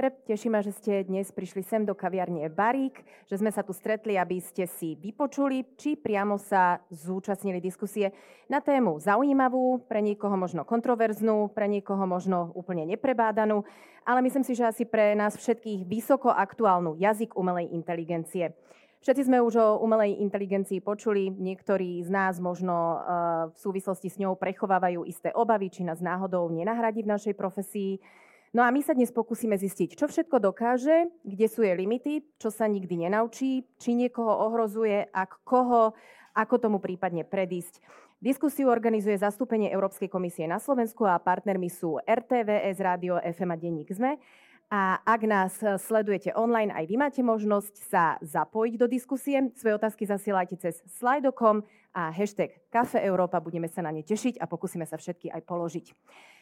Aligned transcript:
Teší 0.00 0.48
ma, 0.48 0.64
že 0.64 0.72
ste 0.72 1.04
dnes 1.04 1.28
prišli 1.28 1.60
sem 1.60 1.84
do 1.84 1.92
kaviarne 1.92 2.48
Barík, 2.48 3.04
že 3.28 3.36
sme 3.36 3.52
sa 3.52 3.60
tu 3.60 3.76
stretli, 3.76 4.16
aby 4.16 4.40
ste 4.40 4.64
si 4.64 4.96
vypočuli, 4.96 5.76
či 5.76 6.00
priamo 6.00 6.40
sa 6.40 6.80
zúčastnili 6.88 7.60
diskusie 7.60 8.08
na 8.48 8.64
tému 8.64 8.96
zaujímavú, 8.96 9.84
pre 9.84 10.00
niekoho 10.00 10.40
možno 10.40 10.64
kontroverznú, 10.64 11.52
pre 11.52 11.68
niekoho 11.68 12.00
možno 12.08 12.48
úplne 12.56 12.88
neprebádanú, 12.88 13.60
ale 14.08 14.24
myslím 14.24 14.40
si, 14.40 14.56
že 14.56 14.72
asi 14.72 14.88
pre 14.88 15.12
nás 15.12 15.36
všetkých 15.36 15.84
vysoko 15.84 16.32
aktuálnu 16.32 16.96
jazyk 16.96 17.36
umelej 17.36 17.68
inteligencie. 17.68 18.56
Všetci 19.04 19.28
sme 19.28 19.44
už 19.44 19.54
o 19.60 19.68
umelej 19.84 20.16
inteligencii 20.16 20.80
počuli, 20.80 21.28
niektorí 21.28 22.00
z 22.00 22.08
nás 22.08 22.40
možno 22.40 22.72
uh, 22.72 22.98
v 23.52 23.56
súvislosti 23.60 24.08
s 24.08 24.16
ňou 24.16 24.32
prechovávajú 24.40 25.04
isté 25.04 25.28
obavy, 25.36 25.68
či 25.68 25.84
nás 25.84 26.00
náhodou 26.00 26.48
nenahradí 26.48 27.04
v 27.04 27.12
našej 27.12 27.36
profesii. 27.36 28.00
No 28.50 28.66
a 28.66 28.74
my 28.74 28.82
sa 28.82 28.98
dnes 28.98 29.14
pokúsime 29.14 29.54
zistiť, 29.54 29.94
čo 29.94 30.10
všetko 30.10 30.42
dokáže, 30.42 31.06
kde 31.22 31.46
sú 31.46 31.62
jej 31.62 31.70
limity, 31.78 32.26
čo 32.34 32.50
sa 32.50 32.66
nikdy 32.66 33.06
nenaučí, 33.06 33.62
či 33.78 33.94
niekoho 33.94 34.50
ohrozuje, 34.50 35.06
ak 35.14 35.46
koho, 35.46 35.94
ako 36.34 36.54
tomu 36.58 36.82
prípadne 36.82 37.22
predísť. 37.22 37.78
Diskusiu 38.18 38.66
organizuje 38.66 39.14
zastúpenie 39.22 39.70
Európskej 39.70 40.10
komisie 40.10 40.50
na 40.50 40.58
Slovensku 40.58 41.06
a 41.06 41.22
partnermi 41.22 41.70
sú 41.70 42.02
RTVS, 42.02 42.82
Rádio 42.82 43.22
FM 43.22 43.54
a 43.54 43.56
Denník 43.56 43.94
ZME. 43.94 44.18
A 44.70 44.98
ak 44.98 45.20
nás 45.30 45.54
sledujete 45.86 46.34
online, 46.34 46.74
aj 46.74 46.90
vy 46.90 46.98
máte 46.98 47.22
možnosť 47.22 47.74
sa 47.86 48.18
zapojiť 48.18 48.74
do 48.78 48.86
diskusie. 48.90 49.54
Svoje 49.54 49.78
otázky 49.78 50.10
zasielajte 50.10 50.58
cez 50.58 50.82
slido.com 50.90 51.62
a 51.94 52.10
hashtag 52.10 52.58
Kafe 52.70 52.98
Európa. 52.98 53.38
Budeme 53.38 53.70
sa 53.70 53.82
na 53.82 53.94
ne 53.94 54.02
tešiť 54.02 54.42
a 54.42 54.50
pokúsime 54.50 54.86
sa 54.90 54.98
všetky 54.98 55.30
aj 55.30 55.42
položiť. 55.46 55.86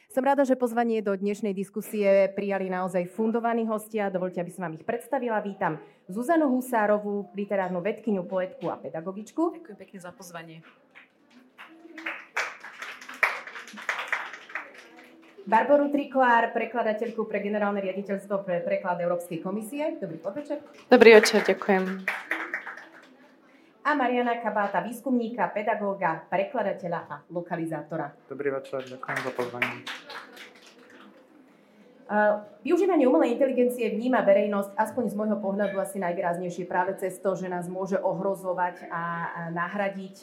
Som 0.09 0.25
rada, 0.25 0.41
že 0.41 0.57
pozvanie 0.57 1.05
do 1.05 1.13
dnešnej 1.13 1.53
diskusie 1.53 2.33
prijali 2.33 2.65
naozaj 2.65 3.13
fundovaní 3.13 3.69
hostia. 3.69 4.09
Dovolte, 4.09 4.41
aby 4.41 4.49
som 4.49 4.65
vám 4.65 4.73
ich 4.73 4.81
predstavila. 4.81 5.37
Vítam 5.37 5.77
Zuzanu 6.09 6.49
Husárovú, 6.49 7.29
literárnu 7.37 7.77
vedkyňu, 7.77 8.25
poetku 8.25 8.73
a 8.73 8.81
pedagogičku. 8.81 9.61
Ďakujem 9.61 9.77
pekne 9.77 9.99
za 10.01 10.09
pozvanie. 10.09 10.65
Barboru 15.45 15.93
Trikoár, 15.93 16.57
prekladateľku 16.57 17.29
pre 17.29 17.45
generálne 17.45 17.77
riaditeľstvo 17.77 18.41
pre 18.41 18.65
preklad 18.65 18.97
Európskej 19.05 19.45
komisie. 19.45 20.01
Dobrý 20.01 20.17
podvečer. 20.17 20.57
Dobrý 20.89 21.21
večer, 21.21 21.45
ďakujem 21.45 22.28
a 23.89 23.97
Mariana 23.97 24.37
Kabáta, 24.37 24.85
výskumníka, 24.85 25.49
pedagóga, 25.49 26.21
prekladateľa 26.29 26.99
a 27.09 27.15
lokalizátora. 27.33 28.13
Dobrý 28.29 28.53
večer, 28.53 28.85
ďakujem 28.85 29.17
za 29.17 29.31
pozvanie. 29.33 29.81
Využívanie 32.61 33.09
umelej 33.09 33.33
inteligencie 33.33 33.89
vníma 33.89 34.21
verejnosť, 34.21 34.77
aspoň 34.77 35.03
z 35.09 35.15
môjho 35.17 35.37
pohľadu 35.41 35.81
asi 35.81 35.97
najvýraznejšie 36.01 36.69
práve 36.69 37.01
cez 37.01 37.17
to, 37.17 37.33
že 37.33 37.49
nás 37.49 37.65
môže 37.65 37.97
ohrozovať 37.97 38.93
a 38.93 39.03
nahradiť. 39.57 40.15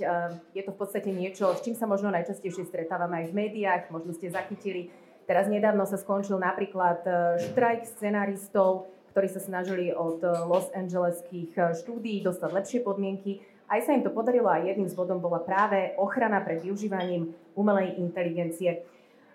Je 0.55 0.63
to 0.63 0.71
v 0.71 0.79
podstate 0.79 1.11
niečo, 1.11 1.51
s 1.51 1.67
čím 1.67 1.75
sa 1.75 1.91
možno 1.91 2.15
najčastejšie 2.15 2.71
stretávame 2.71 3.27
aj 3.27 3.35
v 3.35 3.35
médiách, 3.35 3.83
možno 3.91 4.15
ste 4.15 4.31
zachytili. 4.31 4.95
Teraz 5.27 5.51
nedávno 5.51 5.91
sa 5.91 5.99
skončil 5.99 6.39
napríklad 6.39 7.03
e, 7.03 7.11
štrajk 7.51 7.83
scenáristov, 7.99 8.87
ktorí 9.11 9.27
sa 9.27 9.43
snažili 9.43 9.91
od 9.91 10.23
Los 10.23 10.71
Angeleských 10.71 11.51
e, 11.59 11.61
štúdií 11.83 12.23
dostať 12.23 12.51
lepšie 12.55 12.81
podmienky 12.87 13.43
aj 13.67 13.81
sa 13.87 13.95
im 13.95 14.03
to 14.07 14.15
podarilo 14.15 14.47
a 14.51 14.63
jedným 14.63 14.87
z 14.87 14.95
bodom 14.95 15.19
bola 15.19 15.43
práve 15.43 15.95
ochrana 15.99 16.39
pred 16.43 16.63
využívaním 16.63 17.35
umelej 17.59 17.99
inteligencie. 17.99 18.87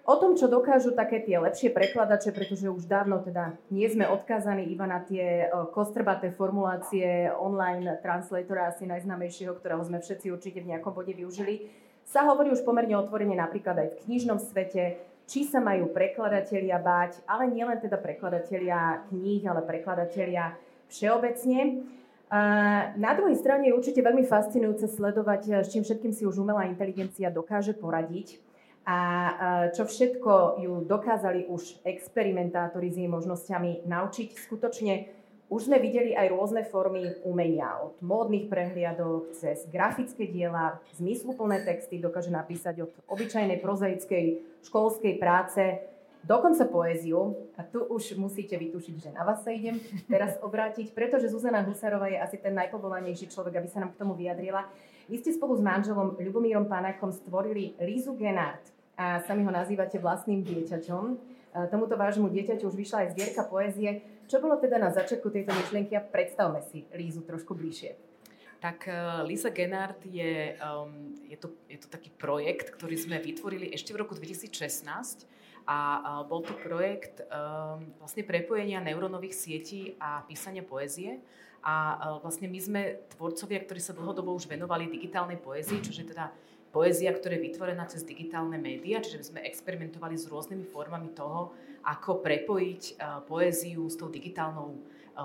O 0.02 0.18
tom, 0.18 0.34
čo 0.34 0.50
dokážu 0.50 0.98
také 0.98 1.22
tie 1.22 1.38
lepšie 1.38 1.70
prekladače, 1.70 2.34
pretože 2.34 2.66
už 2.74 2.90
dávno 2.90 3.22
teda 3.22 3.54
nie 3.70 3.86
sme 3.86 4.10
odkázaní 4.10 4.66
iba 4.66 4.90
na 4.90 4.98
tie 5.06 5.46
kostrbaté 5.78 6.34
formulácie 6.34 7.30
online 7.38 8.02
translatora, 8.02 8.74
asi 8.74 8.90
najznamejšieho, 8.90 9.54
ktorého 9.62 9.86
sme 9.86 10.02
všetci 10.02 10.34
určite 10.34 10.66
v 10.66 10.74
nejakom 10.74 10.90
bode 10.90 11.14
využili, 11.14 11.70
sa 12.02 12.26
hovorí 12.26 12.50
už 12.50 12.66
pomerne 12.66 12.98
otvorene 12.98 13.38
napríklad 13.38 13.78
aj 13.78 13.88
v 13.94 14.00
knižnom 14.10 14.42
svete, 14.42 14.98
či 15.30 15.46
sa 15.46 15.62
majú 15.62 15.94
prekladatelia 15.94 16.82
báť, 16.82 17.22
ale 17.30 17.54
nielen 17.54 17.78
teda 17.78 18.02
prekladatelia 18.02 19.06
kníh, 19.08 19.46
ale 19.46 19.62
prekladatelia 19.64 20.58
všeobecne. 20.90 21.88
Na 22.96 23.12
druhej 23.12 23.36
strane 23.36 23.68
je 23.68 23.76
určite 23.76 24.00
veľmi 24.00 24.24
fascinujúce 24.24 24.88
sledovať, 24.88 25.42
eh, 25.52 25.54
s 25.68 25.72
čím 25.76 25.84
všetkým 25.84 26.16
si 26.16 26.24
už 26.24 26.40
umelá 26.40 26.64
inteligencia 26.64 27.28
dokáže 27.28 27.76
poradiť. 27.76 28.40
A 28.88 28.98
eh, 28.98 29.32
čo 29.76 29.84
všetko 29.84 30.64
ju 30.64 30.88
dokázali 30.88 31.52
už 31.52 31.84
experimentátori 31.84 32.88
s 32.88 33.04
jej 33.04 33.12
možnosťami 33.12 33.84
naučiť. 33.84 34.48
Skutočne 34.48 35.12
už 35.52 35.68
sme 35.68 35.84
videli 35.84 36.16
aj 36.16 36.32
rôzne 36.32 36.64
formy 36.64 37.20
umenia, 37.28 37.76
od 37.84 38.00
módnych 38.00 38.48
prehliadok 38.48 39.36
cez 39.36 39.68
grafické 39.68 40.32
diela, 40.32 40.80
zmysluplné 40.96 41.68
texty 41.68 42.00
dokáže 42.00 42.32
napísať 42.32 42.88
od 42.88 42.92
obyčajnej 43.12 43.60
prozaickej 43.60 44.40
školskej 44.64 45.20
práce 45.20 45.91
dokonca 46.24 46.66
poéziu. 46.66 47.50
A 47.58 47.64
tu 47.64 47.84
už 47.86 48.18
musíte 48.18 48.58
vytušiť, 48.58 48.96
že 48.98 49.10
na 49.14 49.26
vás 49.26 49.44
sa 49.46 49.52
idem 49.54 49.78
teraz 50.10 50.38
obrátiť, 50.48 50.94
pretože 50.94 51.30
Zuzana 51.30 51.66
Husárová 51.66 52.10
je 52.10 52.22
asi 52.22 52.38
ten 52.38 52.54
najpovolanejší 52.58 53.30
človek, 53.30 53.62
aby 53.62 53.68
sa 53.70 53.82
nám 53.82 53.94
k 53.94 54.00
tomu 54.02 54.14
vyjadrila. 54.18 54.66
Vy 55.10 55.20
ste 55.20 55.36
spolu 55.36 55.58
s 55.58 55.62
manželom 55.62 56.16
Ľubomírom 56.18 56.70
Panákom 56.70 57.12
stvorili 57.12 57.76
Lízu 57.82 58.16
Genart 58.16 58.64
a 58.96 59.20
sami 59.26 59.44
ho 59.44 59.52
nazývate 59.52 59.98
vlastným 59.98 60.46
dieťaťom. 60.46 61.04
Tomuto 61.68 62.00
vášmu 62.00 62.32
dieťaťu 62.32 62.64
už 62.72 62.80
vyšla 62.80 62.98
aj 63.04 63.12
zbierka 63.18 63.44
poézie. 63.44 64.08
Čo 64.32 64.40
bolo 64.40 64.56
teda 64.56 64.80
na 64.80 64.88
začiatku 64.88 65.28
tejto 65.28 65.52
myšlienky 65.52 65.92
a 66.00 66.06
predstavme 66.06 66.64
si 66.64 66.88
Lízu 66.96 67.28
trošku 67.28 67.52
bližšie. 67.52 68.12
Tak 68.62 68.86
uh, 68.88 69.26
Lisa 69.26 69.50
Genard 69.50 70.00
je, 70.06 70.54
um, 70.62 71.18
je, 71.26 71.34
to, 71.36 71.50
je 71.66 71.82
to 71.82 71.90
taký 71.90 72.14
projekt, 72.14 72.72
ktorý 72.78 72.94
sme 72.94 73.18
vytvorili 73.18 73.74
ešte 73.74 73.90
v 73.92 74.06
roku 74.06 74.14
2016 74.14 75.26
a 75.72 75.78
bol 76.28 76.44
to 76.44 76.52
projekt 76.60 77.24
ehm, 77.24 77.96
vlastne 78.04 78.28
prepojenia 78.28 78.84
neurónových 78.84 79.32
sietí 79.32 79.96
a 80.04 80.28
písania 80.28 80.68
poézie. 80.68 81.24
A 81.62 82.18
vlastne 82.26 82.50
my 82.50 82.58
sme 82.58 82.82
tvorcovia, 83.14 83.62
ktorí 83.62 83.78
sa 83.78 83.94
dlhodobo 83.94 84.34
už 84.34 84.50
venovali 84.50 84.90
digitálnej 84.90 85.38
poézii, 85.38 85.78
čo 85.86 85.94
je 85.94 86.10
teda 86.10 86.34
poézia, 86.74 87.14
ktorá 87.14 87.38
je 87.38 87.46
vytvorená 87.54 87.86
cez 87.86 88.02
digitálne 88.02 88.58
médiá, 88.58 88.98
čiže 88.98 89.30
sme 89.30 89.46
experimentovali 89.46 90.18
s 90.18 90.26
rôznymi 90.26 90.66
formami 90.74 91.14
toho, 91.14 91.54
ako 91.86 92.26
prepojiť 92.26 92.98
poéziu 93.30 93.86
s 93.86 93.94
tou 93.94 94.10
digitálnou 94.10 94.74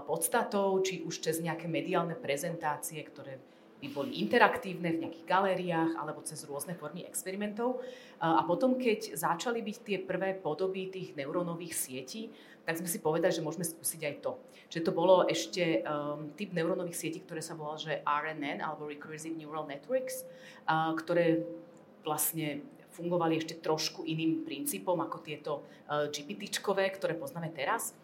podstatou, 0.05 0.77
či 0.85 1.01
už 1.09 1.25
cez 1.25 1.41
nejaké 1.41 1.73
mediálne 1.73 2.13
prezentácie, 2.13 3.01
ktoré 3.01 3.41
by 3.77 3.89
boli 3.93 4.21
interaktívne 4.25 4.89
v 4.97 5.01
nejakých 5.05 5.27
galériách 5.29 5.93
alebo 6.01 6.25
cez 6.25 6.41
rôzne 6.49 6.73
formy 6.73 7.05
experimentov. 7.05 7.85
A 8.17 8.41
potom, 8.49 8.81
keď 8.81 9.13
začali 9.13 9.61
byť 9.61 9.77
tie 9.85 9.99
prvé 10.01 10.33
podoby 10.33 10.89
tých 10.89 11.13
neurónových 11.13 11.77
sietí, 11.77 12.33
tak 12.67 12.83
sme 12.83 12.91
si 12.91 12.99
povedali, 12.99 13.31
že 13.31 13.45
môžeme 13.45 13.63
skúsiť 13.63 14.01
aj 14.03 14.15
to. 14.25 14.33
Čiže 14.67 14.87
to 14.91 14.93
bolo 14.93 15.23
ešte 15.31 15.87
um, 15.87 16.35
typ 16.35 16.51
neurónových 16.51 16.99
sietí, 16.99 17.23
ktoré 17.23 17.39
sa 17.39 17.55
volá, 17.55 17.79
že 17.79 18.03
RNN, 18.03 18.59
alebo 18.59 18.91
Recursive 18.91 19.39
Neural 19.39 19.71
Networks, 19.71 20.27
uh, 20.67 20.91
ktoré 20.99 21.47
vlastne 22.03 22.67
fungovali 22.91 23.39
ešte 23.39 23.63
trošku 23.63 24.03
iným 24.03 24.43
princípom 24.43 24.99
ako 24.99 25.23
tieto 25.23 25.63
uh, 25.87 26.11
GPT-čkové, 26.11 26.91
ktoré 26.91 27.15
poznáme 27.15 27.55
teraz 27.55 27.95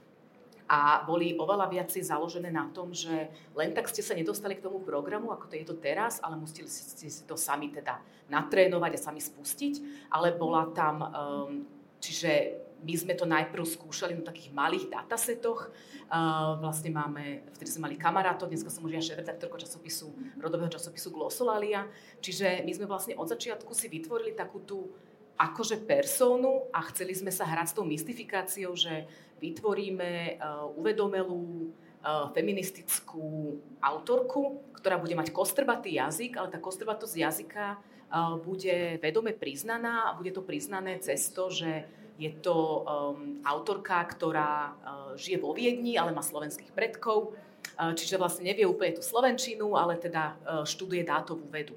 a 0.68 1.02
boli 1.04 1.34
oveľa 1.36 1.66
viac 1.68 1.90
založené 1.92 2.48
na 2.48 2.70
tom, 2.70 2.94
že 2.94 3.28
len 3.52 3.70
tak 3.74 3.90
ste 3.90 4.00
sa 4.00 4.16
nedostali 4.16 4.56
k 4.56 4.64
tomu 4.64 4.80
programu, 4.80 5.34
ako 5.34 5.50
to 5.50 5.54
je 5.58 5.66
to 5.66 5.76
teraz, 5.76 6.22
ale 6.22 6.38
museli 6.38 6.70
ste 6.70 7.10
si 7.10 7.22
to 7.26 7.36
sami 7.36 7.68
teda 7.68 8.00
natrénovať 8.30 8.92
a 8.96 9.04
sami 9.10 9.20
spustiť, 9.20 10.06
ale 10.08 10.32
bola 10.32 10.70
tam, 10.72 10.96
um, 11.02 11.52
čiže 12.00 12.62
my 12.82 12.94
sme 12.98 13.14
to 13.14 13.22
najprv 13.22 13.62
skúšali 13.62 14.18
na 14.18 14.26
takých 14.26 14.50
malých 14.50 14.90
datasetoch. 14.90 15.70
Uh, 16.12 16.58
vlastne 16.58 16.90
máme, 16.90 17.46
vtedy 17.54 17.70
sme 17.70 17.88
mali 17.88 17.96
kamarátov, 17.96 18.50
dneska 18.50 18.68
som 18.68 18.82
už 18.84 18.98
ja 18.98 19.02
šéf-redaktorka 19.02 19.62
časopisu, 19.62 20.10
rodového 20.42 20.68
časopisu 20.68 21.14
Glossolalia. 21.14 21.86
Čiže 22.18 22.66
my 22.66 22.72
sme 22.74 22.90
vlastne 22.90 23.14
od 23.14 23.30
začiatku 23.30 23.70
si 23.72 23.86
vytvorili 23.86 24.34
takú 24.34 24.60
tú 24.66 24.90
akože 25.38 25.88
persónu 25.88 26.68
a 26.74 26.84
chceli 26.92 27.16
sme 27.16 27.32
sa 27.32 27.48
hrať 27.48 27.72
s 27.72 27.76
tou 27.78 27.86
mystifikáciou, 27.88 28.76
že 28.76 29.08
vytvoríme 29.42 30.38
uh, 30.38 30.70
uvedomelú 30.78 31.66
uh, 31.66 32.30
feministickú 32.30 33.58
autorku, 33.82 34.62
ktorá 34.78 35.02
bude 35.02 35.18
mať 35.18 35.34
kostrbatý 35.34 35.98
jazyk, 35.98 36.38
ale 36.38 36.54
tá 36.54 36.62
kostrbatosť 36.62 37.14
jazyka 37.18 37.66
uh, 37.74 38.38
bude 38.38 39.02
vedome 39.02 39.34
priznaná 39.34 40.06
a 40.06 40.14
bude 40.14 40.30
to 40.30 40.46
priznané 40.46 41.02
cez 41.02 41.34
to, 41.34 41.50
že 41.50 41.82
je 42.20 42.30
to 42.38 42.86
autorka, 43.42 43.98
ktorá 44.04 44.76
žije 45.16 45.42
vo 45.42 45.56
Viedni, 45.56 45.98
ale 45.98 46.14
má 46.14 46.22
slovenských 46.22 46.70
predkov, 46.70 47.34
čiže 47.74 48.20
vlastne 48.20 48.46
nevie 48.46 48.62
úplne 48.62 48.94
tú 48.94 49.02
slovenčinu, 49.02 49.74
ale 49.74 49.98
teda 49.98 50.36
študuje 50.62 51.02
dátovú 51.02 51.48
vedu. 51.50 51.74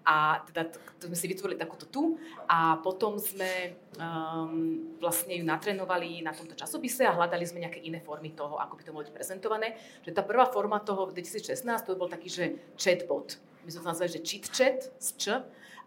A 0.00 0.40
teda 0.48 0.64
to, 0.72 0.80
to 0.96 1.04
sme 1.12 1.16
si 1.18 1.26
vytvorili 1.28 1.60
takúto 1.60 1.84
tu 1.84 2.16
a 2.48 2.80
potom 2.80 3.20
sme 3.20 3.76
um, 4.00 4.96
vlastne 4.96 5.36
ju 5.36 5.44
natrénovali 5.44 6.24
na 6.24 6.32
tomto 6.32 6.56
časopise 6.56 7.04
a 7.04 7.12
hľadali 7.12 7.44
sme 7.44 7.60
nejaké 7.60 7.84
iné 7.84 8.00
formy 8.00 8.32
toho, 8.32 8.56
ako 8.56 8.80
by 8.80 8.82
to 8.82 8.90
mohlo 8.96 9.04
byť 9.04 9.14
prezentované. 9.14 9.76
Že 10.08 10.16
tá 10.16 10.22
prvá 10.24 10.48
forma 10.48 10.80
toho 10.80 11.12
v 11.12 11.20
2016 11.20 11.62
to 11.84 12.00
bol 12.00 12.08
taký, 12.08 12.32
že 12.32 12.44
chatbot. 12.80 13.36
My 13.64 13.68
sme 13.68 13.80
to 13.84 13.90
nazvali, 13.92 14.10
že 14.10 14.24
cheat 14.24 14.44
chat 14.48 14.88
z 14.96 15.08
č. 15.20 15.24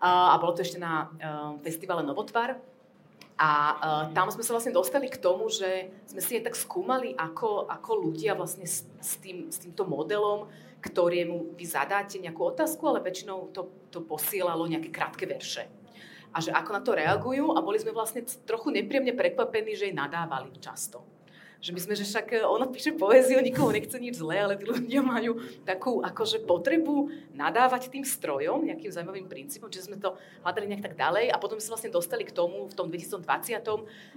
A 0.03 0.35
bolo 0.37 0.53
to 0.53 0.61
ešte 0.61 0.77
na 0.77 1.09
um, 1.09 1.57
festivale 1.63 2.05
Novotvar. 2.05 2.59
A 3.33 3.49
uh, 3.49 4.03
tam 4.13 4.29
sme 4.29 4.45
sa 4.45 4.53
vlastne 4.53 4.75
dostali 4.75 5.09
k 5.09 5.17
tomu, 5.17 5.49
že 5.49 5.89
sme 6.05 6.21
si 6.21 6.37
aj 6.37 6.53
tak 6.53 6.55
skúmali, 6.55 7.17
ako, 7.17 7.65
ako 7.65 7.91
ľudia 7.97 8.37
vlastne 8.37 8.69
s, 8.69 8.85
s, 9.01 9.17
tým, 9.17 9.49
s 9.49 9.57
týmto 9.57 9.89
modelom 9.89 10.45
ktorému 10.83 11.55
vy 11.55 11.65
zadáte 11.65 12.19
nejakú 12.19 12.43
otázku, 12.51 12.83
ale 12.91 12.99
väčšinou 12.99 13.55
to, 13.55 13.71
to 13.87 14.03
posielalo 14.03 14.67
nejaké 14.67 14.91
krátke 14.91 15.23
verše. 15.23 15.71
A 16.35 16.41
že 16.43 16.51
ako 16.51 16.69
na 16.73 16.81
to 16.83 16.91
reagujú 16.97 17.55
a 17.55 17.63
boli 17.63 17.79
sme 17.79 17.95
vlastne 17.95 18.25
trochu 18.43 18.73
nepríjemne 18.73 19.15
prekvapení, 19.15 19.77
že 19.77 19.87
jej 19.87 19.95
nadávali 19.95 20.51
často. 20.59 21.05
Že 21.63 21.71
my 21.71 21.79
sme, 21.79 21.93
že 21.95 22.03
však 22.03 22.27
e, 22.35 22.37
ona 22.43 22.67
píše 22.67 22.91
poéziu, 22.91 23.39
nikoho 23.39 23.71
nechce 23.71 23.95
nič 23.95 24.19
zlé, 24.19 24.43
ale 24.43 24.59
tí 24.59 24.67
ľudia 24.67 24.99
majú 24.99 25.39
takú 25.63 26.03
akože 26.03 26.43
potrebu 26.43 27.07
nadávať 27.31 27.87
tým 27.87 28.03
strojom, 28.03 28.67
nejakým 28.67 28.91
zaujímavým 28.91 29.31
princípom, 29.31 29.71
čiže 29.71 29.87
sme 29.87 29.95
to 29.95 30.19
hľadali 30.43 30.67
nejak 30.67 30.91
tak 30.91 30.99
ďalej 30.99 31.31
a 31.31 31.39
potom 31.39 31.55
sme 31.55 31.63
sa 31.63 31.73
vlastne 31.79 31.95
dostali 31.95 32.27
k 32.27 32.35
tomu 32.35 32.67
v 32.67 32.75
tom 32.75 32.91
2020, 32.91 33.63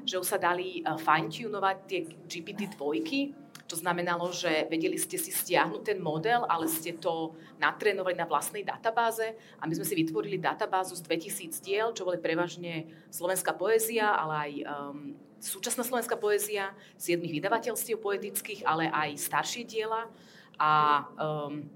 že 0.03 0.19
už 0.19 0.27
sa 0.27 0.43
dali 0.43 0.83
e, 0.83 0.91
fine-tunovať 0.99 1.77
tie 1.87 2.01
GPT 2.27 2.75
dvojky, 2.75 3.31
to 3.67 3.75
znamenalo, 3.75 4.31
že 4.31 4.71
vedeli 4.71 4.95
ste 4.95 5.19
si 5.19 5.35
stiahnuť 5.35 5.83
ten 5.83 5.99
model, 5.99 6.47
ale 6.47 6.71
ste 6.71 6.95
to 6.95 7.35
natrénovali 7.59 8.15
na 8.15 8.25
vlastnej 8.27 8.63
databáze 8.63 9.35
a 9.59 9.67
my 9.67 9.75
sme 9.75 9.87
si 9.87 9.95
vytvorili 9.99 10.39
databázu 10.39 10.95
z 10.95 11.03
2000 11.03 11.67
diel, 11.67 11.91
čo 11.91 12.07
boli 12.07 12.23
prevažne 12.23 12.87
slovenská 13.11 13.59
poézia, 13.59 14.15
ale 14.15 14.35
aj 14.35 14.53
um, 14.63 14.97
súčasná 15.43 15.83
slovenská 15.83 16.15
poézia, 16.15 16.73
siedmých 16.95 17.43
vydavateľstiev 17.43 17.99
poetických, 17.99 18.63
ale 18.63 18.87
aj 18.89 19.19
staršie 19.19 19.67
diela. 19.67 20.07
A 20.57 21.05
um, 21.21 21.69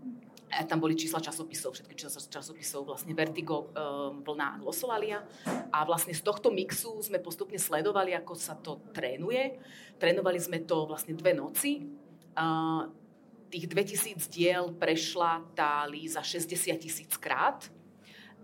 tam 0.66 0.82
boli 0.82 0.98
čísla 0.98 1.22
časopisov, 1.22 1.78
všetky 1.78 1.94
čísla 1.94 2.20
časopisov, 2.26 2.82
vlastne 2.82 3.14
Vertigo, 3.14 3.70
um, 3.70 4.26
Vlna 4.26 4.58
Glossolalia. 4.58 5.22
A 5.70 5.86
vlastne 5.86 6.10
z 6.10 6.22
tohto 6.26 6.50
mixu 6.50 6.98
sme 6.98 7.22
postupne 7.22 7.56
sledovali, 7.56 8.10
ako 8.18 8.34
sa 8.34 8.58
to 8.58 8.82
trénuje. 8.90 9.62
Trénovali 10.02 10.42
sme 10.42 10.66
to 10.66 10.90
vlastne 10.90 11.14
dve 11.14 11.32
noci. 11.38 11.86
Tých 13.50 13.66
2000 13.66 14.30
diel 14.30 14.70
prešla 14.74 15.42
tá 15.54 15.82
Líza 15.86 16.22
60 16.22 16.70
tisíc 16.78 17.14
krát 17.18 17.66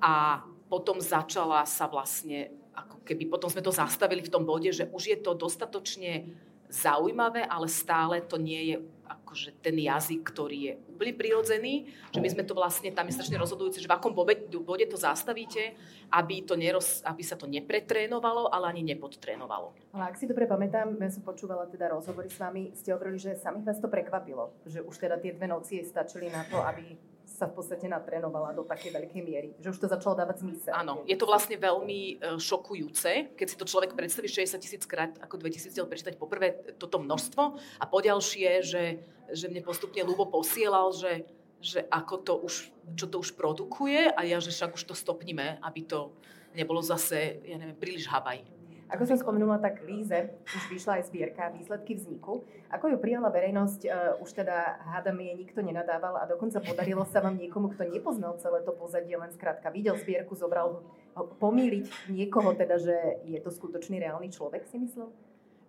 a 0.02 0.42
potom 0.66 0.98
začala 0.98 1.62
sa 1.62 1.86
vlastne, 1.86 2.50
ako 2.74 3.06
keby 3.06 3.30
potom 3.30 3.46
sme 3.46 3.62
to 3.62 3.70
zastavili 3.70 4.22
v 4.22 4.32
tom 4.34 4.42
bode, 4.42 4.66
že 4.74 4.90
už 4.90 5.14
je 5.14 5.18
to 5.22 5.38
dostatočne 5.38 6.26
zaujímavé, 6.66 7.46
ale 7.46 7.70
stále 7.70 8.18
to 8.18 8.34
nie 8.34 8.74
je 8.74 8.76
akože 9.06 9.62
ten 9.62 9.78
jazyk, 9.78 10.20
ktorý 10.26 10.58
je 10.58 10.72
úplne 10.90 11.14
prirodzený, 11.14 11.88
že 12.10 12.18
my 12.18 12.28
sme 12.28 12.42
to 12.42 12.52
vlastne, 12.52 12.90
tam 12.90 13.06
je 13.06 13.16
strašne 13.16 13.38
rozhodujúce, 13.38 13.78
že 13.78 13.88
v 13.88 13.96
akom 13.96 14.12
bode, 14.12 14.84
to 14.86 14.98
zastavíte, 14.98 15.78
aby, 16.10 16.42
to 16.42 16.58
neroz, 16.58 17.02
aby 17.06 17.22
sa 17.22 17.38
to 17.38 17.46
nepretrénovalo, 17.46 18.50
ale 18.50 18.74
ani 18.74 18.82
nepodtrénovalo. 18.94 19.74
Ale 19.96 20.04
ak 20.10 20.18
si 20.18 20.28
dobre 20.28 20.46
pamätám, 20.46 20.94
ja 20.98 21.10
som 21.10 21.22
počúvala 21.22 21.66
teda 21.70 21.90
rozhovory 21.90 22.30
s 22.30 22.38
vami, 22.38 22.74
ste 22.74 22.92
hovorili, 22.92 23.18
že 23.18 23.38
samých 23.38 23.66
vás 23.66 23.78
to 23.82 23.88
prekvapilo, 23.90 24.52
že 24.68 24.82
už 24.82 24.94
teda 24.98 25.16
tie 25.18 25.34
dve 25.34 25.48
noci 25.50 25.82
stačili 25.82 26.30
na 26.30 26.46
to, 26.46 26.62
aby 26.62 27.15
sa 27.36 27.44
v 27.44 27.60
podstate 27.60 27.84
natrénovala 27.84 28.56
do 28.56 28.64
takej 28.64 28.96
veľkej 28.96 29.20
miery, 29.20 29.52
že 29.60 29.68
už 29.68 29.78
to 29.84 29.92
začalo 29.92 30.16
dávať 30.16 30.40
zmysel. 30.40 30.72
Áno, 30.72 31.04
je 31.04 31.12
to 31.20 31.28
vlastne 31.28 31.60
veľmi 31.60 32.00
e, 32.16 32.40
šokujúce, 32.40 33.36
keď 33.36 33.46
si 33.46 33.56
to 33.60 33.68
človek 33.68 33.92
predstaví 33.92 34.24
60 34.24 34.56
tisíc 34.56 34.82
krát 34.88 35.12
ako 35.20 35.36
2000 35.44 35.76
diel 35.76 35.84
prečítať 35.84 36.16
poprvé 36.16 36.56
toto 36.80 36.96
množstvo 36.96 37.42
a 37.76 37.84
poďalšie, 37.84 38.64
že, 38.64 38.84
že 39.28 39.46
mne 39.52 39.60
postupne 39.60 40.00
Lubo 40.00 40.24
posielal, 40.32 40.96
že, 40.96 41.28
že 41.60 41.84
ako 41.92 42.14
to 42.24 42.34
už, 42.40 42.54
čo 42.96 43.06
to 43.12 43.20
už 43.20 43.36
produkuje 43.36 44.08
a 44.08 44.24
ja, 44.24 44.40
že 44.40 44.56
však 44.56 44.80
už 44.80 44.88
to 44.88 44.96
stopníme, 44.96 45.60
aby 45.60 45.80
to 45.84 46.16
nebolo 46.56 46.80
zase, 46.80 47.44
ja 47.44 47.60
neviem, 47.60 47.76
príliš 47.76 48.08
habaj. 48.08 48.55
Ako 48.86 49.02
som 49.02 49.18
spomenula, 49.18 49.58
tak 49.58 49.82
Líze 49.82 50.30
už 50.46 50.70
vyšla 50.70 51.02
aj 51.02 51.10
zbierka 51.10 51.50
výsledky 51.50 51.98
vzniku. 51.98 52.46
Ako 52.70 52.94
ju 52.94 52.96
prijala 53.02 53.34
verejnosť, 53.34 53.80
uh, 53.86 54.22
už 54.22 54.30
teda 54.30 54.78
hádam 54.94 55.18
jej 55.18 55.34
nikto 55.34 55.58
nenadával 55.58 56.22
a 56.22 56.28
dokonca 56.30 56.62
podarilo 56.62 57.02
sa 57.02 57.18
vám 57.18 57.34
niekomu, 57.34 57.74
kto 57.74 57.90
nepoznal 57.90 58.38
celé 58.38 58.62
to 58.62 58.70
pozadie, 58.70 59.18
len 59.18 59.34
skrátka 59.34 59.74
videl 59.74 59.98
zbierku, 59.98 60.38
zobral 60.38 60.86
pomýliť 61.16 62.14
niekoho 62.14 62.54
teda, 62.54 62.78
že 62.78 63.26
je 63.26 63.38
to 63.42 63.50
skutočný 63.50 63.98
reálny 63.98 64.30
človek, 64.30 64.62
si 64.70 64.78
myslel? 64.78 65.10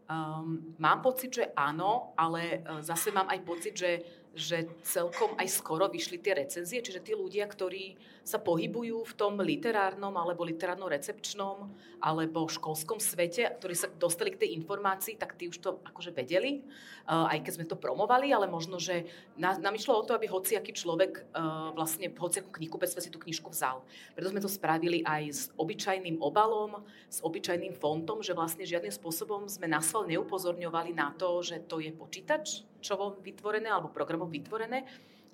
Um, 0.07 0.77
mám 0.79 1.03
pocit, 1.03 1.33
že 1.35 1.45
áno, 1.57 2.15
ale 2.15 2.63
uh, 2.63 2.79
zase 2.85 3.11
mám 3.11 3.27
aj 3.33 3.39
pocit, 3.43 3.73
že 3.75 3.91
že 4.37 4.69
celkom 4.85 5.33
aj 5.41 5.49
skoro 5.49 5.89
vyšli 5.89 6.21
tie 6.21 6.37
recenzie, 6.37 6.85
čiže 6.85 7.01
tí 7.01 7.17
ľudia, 7.17 7.49
ktorí 7.49 7.97
sa 8.27 8.43
pohybujú 8.43 9.07
v 9.07 9.13
tom 9.15 9.39
literárnom 9.39 10.11
alebo 10.11 10.43
literárno-recepčnom 10.43 11.71
alebo 12.03 12.51
školskom 12.51 12.99
svete, 12.99 13.55
ktorí 13.55 13.71
sa 13.71 13.87
dostali 13.87 14.35
k 14.35 14.43
tej 14.43 14.59
informácii, 14.59 15.15
tak 15.15 15.39
tí 15.39 15.47
už 15.47 15.63
to 15.63 15.79
akože 15.87 16.11
vedeli, 16.11 16.59
aj 17.07 17.39
keď 17.39 17.51
sme 17.55 17.65
to 17.71 17.79
promovali, 17.79 18.35
ale 18.35 18.51
možno, 18.51 18.83
že 18.83 19.07
nám 19.39 19.71
išlo 19.71 19.95
o 19.95 20.03
to, 20.03 20.11
aby 20.11 20.27
hociaký 20.27 20.75
človek 20.75 21.23
vlastne 21.71 22.11
hociakú 22.11 22.51
knihu 22.59 22.75
bez 22.75 22.99
si 22.99 23.07
tú 23.07 23.15
knižku 23.15 23.47
vzal. 23.47 23.79
Preto 24.11 24.35
sme 24.35 24.43
to 24.43 24.51
spravili 24.51 25.07
aj 25.07 25.23
s 25.31 25.41
obyčajným 25.55 26.19
obalom, 26.19 26.83
s 27.07 27.23
obyčajným 27.23 27.79
fontom, 27.79 28.19
že 28.19 28.35
vlastne 28.35 28.67
žiadnym 28.67 28.91
spôsobom 28.91 29.47
sme 29.47 29.71
sval 29.79 30.03
neupozorňovali 30.03 30.91
na 30.91 31.15
to, 31.15 31.39
že 31.39 31.63
to 31.63 31.79
je 31.79 31.95
počítač, 31.95 32.67
počítačovo 32.77 33.19
vytvorené 33.25 33.67
alebo 33.67 33.89
programom 33.89 34.29
vytvorené, 34.29 34.85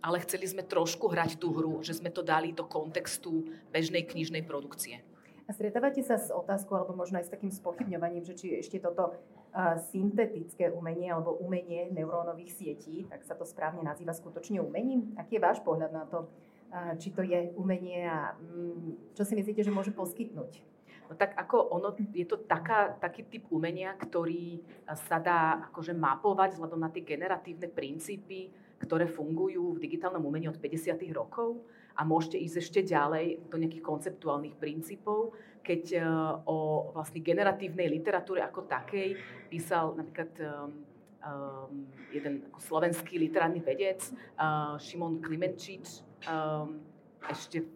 ale 0.04 0.20
chceli 0.28 0.44
sme 0.52 0.68
trošku 0.68 1.08
hrať 1.08 1.40
tú 1.40 1.56
hru, 1.56 1.80
že 1.80 1.96
sme 1.96 2.12
to 2.12 2.20
dali 2.20 2.52
do 2.52 2.68
kontextu 2.68 3.48
bežnej 3.72 4.04
knižnej 4.04 4.44
produkcie. 4.44 5.00
A 5.48 5.52
stretávate 5.52 6.04
sa 6.04 6.20
s 6.20 6.32
otázkou, 6.32 6.76
alebo 6.76 6.96
možno 6.96 7.20
aj 7.20 7.28
s 7.28 7.34
takým 7.36 7.52
spochybňovaním, 7.52 8.24
že 8.24 8.36
či 8.36 8.48
ešte 8.60 8.80
toto 8.80 9.12
uh, 9.12 9.76
syntetické 9.92 10.72
umenie 10.72 11.12
alebo 11.12 11.36
umenie 11.40 11.92
neurónových 11.92 12.52
sietí, 12.52 13.04
tak 13.12 13.28
sa 13.28 13.36
to 13.36 13.44
správne 13.44 13.84
nazýva 13.84 14.16
skutočne 14.16 14.64
umením? 14.64 15.16
Aký 15.20 15.40
je 15.40 15.44
váš 15.44 15.60
pohľad 15.60 15.92
na 15.92 16.08
to, 16.08 16.32
uh, 16.72 16.96
či 16.96 17.12
to 17.12 17.28
je 17.28 17.52
umenie 17.60 18.08
a 18.08 18.40
um, 18.40 18.96
čo 19.16 19.28
si 19.28 19.36
myslíte, 19.36 19.68
že 19.68 19.72
môže 19.72 19.92
poskytnúť? 19.92 20.64
No 21.12 21.20
tak 21.20 21.36
ako 21.36 21.76
ono, 21.76 21.92
je 22.16 22.24
to 22.24 22.40
taká, 22.48 22.96
taký 22.96 23.28
typ 23.28 23.52
umenia, 23.52 23.92
ktorý 24.00 24.64
sa 24.96 25.20
dá 25.20 25.68
akože 25.68 25.92
mapovať 25.92 26.56
vzhľadom 26.56 26.80
na 26.80 26.88
tie 26.88 27.04
generatívne 27.04 27.68
princípy, 27.68 28.48
ktoré 28.84 29.08
fungujú 29.08 29.80
v 29.80 29.82
digitálnom 29.88 30.20
umení 30.20 30.52
od 30.52 30.60
50. 30.60 31.00
rokov 31.16 31.64
a 31.96 32.04
môžete 32.04 32.38
ísť 32.44 32.58
ešte 32.60 32.80
ďalej 32.84 33.48
do 33.48 33.56
nejakých 33.56 33.86
konceptuálnych 33.86 34.60
princípov, 34.60 35.32
keď 35.64 35.84
uh, 35.96 36.04
o 36.44 36.92
vlastne 36.92 37.24
generatívnej 37.24 37.88
literatúre 37.88 38.44
ako 38.44 38.68
takej 38.68 39.16
písal 39.48 39.96
napríklad 39.96 40.32
um, 40.44 41.88
jeden 42.12 42.44
ako 42.52 42.60
slovenský 42.60 43.16
literárny 43.16 43.64
vedec, 43.64 44.04
uh, 44.36 44.76
Šimon 44.76 45.24
Klimenčič, 45.24 46.04
um, 46.28 46.84
ešte 47.32 47.64
v 47.64 47.72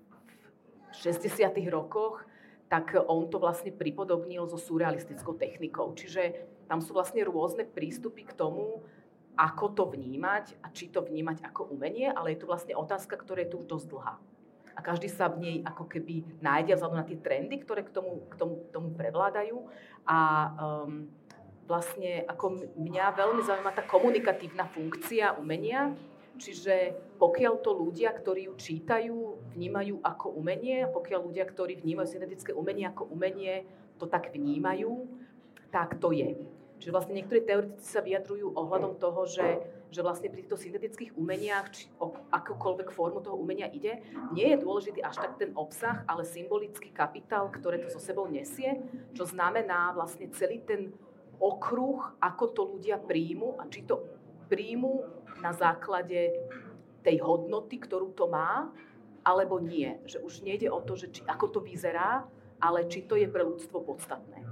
60. 0.91 1.31
rokoch 1.71 2.27
tak 2.67 2.99
on 3.07 3.31
to 3.31 3.39
vlastne 3.39 3.71
pripodobnil 3.71 4.43
so 4.51 4.59
surrealistickou 4.59 5.39
technikou. 5.39 5.95
Čiže 5.95 6.35
tam 6.67 6.83
sú 6.83 6.91
vlastne 6.91 7.23
rôzne 7.23 7.63
prístupy 7.63 8.27
k 8.27 8.35
tomu, 8.35 8.83
ako 9.37 9.65
to 9.77 9.83
vnímať 9.93 10.57
a 10.65 10.73
či 10.73 10.89
to 10.89 11.05
vnímať 11.05 11.45
ako 11.45 11.69
umenie, 11.69 12.09
ale 12.09 12.33
je 12.33 12.41
to 12.41 12.49
vlastne 12.49 12.73
otázka, 12.73 13.15
ktorá 13.15 13.45
je 13.45 13.53
tu 13.53 13.61
už 13.61 13.69
dosť 13.69 13.87
dlhá. 13.93 14.15
A 14.77 14.79
každý 14.81 15.09
sa 15.09 15.29
v 15.29 15.37
nej 15.41 15.57
ako 15.65 15.89
keby 15.89 16.41
nájde 16.41 16.77
vzhľadom 16.77 17.01
na 17.01 17.05
tie 17.05 17.17
trendy, 17.17 17.61
ktoré 17.61 17.81
k 17.81 17.93
tomu, 17.93 18.25
k 18.29 18.33
tomu, 18.37 18.61
tomu 18.69 18.89
prevládajú. 18.93 19.65
A 20.05 20.17
um, 20.53 21.09
vlastne 21.65 22.25
ako 22.29 22.61
mňa 22.77 23.05
veľmi 23.17 23.41
zaujíma 23.41 23.73
tá 23.73 23.81
komunikatívna 23.85 24.69
funkcia 24.69 25.33
umenia, 25.37 25.97
Čiže 26.37 26.93
pokiaľ 27.17 27.65
to 27.65 27.73
ľudia, 27.73 28.13
ktorí 28.13 28.45
ju 28.45 28.53
čítajú, 28.53 29.17
vnímajú 29.57 30.05
ako 30.05 30.37
umenie, 30.37 30.85
a 30.85 30.93
pokiaľ 30.93 31.33
ľudia, 31.33 31.49
ktorí 31.49 31.81
vnímajú 31.81 32.07
syntetické 32.13 32.53
umenie 32.53 32.85
ako 32.85 33.09
umenie, 33.09 33.65
to 33.97 34.05
tak 34.05 34.29
vnímajú, 34.29 35.09
tak 35.73 35.97
to 35.97 36.13
je. 36.13 36.37
Čiže 36.77 36.93
vlastne 36.93 37.17
niektorí 37.17 37.41
teoretici 37.41 37.89
sa 37.89 38.05
vyjadrujú 38.05 38.53
ohľadom 38.53 39.01
toho, 39.01 39.25
že, 39.25 39.65
že 39.89 40.05
vlastne 40.05 40.29
pri 40.29 40.45
týchto 40.45 40.61
syntetických 40.61 41.17
umeniach, 41.17 41.73
či 41.73 41.89
o 41.97 42.13
akúkoľvek 42.29 42.93
formu 42.93 43.25
toho 43.25 43.33
umenia 43.33 43.65
ide, 43.73 43.97
nie 44.29 44.53
je 44.53 44.61
dôležitý 44.61 45.01
až 45.01 45.17
tak 45.17 45.41
ten 45.41 45.51
obsah, 45.57 46.05
ale 46.05 46.21
symbolický 46.21 46.93
kapitál, 46.93 47.49
ktoré 47.49 47.81
to 47.81 47.89
so 47.89 47.97
sebou 47.97 48.29
nesie, 48.29 48.77
čo 49.17 49.25
znamená 49.25 49.89
vlastne 49.97 50.29
celý 50.29 50.61
ten 50.61 50.93
okruh, 51.41 52.17
ako 52.21 52.45
to 52.53 52.61
ľudia 52.77 53.01
príjmu 53.01 53.57
a 53.57 53.65
či 53.69 53.85
to 53.85 54.05
príjmu 54.49 55.05
na 55.41 55.53
základe 55.53 56.33
tej 57.01 57.17
hodnoty, 57.21 57.77
ktorú 57.81 58.13
to 58.13 58.29
má, 58.29 58.69
alebo 59.25 59.59
nie. 59.59 59.97
Že 60.07 60.23
už 60.23 60.33
nejde 60.45 60.71
o 60.71 60.79
to, 60.81 60.95
že 60.95 61.11
či, 61.11 61.21
ako 61.27 61.57
to 61.57 61.59
vyzerá, 61.59 62.25
ale 62.63 62.87
či 62.89 63.05
to 63.05 63.19
je 63.19 63.27
pre 63.29 63.43
ľudstvo 63.43 63.83
podstatné. 63.85 64.46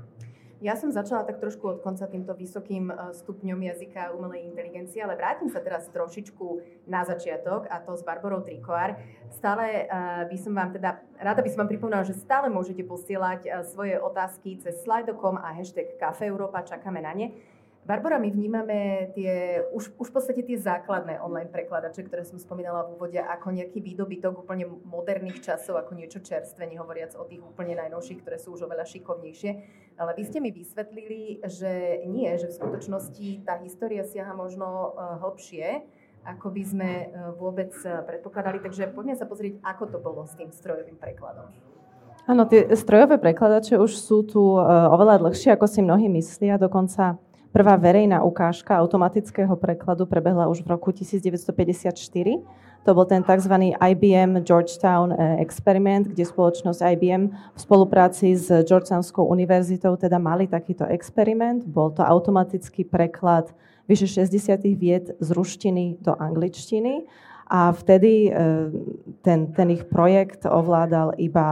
Ja 0.65 0.73
som 0.73 0.89
začala 0.89 1.21
tak 1.21 1.37
trošku 1.37 1.77
od 1.77 1.79
konca 1.85 2.09
týmto 2.09 2.33
vysokým 2.33 2.89
e, 2.89 3.13
stupňom 3.13 3.69
jazyka 3.69 4.17
umelej 4.17 4.49
inteligencie, 4.49 4.97
ale 4.97 5.13
vrátim 5.13 5.45
sa 5.45 5.61
teraz 5.61 5.85
trošičku 5.93 6.45
na 6.89 7.05
začiatok 7.05 7.69
a 7.69 7.77
to 7.85 7.93
s 7.93 8.01
Barbarou 8.01 8.41
Trikoár. 8.41 8.97
Stále 9.29 9.85
uh, 9.85 10.25
by 10.25 10.37
som 10.41 10.57
vám 10.57 10.73
teda, 10.73 11.05
rada 11.21 11.45
by 11.45 11.49
som 11.53 11.61
vám 11.61 11.69
pripomínala, 11.69 12.07
že 12.07 12.17
stále 12.17 12.49
môžete 12.49 12.81
posielať 12.81 13.45
uh, 13.45 13.61
svoje 13.61 13.99
otázky 14.01 14.57
cez 14.57 14.81
slido.com 14.81 15.37
a 15.37 15.53
hashtag 15.53 16.01
Cafe 16.01 16.25
Európa, 16.25 16.65
čakáme 16.65 16.97
na 16.97 17.13
ne. 17.13 17.35
Barbara, 17.85 18.17
my 18.17 18.33
vnímame 18.33 19.13
tie, 19.13 19.61
už, 19.69 19.93
už 20.01 20.09
v 20.09 20.15
podstate 20.17 20.41
tie 20.41 20.57
základné 20.57 21.21
online 21.21 21.53
prekladače, 21.53 22.01
ktoré 22.09 22.25
som 22.25 22.41
spomínala 22.41 22.81
v 22.81 22.97
úvode, 22.97 23.21
ako 23.21 23.53
nejaký 23.53 23.77
výdobytok 23.77 24.41
úplne 24.41 24.65
moderných 24.89 25.45
časov, 25.45 25.77
ako 25.77 25.93
niečo 25.93 26.17
čerstvé, 26.17 26.65
nehovoriac 26.65 27.13
o 27.13 27.29
tých 27.29 27.45
úplne 27.45 27.77
najnovších, 27.77 28.25
ktoré 28.25 28.41
sú 28.41 28.57
už 28.57 28.65
oveľa 28.65 28.89
šikovnejšie. 28.89 29.51
Ale 30.01 30.17
vy 30.17 30.23
ste 30.25 30.41
mi 30.41 30.49
vysvetlili, 30.49 31.45
že 31.45 32.01
nie, 32.09 32.25
že 32.41 32.49
v 32.49 32.57
skutočnosti 32.57 33.45
tá 33.45 33.61
história 33.61 34.01
siaha 34.01 34.33
možno 34.33 34.65
uh, 34.97 35.21
hlbšie, 35.21 35.85
ako 36.25 36.57
by 36.57 36.63
sme 36.65 36.89
uh, 36.89 37.37
vôbec 37.37 37.69
uh, 37.85 38.01
predpokladali. 38.01 38.65
Takže 38.65 38.97
poďme 38.97 39.13
sa 39.13 39.29
pozrieť, 39.29 39.61
ako 39.61 39.93
to 39.93 40.01
bolo 40.01 40.25
s 40.25 40.33
tým 40.33 40.49
strojovým 40.49 40.97
prekladom. 40.97 41.53
Áno, 42.25 42.49
tie 42.49 42.65
strojové 42.73 43.21
prekladače 43.21 43.77
už 43.77 44.01
sú 44.01 44.25
tu 44.25 44.57
oveľa 44.57 45.21
dlhšie, 45.21 45.53
ako 45.53 45.69
si 45.69 45.85
mnohí 45.85 46.09
myslia. 46.09 46.57
Dokonca 46.57 47.21
Prvá 47.55 47.79
verejná 47.79 48.19
ukážka 48.19 48.75
automatického 48.83 49.55
prekladu 49.55 50.03
prebehla 50.03 50.51
už 50.51 50.59
v 50.59 50.75
roku 50.75 50.91
1954. 50.91 51.95
To 52.83 52.91
bol 52.91 53.07
ten 53.07 53.23
tzv. 53.23 53.71
IBM 53.79 54.43
Georgetown 54.43 55.15
eh, 55.15 55.39
experiment, 55.39 56.03
kde 56.03 56.27
spoločnosť 56.27 56.83
IBM 56.83 57.31
v 57.31 57.59
spolupráci 57.59 58.35
s 58.35 58.51
Georgetownskou 58.51 59.23
univerzitou 59.23 59.95
teda 59.95 60.19
mali 60.19 60.51
takýto 60.51 60.83
experiment. 60.91 61.63
Bol 61.63 61.95
to 61.95 62.03
automatický 62.03 62.83
preklad 62.83 63.55
vyše 63.87 64.27
60 64.27 64.59
vied 64.75 65.15
z 65.23 65.27
ruštiny 65.31 66.03
do 66.03 66.11
angličtiny. 66.11 67.07
A 67.47 67.71
vtedy 67.71 68.35
eh, 68.35 68.67
ten, 69.23 69.55
ten 69.55 69.67
ich 69.71 69.87
projekt 69.87 70.43
ovládal 70.43 71.15
iba 71.23 71.47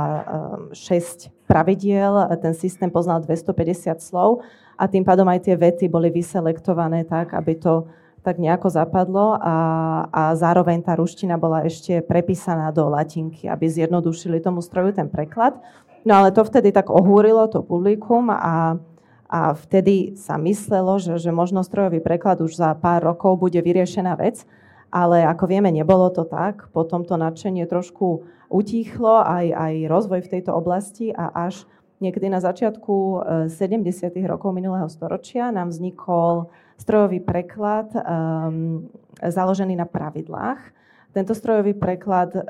6 0.75 0.75
eh, 0.75 1.31
pravidiel, 1.47 2.27
ten 2.43 2.51
systém 2.51 2.91
poznal 2.91 3.23
250 3.23 4.03
slov 4.03 4.43
a 4.77 4.83
tým 4.89 5.05
pádom 5.05 5.27
aj 5.29 5.45
tie 5.49 5.55
vety 5.57 5.85
boli 5.89 6.09
vyselektované 6.09 7.05
tak, 7.05 7.33
aby 7.37 7.53
to 7.57 7.87
tak 8.23 8.39
nejako 8.39 8.71
zapadlo 8.71 9.35
a, 9.35 9.55
a 10.07 10.23
zároveň 10.39 10.79
tá 10.79 10.95
ruština 10.95 11.35
bola 11.35 11.67
ešte 11.67 11.99
prepísaná 11.99 12.71
do 12.71 12.87
latinky, 12.87 13.51
aby 13.51 13.67
zjednodušili 13.67 14.39
tomu 14.39 14.63
stroju 14.63 14.95
ten 14.95 15.11
preklad. 15.11 15.59
No 16.07 16.23
ale 16.23 16.31
to 16.31 16.47
vtedy 16.47 16.71
tak 16.71 16.87
ohúrilo 16.87 17.51
to 17.51 17.59
publikum 17.59 18.31
a, 18.31 18.79
a 19.27 19.39
vtedy 19.59 20.15
sa 20.15 20.39
myslelo, 20.39 21.03
že, 21.03 21.19
že 21.19 21.35
možno 21.35 21.67
strojový 21.67 21.99
preklad 21.99 22.39
už 22.39 22.55
za 22.55 22.71
pár 22.79 23.03
rokov 23.03 23.43
bude 23.43 23.59
vyriešená 23.59 24.15
vec, 24.15 24.47
ale 24.87 25.27
ako 25.27 25.43
vieme, 25.51 25.67
nebolo 25.71 26.07
to 26.07 26.23
tak. 26.23 26.71
Potom 26.71 27.03
to 27.03 27.19
nadšenie 27.19 27.67
trošku 27.67 28.23
utíchlo, 28.47 29.19
aj, 29.19 29.51
aj 29.51 29.73
rozvoj 29.91 30.21
v 30.23 30.31
tejto 30.31 30.55
oblasti 30.55 31.11
a 31.11 31.27
až 31.27 31.67
niekedy 32.03 32.27
na 32.27 32.43
začiatku 32.43 33.23
70. 33.47 34.19
Eh, 34.19 34.27
rokov 34.27 34.51
minulého 34.51 34.91
storočia 34.91 35.49
nám 35.55 35.71
vznikol 35.71 36.51
strojový 36.75 37.23
preklad 37.23 37.95
um, 37.95 38.91
založený 39.23 39.79
na 39.79 39.87
pravidlách. 39.87 40.83
Tento 41.13 41.37
strojový 41.37 41.77
preklad 41.77 42.33
e, 42.33 42.41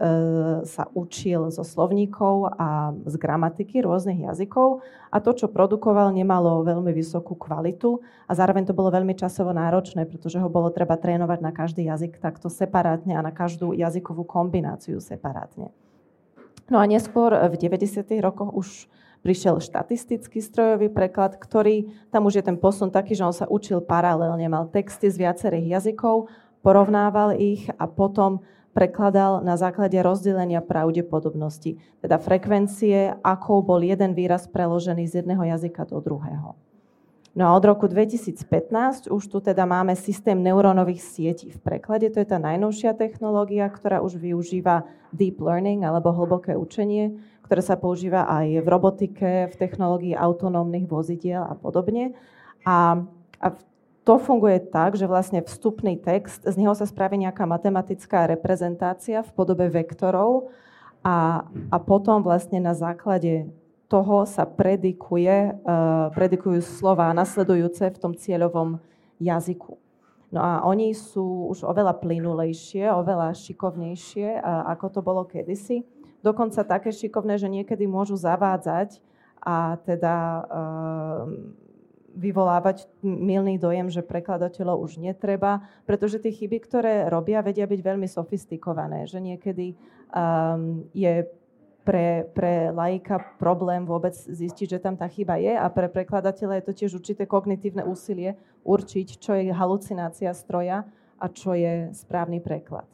sa 0.63 0.87
učil 0.95 1.51
zo 1.51 1.67
slovníkov 1.67 2.55
a 2.55 2.95
z 2.95 3.15
gramatiky 3.19 3.83
rôznych 3.83 4.23
jazykov 4.23 4.79
a 5.11 5.19
to, 5.19 5.35
čo 5.35 5.51
produkoval, 5.51 6.15
nemalo 6.15 6.63
veľmi 6.63 6.95
vysokú 6.95 7.35
kvalitu 7.35 7.99
a 8.23 8.31
zároveň 8.31 8.71
to 8.71 8.71
bolo 8.71 8.87
veľmi 8.87 9.19
časovo 9.19 9.51
náročné, 9.51 10.07
pretože 10.07 10.39
ho 10.39 10.47
bolo 10.47 10.71
treba 10.71 10.95
trénovať 10.95 11.39
na 11.43 11.51
každý 11.51 11.91
jazyk 11.91 12.23
takto 12.23 12.47
separátne 12.47 13.19
a 13.19 13.25
na 13.25 13.35
každú 13.35 13.75
jazykovú 13.75 14.23
kombináciu 14.23 15.03
separátne. 15.03 15.75
No 16.71 16.79
a 16.79 16.87
neskôr 16.87 17.35
v 17.35 17.55
90. 17.59 17.99
rokoch 18.23 18.55
už 18.55 18.87
prišiel 19.23 19.63
štatistický 19.63 20.43
strojový 20.43 20.91
preklad, 20.91 21.39
ktorý, 21.39 21.89
tam 22.11 22.27
už 22.27 22.43
je 22.43 22.43
ten 22.43 22.59
posun 22.59 22.91
taký, 22.91 23.15
že 23.15 23.23
on 23.23 23.33
sa 23.33 23.47
učil 23.47 23.79
paralelne, 23.79 24.45
mal 24.51 24.67
texty 24.67 25.07
z 25.07 25.23
viacerých 25.23 25.79
jazykov, 25.79 26.27
porovnával 26.59 27.39
ich 27.39 27.71
a 27.79 27.87
potom 27.87 28.43
prekladal 28.75 29.39
na 29.45 29.55
základe 29.55 29.95
rozdelenia 30.01 30.59
pravdepodobnosti, 30.59 31.79
teda 32.03 32.19
frekvencie, 32.19 33.15
ako 33.23 33.63
bol 33.63 33.79
jeden 33.79 34.11
výraz 34.17 34.49
preložený 34.49 35.07
z 35.07 35.23
jedného 35.23 35.45
jazyka 35.45 35.87
do 35.87 36.03
druhého. 36.03 36.59
No 37.33 37.49
a 37.49 37.57
od 37.57 37.65
roku 37.65 37.89
2015 37.89 39.09
už 39.09 39.23
tu 39.25 39.41
teda 39.41 39.65
máme 39.65 39.97
systém 39.97 40.37
neurónových 40.37 41.01
sietí 41.01 41.49
v 41.49 41.57
preklade. 41.65 42.05
To 42.13 42.21
je 42.21 42.29
tá 42.29 42.37
najnovšia 42.37 42.93
technológia, 42.93 43.65
ktorá 43.73 44.05
už 44.05 44.21
využíva 44.21 44.85
deep 45.09 45.41
learning 45.41 45.81
alebo 45.81 46.13
hlboké 46.13 46.53
učenie, 46.53 47.17
ktoré 47.53 47.69
sa 47.69 47.77
používa 47.77 48.25
aj 48.25 48.65
v 48.65 48.67
robotike, 48.67 49.29
v 49.45 49.55
technológii 49.61 50.17
autonómnych 50.17 50.89
vozidiel 50.89 51.45
a 51.45 51.53
podobne. 51.53 52.17
A, 52.65 53.05
a 53.37 53.47
to 54.01 54.17
funguje 54.17 54.57
tak, 54.73 54.97
že 54.97 55.05
vlastne 55.05 55.45
vstupný 55.45 56.01
text, 56.01 56.41
z 56.41 56.55
neho 56.57 56.73
sa 56.73 56.89
spraví 56.89 57.13
nejaká 57.13 57.45
matematická 57.45 58.25
reprezentácia 58.25 59.21
v 59.21 59.29
podobe 59.37 59.69
vektorov 59.69 60.49
a, 61.05 61.45
a 61.69 61.77
potom 61.77 62.25
vlastne 62.25 62.57
na 62.57 62.73
základe 62.73 63.45
toho 63.85 64.25
sa 64.25 64.49
predikuje, 64.49 65.53
uh, 65.53 66.09
predikujú 66.09 66.57
slova 66.65 67.13
nasledujúce 67.13 67.93
v 67.93 68.01
tom 68.01 68.17
cieľovom 68.17 68.81
jazyku. 69.21 69.77
No 70.33 70.41
a 70.41 70.65
oni 70.65 70.97
sú 70.97 71.53
už 71.53 71.69
oveľa 71.69 72.01
plynulejšie, 72.01 72.89
oveľa 72.89 73.37
šikovnejšie, 73.37 74.41
uh, 74.41 74.73
ako 74.73 74.85
to 74.89 74.99
bolo 75.05 75.21
kedysi 75.29 75.85
dokonca 76.23 76.63
také 76.63 76.89
šikovné, 76.95 77.35
že 77.37 77.51
niekedy 77.51 77.83
môžu 77.85 78.15
zavádzať 78.15 79.03
a 79.43 79.75
teda 79.83 80.15
uh, 80.15 81.27
vyvolávať 82.15 82.87
milný 83.03 83.57
dojem, 83.57 83.89
že 83.89 84.05
prekladateľov 84.05 84.85
už 84.85 85.01
netreba, 85.01 85.65
pretože 85.83 86.21
tie 86.21 86.31
chyby, 86.31 86.57
ktoré 86.63 86.93
robia, 87.09 87.43
vedia 87.43 87.67
byť 87.67 87.81
veľmi 87.81 88.07
sofistikované, 88.07 89.09
že 89.09 89.19
niekedy 89.19 89.73
um, 90.13 90.85
je 90.93 91.27
pre, 91.83 92.31
pre 92.31 92.71
laika 92.71 93.19
problém 93.35 93.83
vôbec 93.83 94.15
zistiť, 94.15 94.77
že 94.77 94.79
tam 94.79 94.95
tá 94.95 95.09
chyba 95.11 95.35
je 95.35 95.51
a 95.51 95.67
pre 95.67 95.91
prekladateľa 95.91 96.61
je 96.61 96.65
to 96.65 96.73
tiež 96.73 96.91
určité 96.95 97.27
kognitívne 97.27 97.83
úsilie 97.83 98.39
určiť, 98.63 99.07
čo 99.19 99.35
je 99.35 99.51
halucinácia 99.51 100.31
stroja 100.31 100.87
a 101.19 101.25
čo 101.27 101.51
je 101.57 101.91
správny 101.91 102.39
preklad. 102.39 102.87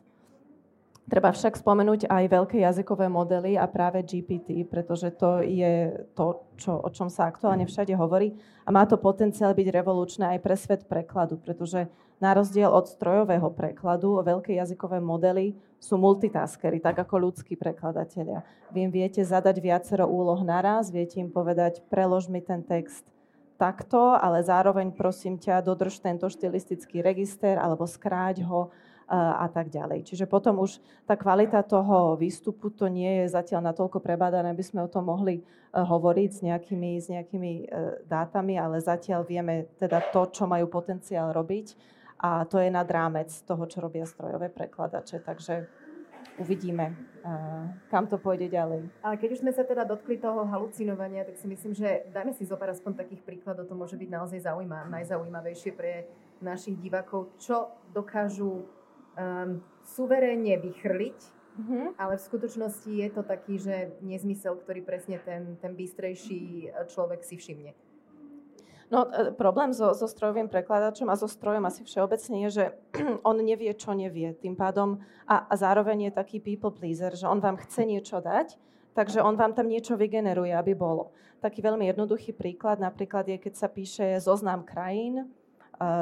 Treba 1.09 1.33
však 1.33 1.57
spomenúť 1.57 2.05
aj 2.05 2.23
veľké 2.29 2.61
jazykové 2.61 3.09
modely 3.09 3.57
a 3.57 3.65
práve 3.65 4.05
GPT, 4.05 4.61
pretože 4.69 5.09
to 5.17 5.41
je 5.41 6.05
to, 6.13 6.45
čo, 6.53 6.77
o 6.77 6.89
čom 6.93 7.09
sa 7.09 7.25
aktuálne 7.25 7.65
všade 7.65 7.97
hovorí 7.97 8.37
a 8.61 8.69
má 8.69 8.85
to 8.85 9.01
potenciál 9.01 9.57
byť 9.57 9.67
revolučné 9.73 10.37
aj 10.37 10.39
pre 10.45 10.53
svet 10.53 10.81
prekladu, 10.85 11.41
pretože 11.41 11.89
na 12.21 12.37
rozdiel 12.37 12.69
od 12.69 12.85
strojového 12.85 13.49
prekladu 13.49 14.21
veľké 14.21 14.53
jazykové 14.53 15.01
modely 15.01 15.57
sú 15.81 15.97
multitaskery, 15.97 16.77
tak 16.77 17.01
ako 17.01 17.25
ľudskí 17.25 17.57
prekladatelia. 17.57 18.45
Vy 18.69 18.85
im 18.85 18.91
viete 18.93 19.25
zadať 19.25 19.57
viacero 19.65 20.05
úloh 20.05 20.37
naraz, 20.45 20.93
viete 20.93 21.17
im 21.17 21.33
povedať, 21.33 21.81
prelož 21.89 22.29
mi 22.29 22.45
ten 22.45 22.61
text 22.61 23.01
takto, 23.57 24.13
ale 24.13 24.45
zároveň 24.45 24.93
prosím 24.93 25.41
ťa, 25.41 25.65
dodrž 25.65 26.05
tento 26.05 26.29
štilistický 26.29 27.01
register 27.01 27.57
alebo 27.57 27.89
skráť 27.89 28.45
ho 28.45 28.69
a 29.09 29.49
tak 29.49 29.73
ďalej. 29.73 30.05
Čiže 30.05 30.29
potom 30.29 30.61
už 30.61 30.77
tá 31.09 31.17
kvalita 31.17 31.65
toho 31.65 32.13
výstupu 32.13 32.69
to 32.69 32.85
nie 32.85 33.25
je 33.25 33.33
zatiaľ 33.33 33.73
natoľko 33.73 33.97
prebádané, 33.97 34.53
aby 34.53 34.61
sme 34.61 34.85
o 34.85 34.91
tom 34.91 35.09
mohli 35.09 35.41
e, 35.41 35.43
hovoriť 35.73 36.29
s 36.29 36.39
nejakými, 36.45 36.91
s 37.01 37.09
nejakými 37.09 37.53
e, 37.57 37.65
dátami, 38.05 38.61
ale 38.61 38.77
zatiaľ 38.77 39.25
vieme 39.25 39.65
teda 39.81 40.13
to, 40.13 40.29
čo 40.29 40.45
majú 40.45 40.69
potenciál 40.69 41.33
robiť 41.33 41.73
a 42.21 42.45
to 42.45 42.61
je 42.61 42.69
nad 42.69 42.85
rámec 42.85 43.33
toho, 43.49 43.65
čo 43.65 43.81
robia 43.81 44.05
strojové 44.05 44.53
prekladače. 44.53 45.25
Takže 45.25 45.65
uvidíme, 46.37 46.93
e, 46.93 46.93
kam 47.89 48.05
to 48.05 48.21
pôjde 48.21 48.53
ďalej. 48.53 48.93
Ale 49.01 49.17
keď 49.17 49.29
už 49.33 49.41
sme 49.41 49.51
sa 49.57 49.65
teda 49.65 49.89
dotkli 49.89 50.21
toho 50.21 50.45
halucinovania, 50.45 51.25
tak 51.25 51.33
si 51.33 51.49
myslím, 51.49 51.73
že 51.73 52.05
dajme 52.13 52.37
si 52.37 52.45
zopár 52.45 52.69
aspoň 52.69 53.01
takých 53.01 53.25
príkladov, 53.25 53.65
to 53.65 53.73
môže 53.73 53.97
byť 53.97 54.09
naozaj 54.13 54.39
zaujímavé, 54.45 54.85
najzaujímavejšie 55.01 55.71
pre 55.73 56.05
našich 56.45 56.77
divákov, 56.77 57.35
čo 57.41 57.73
dokážu 57.89 58.78
um, 59.19 59.59
suverénne 59.83 60.55
vychrliť, 60.63 61.19
mm-hmm. 61.59 61.85
ale 61.99 62.15
v 62.15 62.25
skutočnosti 62.25 62.87
je 62.87 63.09
to 63.11 63.21
taký, 63.27 63.59
že 63.59 63.91
nezmysel, 63.99 64.55
ktorý 64.55 64.81
presne 64.87 65.19
ten, 65.19 65.59
ten 65.59 65.75
bystrejší 65.75 66.71
človek 66.87 67.27
si 67.27 67.35
všimne. 67.35 67.75
No, 68.89 69.05
e, 69.05 69.31
problém 69.31 69.69
so, 69.69 69.93
so 69.93 70.09
strojovým 70.09 70.49
prekladačom 70.49 71.13
a 71.13 71.15
so 71.15 71.29
strojom 71.29 71.61
asi 71.69 71.85
všeobecne 71.85 72.37
je, 72.45 72.49
že 72.49 72.65
on 73.29 73.37
nevie, 73.37 73.69
čo 73.77 73.93
nevie. 73.93 74.33
Tým 74.33 74.57
pádom 74.57 74.97
a, 75.29 75.45
a 75.45 75.53
zároveň 75.53 76.09
je 76.09 76.17
taký 76.17 76.41
people 76.41 76.73
pleaser, 76.73 77.13
že 77.13 77.29
on 77.29 77.37
vám 77.37 77.61
chce 77.61 77.85
niečo 77.85 78.17
dať, 78.17 78.57
takže 78.97 79.21
on 79.21 79.37
vám 79.37 79.53
tam 79.53 79.69
niečo 79.69 79.93
vygeneruje, 79.93 80.49
aby 80.57 80.73
bolo. 80.73 81.13
Taký 81.39 81.61
veľmi 81.61 81.87
jednoduchý 81.93 82.33
príklad 82.35 82.81
napríklad 82.81 83.29
je, 83.29 83.37
keď 83.37 83.53
sa 83.55 83.67
píše 83.69 84.17
zoznam 84.19 84.65
krajín, 84.65 85.29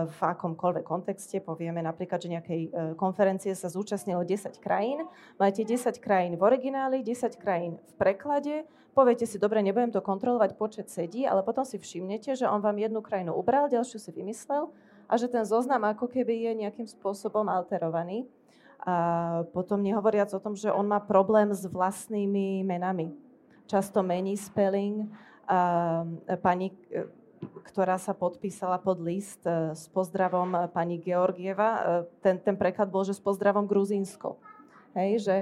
v 0.10 0.20
akomkoľvek 0.20 0.82
kontexte, 0.82 1.38
povieme 1.38 1.86
napríklad, 1.86 2.18
že 2.18 2.34
nejakej 2.34 2.62
e, 2.66 2.70
konferencie 2.98 3.54
sa 3.54 3.70
zúčastnilo 3.70 4.26
10 4.26 4.58
krajín, 4.58 5.06
máte 5.38 5.62
10 5.62 6.02
krajín 6.02 6.34
v 6.34 6.42
origináli, 6.42 7.06
10 7.06 7.38
krajín 7.38 7.78
v 7.78 7.94
preklade, 7.94 8.66
poviete 8.98 9.30
si, 9.30 9.38
dobre, 9.38 9.62
nebudem 9.62 9.94
to 9.94 10.02
kontrolovať, 10.02 10.58
počet 10.58 10.90
sedí, 10.90 11.30
ale 11.30 11.46
potom 11.46 11.62
si 11.62 11.78
všimnete, 11.78 12.34
že 12.34 12.50
on 12.50 12.58
vám 12.58 12.82
jednu 12.82 13.06
krajinu 13.06 13.38
ubral, 13.38 13.70
ďalšiu 13.70 14.02
si 14.02 14.10
vymyslel 14.10 14.74
a 15.06 15.14
že 15.14 15.30
ten 15.30 15.46
zoznam 15.46 15.86
ako 15.86 16.10
keby 16.10 16.50
je 16.50 16.52
nejakým 16.66 16.90
spôsobom 16.90 17.46
alterovaný. 17.46 18.26
A 18.82 19.46
potom 19.54 19.82
nehovoriac 19.82 20.34
o 20.34 20.42
tom, 20.42 20.58
že 20.58 20.74
on 20.74 20.90
má 20.90 20.98
problém 20.98 21.54
s 21.54 21.66
vlastnými 21.70 22.66
menami. 22.66 23.14
Často 23.70 24.02
mení 24.02 24.38
spelling. 24.38 25.12
A 25.48 26.04
pani 26.42 26.72
e, 26.92 27.08
ktorá 27.42 28.02
sa 28.02 28.18
podpísala 28.18 28.82
pod 28.82 28.98
list 29.02 29.46
e, 29.46 29.76
s 29.78 29.86
pozdravom 29.94 30.50
e, 30.56 30.60
pani 30.74 30.98
Georgieva. 30.98 31.70
E, 31.70 31.82
ten, 32.26 32.42
ten 32.42 32.58
preklad 32.58 32.90
bol, 32.90 33.06
že 33.06 33.14
s 33.14 33.22
pozdravom 33.22 33.70
Gruzínsko. 33.70 34.40
Hej, 34.98 35.12
že 35.22 35.36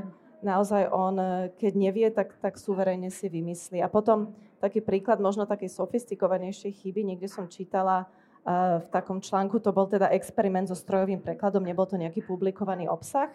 naozaj 0.43 0.91
on, 0.91 1.15
keď 1.55 1.73
nevie, 1.79 2.07
tak, 2.11 2.35
tak 2.43 2.59
suverejne 2.59 3.07
si 3.07 3.31
vymyslí. 3.31 3.79
A 3.79 3.87
potom 3.87 4.35
taký 4.59 4.83
príklad 4.83 5.23
možno 5.23 5.47
takej 5.47 5.71
sofistikovanejšej 5.71 6.71
chyby. 6.83 7.01
Niekde 7.07 7.31
som 7.31 7.47
čítala 7.47 8.11
v 8.45 8.85
takom 8.93 9.17
článku, 9.25 9.57
to 9.57 9.73
bol 9.73 9.89
teda 9.89 10.13
experiment 10.13 10.69
so 10.69 10.77
strojovým 10.77 11.17
prekladom, 11.17 11.65
nebol 11.65 11.89
to 11.89 11.97
nejaký 11.97 12.21
publikovaný 12.21 12.85
obsah, 12.85 13.33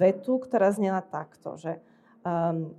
vetu, 0.00 0.40
ktorá 0.40 0.72
znela 0.72 1.04
takto, 1.04 1.60
že 1.60 1.76
um, 2.24 2.72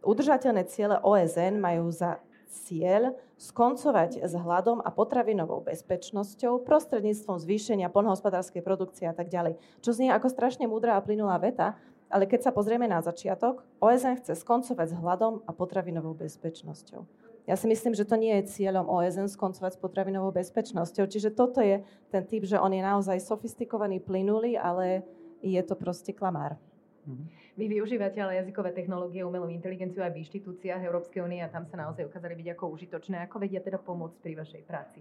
udržateľné 0.00 0.64
ciele 0.64 0.96
OSN 1.04 1.60
majú 1.60 1.92
za 1.92 2.16
cieľ 2.48 3.12
skoncovať 3.38 4.26
s 4.26 4.34
hladom 4.34 4.82
a 4.82 4.90
potravinovou 4.90 5.62
bezpečnosťou 5.62 6.66
prostredníctvom 6.66 7.38
zvýšenia 7.38 7.86
poľnohospodárskej 7.88 8.66
produkcie 8.66 9.06
a 9.06 9.14
tak 9.14 9.30
ďalej. 9.30 9.56
Čo 9.78 9.94
znie 9.94 10.10
ako 10.10 10.26
strašne 10.26 10.66
múdra 10.66 10.98
a 10.98 11.04
plynulá 11.04 11.38
veta, 11.38 11.78
ale 12.10 12.26
keď 12.26 12.50
sa 12.50 12.52
pozrieme 12.52 12.90
na 12.90 12.98
začiatok, 12.98 13.62
OSN 13.78 14.18
chce 14.18 14.34
skoncovať 14.42 14.90
s 14.90 14.98
hladom 14.98 15.46
a 15.46 15.54
potravinovou 15.54 16.18
bezpečnosťou. 16.18 17.06
Ja 17.48 17.56
si 17.56 17.64
myslím, 17.64 17.96
že 17.96 18.04
to 18.04 18.20
nie 18.20 18.36
je 18.42 18.52
cieľom 18.60 18.84
OSN 18.92 19.32
skoncovať 19.32 19.78
s 19.78 19.80
potravinovou 19.80 20.36
bezpečnosťou. 20.36 21.08
Čiže 21.08 21.32
toto 21.32 21.64
je 21.64 21.80
ten 22.12 22.24
typ, 22.28 22.44
že 22.44 22.60
on 22.60 22.68
je 22.74 22.84
naozaj 22.84 23.24
sofistikovaný, 23.24 24.04
plynulý, 24.04 24.60
ale 24.60 25.00
je 25.40 25.60
to 25.64 25.72
proste 25.72 26.12
klamár. 26.12 26.60
Mm-hmm. 27.08 27.56
Vy 27.56 27.64
využívate 27.72 28.20
ale 28.20 28.36
jazykové 28.36 28.76
technológie, 28.76 29.24
umelú 29.24 29.48
inteligenciu 29.48 30.04
aj 30.04 30.12
v 30.12 30.20
inštitúciách 30.28 30.84
Európskej 30.84 31.24
únie 31.24 31.40
a 31.40 31.48
tam 31.48 31.64
sa 31.64 31.80
naozaj 31.80 32.04
ukázali 32.04 32.36
byť 32.36 32.48
ako 32.52 32.64
užitočné. 32.76 33.24
Ako 33.24 33.40
vedia 33.40 33.64
teda 33.64 33.80
pomôcť 33.80 34.20
pri 34.20 34.36
vašej 34.36 34.62
práci? 34.68 35.00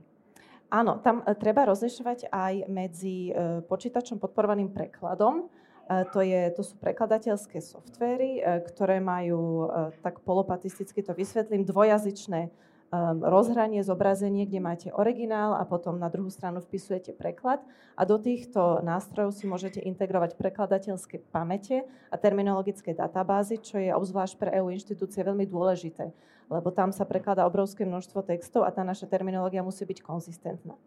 Áno, 0.68 1.00
tam 1.00 1.24
e, 1.24 1.32
treba 1.36 1.64
rozlišovať 1.68 2.28
aj 2.28 2.54
medzi 2.68 3.32
e, 3.32 3.64
počítačom 3.64 4.20
podporovaným 4.20 4.72
prekladom. 4.72 5.48
E, 5.88 6.04
to, 6.12 6.20
je, 6.20 6.52
to 6.56 6.64
sú 6.64 6.76
prekladateľské 6.80 7.60
softvery, 7.64 8.44
ktoré 8.72 9.00
majú, 9.00 9.72
tak 10.04 10.20
polopatisticky 10.24 11.00
to 11.04 11.16
vysvetlím, 11.16 11.64
dvojazyčné 11.64 12.52
um, 12.92 13.24
rozhranie, 13.24 13.84
zobrazenie, 13.84 14.48
kde 14.48 14.60
máte 14.60 14.88
originál 14.96 15.56
a 15.56 15.64
potom 15.68 16.00
na 16.00 16.08
druhú 16.08 16.32
stranu 16.32 16.64
vpisujete 16.64 17.12
preklad. 17.16 17.60
A 17.98 18.06
do 18.06 18.16
týchto 18.22 18.80
nástrojov 18.86 19.34
si 19.34 19.50
môžete 19.50 19.82
integrovať 19.84 20.38
prekladateľské 20.38 21.28
pamäte 21.34 21.84
a 22.14 22.16
terminologické 22.16 22.94
databázy, 22.94 23.60
čo 23.60 23.82
je 23.82 23.92
obzvlášť 23.92 24.36
pre 24.38 24.50
EU 24.62 24.70
inštitúcie 24.72 25.26
veľmi 25.26 25.50
dôležité, 25.50 26.14
lebo 26.48 26.70
tam 26.72 26.94
sa 26.94 27.04
prekladá 27.04 27.44
obrovské 27.44 27.84
množstvo 27.84 28.24
textov 28.24 28.64
a 28.64 28.72
tá 28.72 28.86
naša 28.86 29.10
terminológia 29.10 29.66
musí 29.66 29.84
byť 29.84 30.00
konzistentná. 30.06 30.78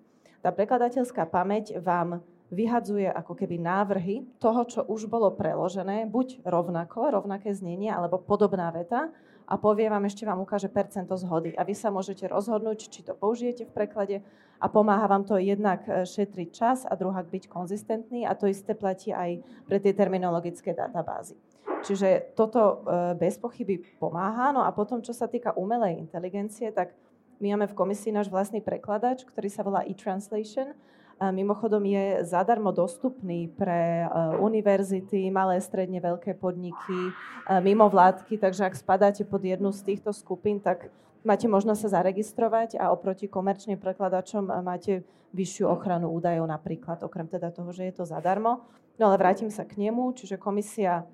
Tá 0.40 0.48
prekladateľská 0.56 1.28
pamäť 1.28 1.76
vám 1.84 2.24
vyhadzuje 2.50 3.06
ako 3.06 3.38
keby 3.38 3.62
návrhy 3.62 4.26
toho, 4.42 4.66
čo 4.66 4.80
už 4.88 5.06
bolo 5.06 5.30
preložené, 5.30 6.10
buď 6.10 6.42
rovnako, 6.42 7.14
rovnaké 7.14 7.54
znenie, 7.54 7.92
alebo 7.94 8.18
podobná 8.18 8.74
veta, 8.74 9.12
a 9.50 9.58
povie 9.58 9.90
vám, 9.90 10.06
ešte 10.06 10.22
vám 10.22 10.38
ukáže 10.38 10.70
percento 10.70 11.18
zhody. 11.18 11.58
A 11.58 11.66
vy 11.66 11.74
sa 11.74 11.90
môžete 11.90 12.30
rozhodnúť, 12.30 12.86
či 12.86 13.02
to 13.02 13.18
použijete 13.18 13.66
v 13.66 13.74
preklade 13.74 14.16
a 14.62 14.66
pomáha 14.70 15.10
vám 15.10 15.26
to 15.26 15.34
jednak 15.42 15.82
e, 15.90 16.06
šetriť 16.06 16.48
čas 16.54 16.78
a 16.86 16.94
druhak 16.94 17.26
byť 17.26 17.50
konzistentný 17.50 18.30
a 18.30 18.38
to 18.38 18.46
isté 18.46 18.78
platí 18.78 19.10
aj 19.10 19.42
pre 19.66 19.82
tie 19.82 19.90
terminologické 19.90 20.70
databázy. 20.70 21.34
Čiže 21.82 22.38
toto 22.38 22.86
e, 22.86 23.18
bez 23.18 23.42
pochyby 23.42 23.82
pomáha. 23.98 24.54
No 24.54 24.62
a 24.62 24.70
potom, 24.70 25.02
čo 25.02 25.10
sa 25.10 25.26
týka 25.26 25.58
umelej 25.58 25.98
inteligencie, 25.98 26.70
tak 26.70 26.94
my 27.42 27.56
máme 27.58 27.66
v 27.66 27.74
komisii 27.74 28.14
náš 28.14 28.30
vlastný 28.30 28.62
prekladač, 28.62 29.26
ktorý 29.26 29.48
sa 29.50 29.66
volá 29.66 29.82
e-translation 29.82 30.78
Mimochodom 31.20 31.84
je 31.84 32.24
zadarmo 32.24 32.72
dostupný 32.72 33.52
pre 33.52 34.08
e, 34.08 34.40
univerzity, 34.40 35.28
malé, 35.28 35.60
stredne 35.60 36.00
veľké 36.00 36.32
podniky, 36.32 36.96
e, 36.96 37.12
mimo 37.60 37.84
vládky, 37.92 38.40
takže 38.40 38.64
ak 38.64 38.72
spadáte 38.72 39.28
pod 39.28 39.44
jednu 39.44 39.68
z 39.68 39.84
týchto 39.84 40.16
skupín, 40.16 40.64
tak 40.64 40.88
máte 41.20 41.44
možnosť 41.44 41.80
sa 41.84 42.00
zaregistrovať 42.00 42.80
a 42.80 42.88
oproti 42.88 43.28
komerčným 43.28 43.76
prekladačom 43.76 44.48
e, 44.48 44.52
máte 44.64 44.92
vyššiu 45.36 45.68
ochranu 45.68 46.08
údajov 46.08 46.48
napríklad, 46.48 47.04
okrem 47.04 47.28
teda 47.28 47.52
toho, 47.52 47.68
že 47.68 47.92
je 47.92 48.00
to 48.00 48.08
zadarmo. 48.08 48.64
No 48.96 49.12
ale 49.12 49.20
vrátim 49.20 49.52
sa 49.52 49.68
k 49.68 49.76
nemu, 49.76 50.16
čiže 50.16 50.40
komisia 50.40 51.04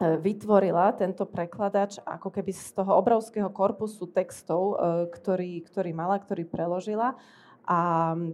vytvorila 0.00 0.96
tento 0.96 1.28
prekladač 1.28 2.00
ako 2.08 2.32
keby 2.32 2.56
z 2.56 2.72
toho 2.72 2.96
obrovského 2.96 3.52
korpusu 3.52 4.08
textov, 4.08 4.80
ktorý, 5.12 5.60
ktorý 5.60 5.92
mala, 5.92 6.16
ktorý 6.16 6.48
preložila 6.48 7.20
a 7.70 7.78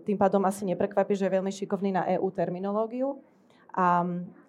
tým 0.08 0.16
pádom 0.16 0.40
asi 0.48 0.64
neprekvapí, 0.64 1.12
že 1.12 1.28
je 1.28 1.36
veľmi 1.36 1.52
šikovný 1.52 1.92
na 1.92 2.08
EU 2.16 2.32
terminológiu. 2.32 3.20
A, 3.76 4.00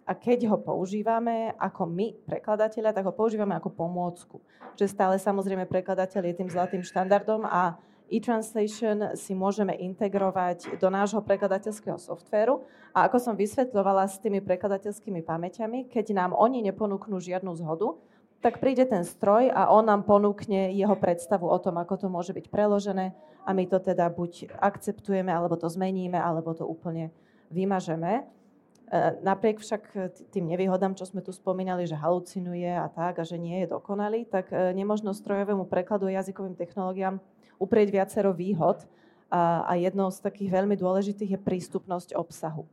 a 0.08 0.12
keď 0.16 0.48
ho 0.48 0.56
používame 0.64 1.52
ako 1.60 1.84
my, 1.92 2.16
prekladatelia, 2.24 2.96
tak 2.96 3.04
ho 3.04 3.12
používame 3.12 3.52
ako 3.60 3.68
pomôcku. 3.68 4.40
Že 4.80 4.88
stále 4.88 5.16
samozrejme 5.20 5.68
prekladateľ 5.68 6.32
je 6.32 6.38
tým 6.40 6.48
zlatým 6.48 6.88
štandardom 6.88 7.44
a 7.44 7.76
e-translation 8.08 9.12
si 9.20 9.36
môžeme 9.36 9.76
integrovať 9.76 10.80
do 10.80 10.88
nášho 10.88 11.20
prekladateľského 11.20 12.00
softvéru. 12.00 12.64
A 12.96 13.12
ako 13.12 13.20
som 13.20 13.36
vysvetľovala 13.36 14.08
s 14.08 14.24
tými 14.24 14.40
prekladateľskými 14.40 15.20
pamäťami, 15.20 15.92
keď 15.92 16.16
nám 16.16 16.32
oni 16.32 16.64
neponúknú 16.64 17.20
žiadnu 17.20 17.52
zhodu, 17.60 18.00
tak 18.42 18.62
príde 18.62 18.86
ten 18.86 19.02
stroj 19.02 19.50
a 19.50 19.74
on 19.74 19.86
nám 19.86 20.06
ponúkne 20.06 20.70
jeho 20.74 20.94
predstavu 20.94 21.50
o 21.50 21.58
tom, 21.58 21.82
ako 21.82 21.96
to 21.98 22.08
môže 22.08 22.32
byť 22.38 22.46
preložené 22.54 23.18
a 23.44 23.50
my 23.56 23.66
to 23.66 23.82
teda 23.82 24.12
buď 24.14 24.54
akceptujeme, 24.62 25.34
alebo 25.34 25.58
to 25.58 25.66
zmeníme, 25.72 26.20
alebo 26.20 26.54
to 26.54 26.68
úplne 26.68 27.10
vymažeme. 27.50 28.22
E, 28.22 29.02
napriek 29.24 29.60
však 29.60 29.84
tým 30.32 30.46
nevýhodám, 30.48 30.94
čo 30.94 31.08
sme 31.08 31.26
tu 31.26 31.34
spomínali, 31.34 31.88
že 31.90 31.98
halucinuje 31.98 32.70
a 32.70 32.88
tak, 32.92 33.20
a 33.20 33.24
že 33.26 33.42
nie 33.42 33.64
je 33.66 33.72
dokonalý, 33.72 34.28
tak 34.28 34.52
e, 34.54 34.76
nemožno 34.76 35.16
strojovému 35.16 35.66
prekladu 35.66 36.08
a 36.08 36.16
jazykovým 36.22 36.56
technológiám 36.60 37.20
uprieť 37.58 37.90
viacero 37.90 38.32
výhod. 38.32 38.86
A 39.28 39.76
jednou 39.76 40.08
z 40.08 40.24
takých 40.24 40.56
veľmi 40.56 40.80
dôležitých 40.80 41.36
je 41.36 41.40
prístupnosť 41.44 42.16
obsahu. 42.16 42.64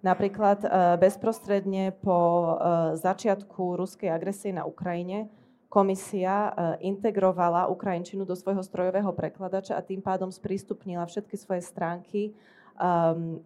Napríklad 0.00 0.64
e, 0.64 0.68
bezprostredne 0.96 1.92
po 2.00 2.16
e, 2.16 2.52
začiatku 2.96 3.76
ruskej 3.76 4.08
agresie 4.08 4.48
na 4.48 4.64
Ukrajine 4.64 5.28
komisia 5.68 6.48
e, 6.48 6.88
integrovala 6.88 7.68
Ukrajinčinu 7.68 8.24
do 8.24 8.32
svojho 8.32 8.64
strojového 8.64 9.12
prekladača 9.12 9.76
a 9.76 9.84
tým 9.84 10.00
pádom 10.00 10.32
sprístupnila 10.32 11.04
všetky 11.04 11.36
svoje 11.36 11.62
stránky 11.64 12.32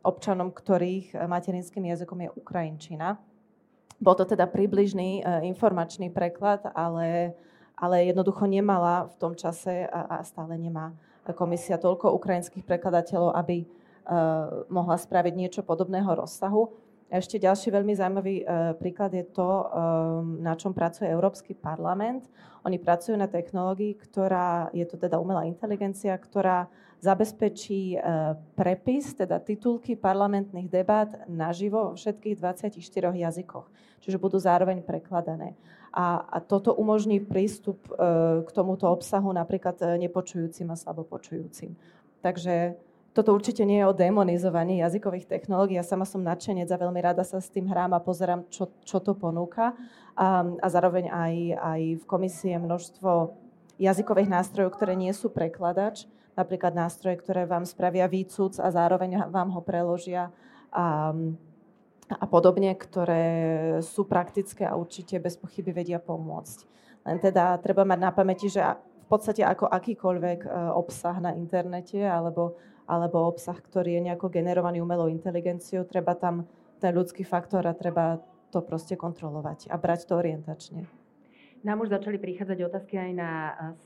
občanom, 0.06 0.54
ktorých 0.54 1.26
materinským 1.26 1.90
jazykom 1.90 2.22
je 2.22 2.30
Ukrajinčina. 2.38 3.18
Bol 3.98 4.14
to 4.14 4.22
teda 4.22 4.46
približný 4.46 5.26
informačný 5.42 6.06
preklad, 6.14 6.62
ale, 6.70 7.34
ale 7.74 8.14
jednoducho 8.14 8.46
nemala 8.46 9.10
v 9.10 9.14
tom 9.18 9.34
čase 9.34 9.90
a, 9.90 10.06
a 10.06 10.16
stále 10.22 10.54
nemá 10.54 10.94
komisia 11.34 11.82
toľko 11.82 12.14
ukrajinských 12.14 12.62
prekladateľov, 12.62 13.34
aby 13.34 13.66
mohla 14.68 14.96
spraviť 15.00 15.34
niečo 15.36 15.60
podobného 15.64 16.12
rozsahu. 16.12 16.72
Ešte 17.14 17.38
ďalší 17.38 17.70
veľmi 17.70 17.94
zaujímavý 17.94 18.36
eh, 18.42 18.46
príklad 18.74 19.14
je 19.14 19.22
to, 19.22 19.46
eh, 19.46 19.64
na 20.42 20.58
čom 20.58 20.74
pracuje 20.74 21.06
Európsky 21.06 21.54
parlament. 21.54 22.26
Oni 22.66 22.80
pracujú 22.80 23.14
na 23.14 23.30
technológii, 23.30 23.94
ktorá 24.02 24.72
je 24.74 24.82
to 24.88 24.98
teda 24.98 25.20
umelá 25.22 25.46
inteligencia, 25.46 26.16
ktorá 26.16 26.66
zabezpečí 27.04 28.00
prepis, 28.56 29.12
teda 29.12 29.36
titulky 29.36 29.92
parlamentných 29.92 30.72
debát 30.72 31.28
naživo 31.28 31.92
vo 31.92 32.00
všetkých 32.00 32.40
24 32.40 32.80
jazykoch. 33.12 33.68
Čiže 34.00 34.16
budú 34.16 34.40
zároveň 34.40 34.80
prekladané. 34.80 35.52
A, 35.92 36.24
a 36.24 36.40
toto 36.40 36.72
umožní 36.72 37.20
prístup 37.20 37.92
k 38.40 38.48
tomuto 38.56 38.88
obsahu 38.88 39.36
napríklad 39.36 40.00
nepočujúcim 40.00 40.72
a 40.72 40.80
slabopočujúcim. 40.80 41.76
Takže 42.24 42.80
toto 43.14 43.30
určite 43.30 43.62
nie 43.62 43.78
je 43.78 43.86
o 43.86 43.94
demonizovaní 43.94 44.82
jazykových 44.82 45.30
technológií. 45.30 45.78
Ja 45.78 45.86
sama 45.86 46.02
som 46.02 46.26
nadšenec 46.26 46.66
a 46.66 46.82
veľmi 46.82 46.98
rada 46.98 47.22
sa 47.22 47.38
s 47.38 47.46
tým 47.46 47.70
hrám 47.70 47.94
a 47.94 48.02
pozerám, 48.02 48.42
čo, 48.50 48.74
čo 48.82 48.98
to 48.98 49.14
ponúka. 49.14 49.70
A, 50.18 50.42
a 50.42 50.66
zároveň 50.66 51.14
aj, 51.14 51.34
aj 51.54 51.82
v 52.02 52.04
komisii 52.10 52.58
je 52.58 52.64
množstvo 52.66 53.10
jazykových 53.78 54.30
nástrojov, 54.30 54.74
ktoré 54.74 54.98
nie 54.98 55.14
sú 55.14 55.30
prekladač, 55.30 56.10
napríklad 56.34 56.74
nástroje, 56.74 57.22
ktoré 57.22 57.46
vám 57.46 57.62
spravia 57.62 58.10
výcuc 58.10 58.58
a 58.58 58.66
zároveň 58.74 59.30
vám 59.30 59.54
ho 59.54 59.62
preložia 59.62 60.34
a, 60.74 61.14
a 62.10 62.26
podobne, 62.26 62.74
ktoré 62.74 63.26
sú 63.78 64.10
praktické 64.10 64.66
a 64.66 64.74
určite 64.74 65.22
bez 65.22 65.38
pochyby 65.38 65.70
vedia 65.70 66.02
pomôcť. 66.02 66.66
Len 67.06 67.22
teda 67.22 67.62
treba 67.62 67.86
mať 67.86 67.98
na 68.02 68.10
pamäti, 68.10 68.50
že 68.50 68.58
v 69.04 69.06
podstate 69.06 69.44
ako 69.44 69.68
akýkoľvek 69.70 70.40
e, 70.42 70.48
obsah 70.74 71.20
na 71.20 71.36
internete 71.36 72.00
alebo 72.00 72.56
alebo 72.84 73.24
obsah, 73.28 73.56
ktorý 73.56 73.96
je 73.96 74.12
nejako 74.12 74.28
generovaný 74.28 74.84
umelou 74.84 75.08
inteligenciou, 75.08 75.88
treba 75.88 76.12
tam 76.12 76.44
ten 76.78 76.92
ľudský 76.92 77.24
faktor 77.24 77.64
a 77.64 77.72
treba 77.72 78.20
to 78.52 78.60
proste 78.60 78.94
kontrolovať 78.94 79.72
a 79.72 79.80
brať 79.80 80.06
to 80.06 80.14
orientačne. 80.20 80.84
Nám 81.64 81.80
už 81.80 81.96
začali 81.96 82.20
prichádzať 82.20 82.60
otázky 82.60 83.00
aj 83.00 83.12
na 83.16 83.30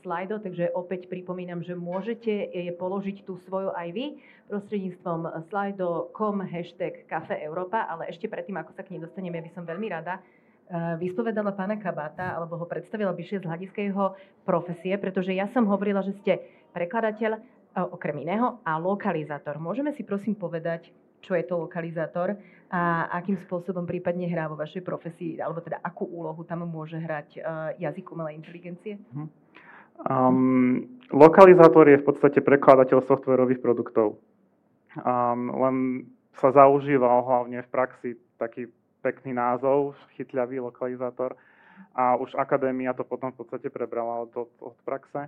slajdo, 0.03 0.43
takže 0.43 0.67
opäť 0.75 1.07
pripomínam, 1.07 1.63
že 1.63 1.79
môžete 1.79 2.51
položiť 2.75 3.23
tú 3.23 3.39
svoju 3.47 3.71
aj 3.71 3.87
vy 3.95 4.05
prostredníctvom 4.51 5.47
slajdo.com 5.47 6.43
hashtag 6.43 7.07
Cafe 7.07 7.39
Európa, 7.39 7.87
ale 7.87 8.11
ešte 8.11 8.27
predtým, 8.27 8.59
ako 8.59 8.75
sa 8.75 8.83
k 8.83 8.91
nej 8.91 8.99
dostaneme, 8.99 9.39
ja 9.39 9.47
by 9.47 9.51
som 9.55 9.63
veľmi 9.63 9.87
rada 9.95 10.19
vyspovedala 10.99 11.55
pána 11.55 11.79
Kabáta, 11.79 12.35
alebo 12.35 12.59
ho 12.59 12.67
predstavila 12.67 13.15
bližšie 13.15 13.41
z 13.41 13.47
hľadiska 13.47 13.79
jeho 13.79 14.13
profesie, 14.43 14.93
pretože 14.99 15.31
ja 15.31 15.47
som 15.49 15.63
hovorila, 15.63 16.03
že 16.03 16.13
ste 16.19 16.43
prekladateľ 16.75 17.39
okrem 17.75 18.25
iného, 18.25 18.59
a 18.65 18.77
lokalizátor. 18.81 19.61
Môžeme 19.61 19.93
si 19.93 20.01
prosím 20.01 20.33
povedať, 20.33 20.89
čo 21.19 21.35
je 21.35 21.43
to 21.43 21.59
lokalizátor 21.59 22.39
a 22.71 23.11
akým 23.19 23.35
spôsobom 23.43 23.83
prípadne 23.83 24.29
hrá 24.31 24.47
vo 24.47 24.55
vašej 24.55 24.81
profesii, 24.87 25.35
alebo 25.41 25.59
teda 25.59 25.83
akú 25.83 26.07
úlohu 26.07 26.47
tam 26.47 26.63
môže 26.63 26.95
hrať 26.95 27.43
jazyk 27.75 28.07
umelej 28.15 28.39
inteligencie? 28.39 28.95
Um, 30.07 30.87
lokalizátor 31.11 31.91
je 31.91 31.99
v 31.99 32.07
podstate 32.07 32.39
prekladateľ 32.39 33.03
softwarových 33.03 33.59
produktov. 33.59 34.15
Um, 34.95 35.51
len 35.59 35.75
sa 36.39 36.55
zaužíval 36.55 37.19
hlavne 37.27 37.59
v 37.67 37.69
praxi 37.69 38.09
taký 38.39 38.71
pekný 39.03 39.35
názov, 39.35 39.99
chytľavý 40.15 40.63
lokalizátor. 40.63 41.35
A 41.95 42.15
už 42.15 42.35
akadémia 42.39 42.95
to 42.95 43.03
potom 43.03 43.35
v 43.35 43.43
podstate 43.43 43.67
prebrala 43.67 44.23
od, 44.23 44.47
od 44.59 44.75
praxe. 44.87 45.27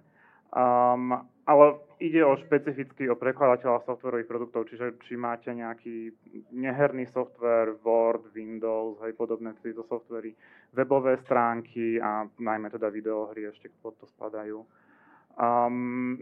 Um, 0.52 1.16
ale 1.48 1.80
ide 2.04 2.26
o 2.26 2.36
špecificky 2.36 3.08
o 3.08 3.16
prekladateľa 3.16 3.88
softwarových 3.88 4.28
produktov, 4.28 4.68
čiže 4.68 5.00
či 5.08 5.16
máte 5.16 5.48
nejaký 5.48 6.12
neherný 6.52 7.08
software, 7.08 7.80
Word, 7.82 8.36
Windows, 8.36 9.00
hej, 9.06 9.16
podobné 9.16 9.56
tieto 9.64 9.88
softvery, 9.88 10.36
webové 10.76 11.18
stránky 11.24 12.04
a 12.04 12.28
najmä 12.40 12.68
teda 12.68 12.92
videohry 12.92 13.48
ešte 13.48 13.72
pod 13.80 13.96
to 13.98 14.06
spadajú. 14.12 14.60
Um, 15.40 16.20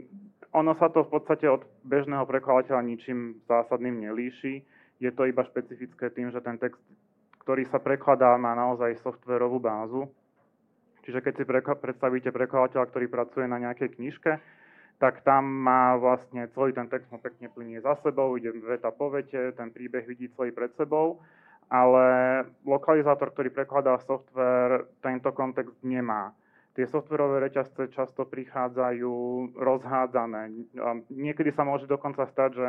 ono 0.54 0.78
sa 0.78 0.94
to 0.94 1.06
v 1.06 1.10
podstate 1.18 1.50
od 1.50 1.66
bežného 1.82 2.26
prekladateľa 2.30 2.86
ničím 2.86 3.42
zásadným 3.50 4.06
nelíši. 4.06 4.62
Je 5.02 5.12
to 5.14 5.26
iba 5.26 5.42
špecifické 5.42 6.14
tým, 6.14 6.30
že 6.30 6.42
ten 6.42 6.62
text, 6.62 6.80
ktorý 7.42 7.66
sa 7.66 7.82
prekladá, 7.82 8.38
má 8.38 8.54
naozaj 8.54 9.02
softwarovú 9.02 9.58
bázu, 9.58 10.06
Čiže 11.10 11.26
keď 11.26 11.34
si 11.42 11.46
predstavíte 11.82 12.30
prekladateľa, 12.30 12.86
ktorý 12.94 13.10
pracuje 13.10 13.50
na 13.50 13.58
nejakej 13.58 13.98
knižke, 13.98 14.38
tak 15.02 15.26
tam 15.26 15.42
má 15.42 15.98
vlastne 15.98 16.46
celý 16.54 16.70
ten 16.70 16.86
text 16.86 17.10
mu 17.10 17.18
pekne 17.18 17.50
plinie 17.50 17.82
za 17.82 17.98
sebou, 18.06 18.38
ide 18.38 18.54
veta 18.54 18.94
po 18.94 19.10
vete, 19.10 19.58
ten 19.58 19.74
príbeh 19.74 20.06
vidí 20.06 20.30
celý 20.38 20.54
pred 20.54 20.70
sebou, 20.78 21.18
ale 21.66 22.06
lokalizátor, 22.62 23.34
ktorý 23.34 23.50
prekladá 23.50 23.98
software, 24.06 24.86
tento 25.02 25.34
kontext 25.34 25.74
nemá. 25.82 26.30
Tie 26.78 26.86
softverové 26.86 27.42
reťazce 27.50 27.90
často 27.90 28.30
prichádzajú 28.30 29.10
rozhádzané. 29.58 30.70
Niekedy 31.10 31.50
sa 31.58 31.66
môže 31.66 31.90
dokonca 31.90 32.30
stať, 32.30 32.50
že 32.54 32.68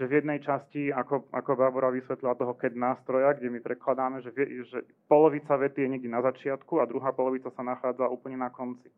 že 0.00 0.08
v 0.08 0.24
jednej 0.24 0.40
časti, 0.40 0.88
ako, 0.88 1.28
ako 1.28 1.60
Barbara 1.60 1.92
vysvetlila 1.92 2.32
toho 2.32 2.56
CAD 2.56 2.72
nástroja, 2.72 3.36
kde 3.36 3.52
my 3.52 3.60
prekladáme, 3.60 4.24
že, 4.24 4.32
že 4.64 4.80
polovica 5.04 5.52
vety 5.60 5.84
je 5.84 5.90
niekde 5.92 6.08
na 6.08 6.24
začiatku 6.24 6.80
a 6.80 6.88
druhá 6.88 7.12
polovica 7.12 7.52
sa 7.52 7.60
nachádza 7.60 8.08
úplne 8.08 8.40
na 8.40 8.48
konci. 8.48 8.88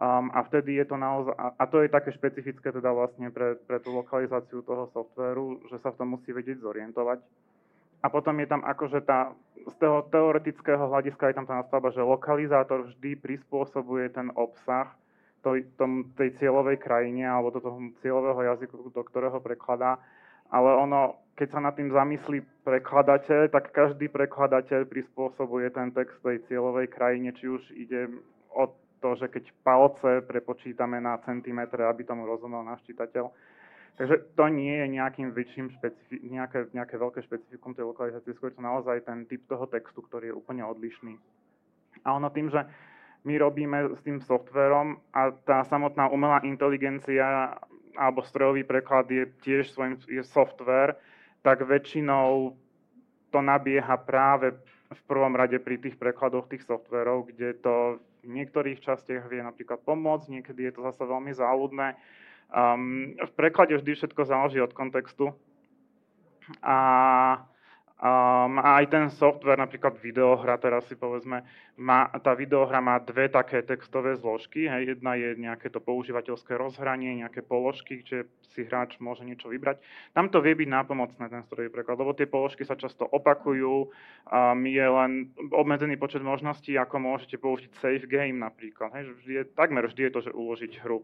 Um, 0.00 0.32
a 0.32 0.40
vtedy 0.48 0.80
je 0.80 0.88
to 0.88 0.96
naozaj, 0.96 1.36
a, 1.36 1.52
a 1.60 1.64
to 1.68 1.84
je 1.84 1.92
také 1.92 2.10
špecifické 2.16 2.72
teda 2.72 2.88
vlastne 2.88 3.28
pre, 3.28 3.60
pre 3.68 3.84
tú 3.84 3.92
lokalizáciu 3.92 4.64
toho 4.64 4.88
softvéru, 4.96 5.60
že 5.68 5.76
sa 5.84 5.92
v 5.92 6.00
tom 6.00 6.16
musí 6.16 6.32
vedieť 6.32 6.64
zorientovať. 6.64 7.20
A 8.00 8.08
potom 8.08 8.32
je 8.40 8.48
tam 8.48 8.64
akože 8.64 9.04
tá, 9.04 9.36
z 9.60 9.74
toho 9.76 10.08
teoretického 10.08 10.88
hľadiska 10.88 11.30
je 11.30 11.36
tam 11.36 11.44
tá 11.44 11.60
nastavba, 11.60 11.92
že 11.92 12.00
lokalizátor 12.00 12.88
vždy 12.88 13.20
prispôsobuje 13.20 14.08
ten 14.08 14.32
obsah 14.32 14.88
to, 15.44 15.60
tom, 15.76 16.08
tej 16.16 16.32
cieľovej 16.40 16.80
krajine 16.80 17.28
alebo 17.28 17.52
do 17.52 17.60
toho 17.60 17.76
cieľového 18.00 18.56
jazyku, 18.56 18.90
do 18.90 19.02
ktorého 19.04 19.38
prekladá. 19.44 20.00
Ale 20.50 20.70
ono, 20.76 21.20
keď 21.36 21.48
sa 21.50 21.60
nad 21.60 21.74
tým 21.76 21.90
zamyslí 21.92 22.64
prekladateľ, 22.64 23.52
tak 23.52 23.72
každý 23.72 24.08
prekladateľ 24.08 24.88
prispôsobuje 24.88 25.68
ten 25.72 25.92
text 25.92 26.20
tej 26.20 26.40
cieľovej 26.48 26.88
krajine, 26.92 27.32
či 27.36 27.48
už 27.48 27.62
ide 27.76 28.08
o 28.54 28.70
to, 29.04 29.20
že 29.20 29.28
keď 29.28 29.44
palce 29.60 30.24
prepočítame 30.24 30.96
na 30.96 31.20
centimetre, 31.20 31.84
aby 31.84 32.08
tomu 32.08 32.24
rozumel 32.24 32.64
náš 32.64 32.80
čitateľ. 32.88 33.28
Takže 33.94 34.34
to 34.34 34.44
nie 34.50 34.74
je 34.74 34.86
nejakým 34.90 35.30
väčším 35.30 35.70
špecifi- 35.70 36.18
nejaké, 36.26 36.66
nejaké 36.74 36.98
veľké 36.98 37.22
špecifikum 37.22 37.76
tej 37.78 37.86
lokalizácie, 37.86 38.34
skôr 38.34 38.50
to 38.50 38.58
naozaj 38.58 39.06
ten 39.06 39.22
typ 39.28 39.46
toho 39.46 39.70
textu, 39.70 40.02
ktorý 40.02 40.32
je 40.32 40.38
úplne 40.38 40.66
odlišný. 40.66 41.14
A 42.02 42.18
ono 42.18 42.26
tým, 42.34 42.50
že 42.50 42.66
my 43.22 43.38
robíme 43.38 43.94
s 43.94 44.00
tým 44.02 44.18
softverom 44.18 44.98
a 45.14 45.30
tá 45.46 45.62
samotná 45.64 46.10
umelá 46.10 46.42
inteligencia 46.42 47.54
alebo 47.96 48.22
strojový 48.22 48.66
preklad 48.66 49.10
je 49.10 49.26
tiež 49.42 49.70
svojím 49.70 49.98
je 50.06 50.22
software, 50.26 50.98
tak 51.44 51.62
väčšinou 51.62 52.56
to 53.34 53.38
nabieha 53.42 53.98
práve 53.98 54.54
v 54.94 55.02
prvom 55.10 55.34
rade 55.34 55.58
pri 55.58 55.80
tých 55.80 55.98
prekladoch 55.98 56.46
tých 56.46 56.62
softverov, 56.62 57.34
kde 57.34 57.58
to 57.58 57.98
v 58.24 58.30
niektorých 58.30 58.80
častiach 58.80 59.26
vie 59.28 59.42
napríklad 59.42 59.82
pomôcť, 59.82 60.30
niekedy 60.30 60.70
je 60.70 60.72
to 60.78 60.80
zase 60.86 61.02
veľmi 61.02 61.32
záľudné. 61.34 61.98
Um, 62.54 63.18
v 63.18 63.32
preklade 63.34 63.74
vždy 63.76 63.98
všetko 63.98 64.22
záleží 64.24 64.62
od 64.62 64.72
kontextu. 64.72 65.34
A 66.60 66.76
Um, 68.04 68.60
a 68.60 68.84
aj 68.84 68.92
ten 68.92 69.08
software, 69.08 69.56
napríklad 69.56 69.96
videohra, 69.96 70.60
teraz 70.60 70.84
si 70.84 70.92
povedzme, 70.92 71.40
má, 71.80 72.12
tá 72.20 72.36
videohra 72.36 72.76
má 72.76 73.00
dve 73.00 73.32
také 73.32 73.64
textové 73.64 74.12
zložky. 74.20 74.68
Hej. 74.68 74.92
Jedna 74.92 75.16
je 75.16 75.32
nejaké 75.40 75.72
to 75.72 75.80
používateľské 75.80 76.52
rozhranie, 76.52 77.24
nejaké 77.24 77.40
položky, 77.40 78.04
kde 78.04 78.28
si 78.52 78.68
hráč 78.68 79.00
môže 79.00 79.24
niečo 79.24 79.48
vybrať. 79.48 79.80
Tam 80.12 80.28
to 80.28 80.44
vie 80.44 80.52
byť 80.52 80.68
nápomocné, 80.68 81.32
ten 81.32 81.48
strojový 81.48 81.72
preklad, 81.72 81.96
lebo 81.96 82.12
tie 82.12 82.28
položky 82.28 82.68
sa 82.68 82.76
často 82.76 83.08
opakujú. 83.08 83.88
Um, 84.28 84.60
je 84.68 84.84
len 84.84 85.32
obmedzený 85.48 85.96
počet 85.96 86.20
možností, 86.20 86.76
ako 86.76 87.00
môžete 87.00 87.40
použiť 87.40 87.72
save 87.80 88.04
game 88.04 88.36
napríklad. 88.36 88.92
Hej. 89.00 89.16
Vždy 89.24 89.32
je, 89.32 89.42
takmer 89.56 89.88
vždy 89.88 90.02
je 90.04 90.12
to, 90.12 90.20
že 90.28 90.36
uložiť 90.36 90.72
hru. 90.84 91.00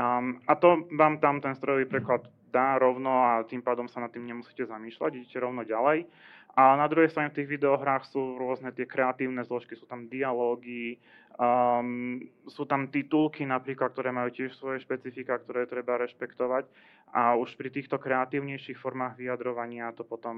Um, 0.00 0.40
a 0.48 0.56
to 0.56 0.88
vám 0.96 1.20
tam 1.20 1.44
ten 1.44 1.52
strojový 1.52 1.84
preklad 1.84 2.24
dá 2.56 2.80
rovno 2.80 3.12
a 3.12 3.44
tým 3.44 3.60
pádom 3.60 3.84
sa 3.84 4.00
nad 4.00 4.08
tým 4.08 4.24
nemusíte 4.24 4.64
zamýšľať, 4.64 5.10
idete 5.12 5.36
rovno 5.36 5.60
ďalej. 5.60 6.08
A 6.56 6.72
na 6.72 6.88
druhej 6.88 7.12
strane 7.12 7.28
v 7.28 7.44
tých 7.44 7.52
videohrách 7.60 8.08
sú 8.08 8.40
rôzne 8.40 8.72
tie 8.72 8.88
kreatívne 8.88 9.44
zložky, 9.44 9.76
sú 9.76 9.84
tam 9.84 10.08
dialógy, 10.08 10.96
um, 11.36 12.16
sú 12.48 12.64
tam 12.64 12.88
titulky 12.88 13.44
napríklad, 13.44 13.92
ktoré 13.92 14.08
majú 14.08 14.32
tiež 14.32 14.56
svoje 14.56 14.80
špecifika, 14.80 15.36
ktoré 15.36 15.68
treba 15.68 16.00
rešpektovať. 16.00 16.64
A 17.12 17.36
už 17.36 17.60
pri 17.60 17.68
týchto 17.68 18.00
kreatívnejších 18.00 18.80
formách 18.80 19.20
vyjadrovania 19.20 19.92
to 19.92 20.08
potom 20.08 20.36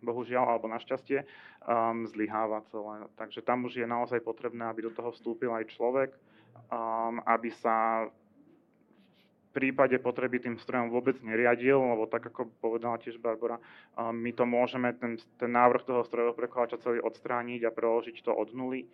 bohužiaľ 0.00 0.56
alebo 0.56 0.72
našťastie 0.72 1.28
um, 1.68 2.08
zlyháva 2.08 2.64
celé. 2.72 3.04
Takže 3.20 3.44
tam 3.44 3.68
už 3.68 3.84
je 3.84 3.86
naozaj 3.86 4.24
potrebné, 4.24 4.64
aby 4.64 4.88
do 4.88 4.92
toho 4.96 5.12
vstúpil 5.12 5.52
aj 5.52 5.76
človek, 5.76 6.16
um, 6.72 7.20
aby 7.28 7.52
sa 7.60 8.08
prípade 9.52 9.96
potreby 10.00 10.40
tým 10.40 10.56
strojom 10.56 10.88
vôbec 10.88 11.20
neriadil, 11.20 11.76
lebo 11.76 12.08
tak 12.08 12.32
ako 12.32 12.48
povedala 12.58 12.96
tiež 12.96 13.20
Barbara, 13.20 13.60
my 13.96 14.32
to 14.32 14.48
môžeme, 14.48 14.96
ten, 14.96 15.20
ten 15.36 15.52
návrh 15.52 15.84
toho 15.84 16.02
strojového 16.02 16.34
prekladača 16.34 16.80
celý 16.80 17.04
odstrániť 17.04 17.68
a 17.68 17.74
preložiť 17.74 18.24
to 18.24 18.32
od 18.32 18.50
nuly. 18.56 18.88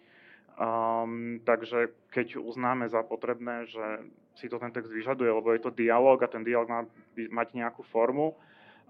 Um, 0.59 1.39
takže 1.47 1.95
keď 2.11 2.43
uznáme 2.43 2.91
za 2.91 3.07
potrebné, 3.07 3.71
že 3.71 4.11
si 4.35 4.51
to 4.51 4.59
ten 4.59 4.75
text 4.75 4.91
vyžaduje, 4.91 5.31
lebo 5.31 5.55
je 5.55 5.63
to 5.63 5.71
dialog 5.71 6.19
a 6.19 6.27
ten 6.27 6.43
dialog 6.43 6.67
má 6.67 6.83
mať 7.15 7.49
nejakú 7.55 7.87
formu, 7.87 8.35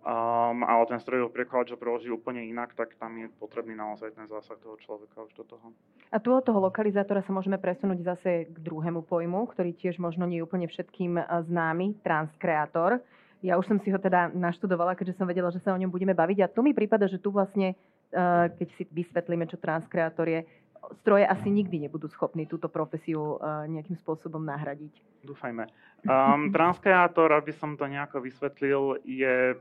um, 0.02 0.64
ale 0.64 0.82
ten 0.86 1.00
strojový 1.00 1.32
preklad, 1.32 1.68
že 1.68 1.76
preloží 1.76 2.10
úplne 2.10 2.44
inak, 2.46 2.74
tak 2.74 2.94
tam 2.96 3.16
je 3.18 3.26
potrebný 3.38 3.74
naozaj 3.74 4.14
ten 4.14 4.26
zásah 4.26 4.58
toho 4.62 4.78
človeka 4.78 5.26
už 5.26 5.32
do 5.34 5.44
toho. 5.44 5.74
A 6.08 6.16
tu 6.22 6.32
od 6.32 6.44
toho 6.44 6.58
lokalizátora 6.62 7.20
sa 7.22 7.32
môžeme 7.34 7.60
presunúť 7.60 7.98
zase 8.02 8.30
k 8.48 8.56
druhému 8.62 9.04
pojmu, 9.04 9.50
ktorý 9.52 9.74
tiež 9.76 10.00
možno 10.00 10.24
nie 10.24 10.40
je 10.40 10.46
úplne 10.46 10.66
všetkým 10.70 11.20
e, 11.20 11.22
známy, 11.24 11.98
transkreator. 12.00 13.02
Ja 13.44 13.54
už 13.54 13.70
som 13.70 13.78
si 13.78 13.94
ho 13.94 13.98
teda 14.02 14.34
naštudovala, 14.34 14.98
keďže 14.98 15.20
som 15.20 15.28
vedela, 15.30 15.54
že 15.54 15.62
sa 15.62 15.70
o 15.70 15.78
ňom 15.78 15.94
budeme 15.94 16.10
baviť. 16.10 16.38
A 16.42 16.50
tu 16.50 16.58
mi 16.64 16.74
prípada, 16.74 17.06
že 17.06 17.22
tu 17.22 17.30
vlastne, 17.30 17.76
e, 18.10 18.16
keď 18.54 18.68
si 18.74 18.82
vysvetlíme, 18.88 19.46
čo 19.46 19.60
transkreator 19.60 20.26
je, 20.26 20.40
stroje 21.02 21.26
asi 21.26 21.50
nikdy 21.50 21.88
nebudú 21.88 22.08
schopní 22.08 22.46
túto 22.46 22.70
profesiu 22.70 23.36
uh, 23.36 23.66
nejakým 23.68 23.98
spôsobom 23.98 24.40
nahradiť. 24.40 24.94
Dúfajme. 25.26 25.66
Um, 26.06 26.54
transkreátor, 26.54 27.34
aby 27.34 27.52
som 27.52 27.74
to 27.74 27.84
nejako 27.90 28.22
vysvetlil, 28.22 29.02
je 29.02 29.58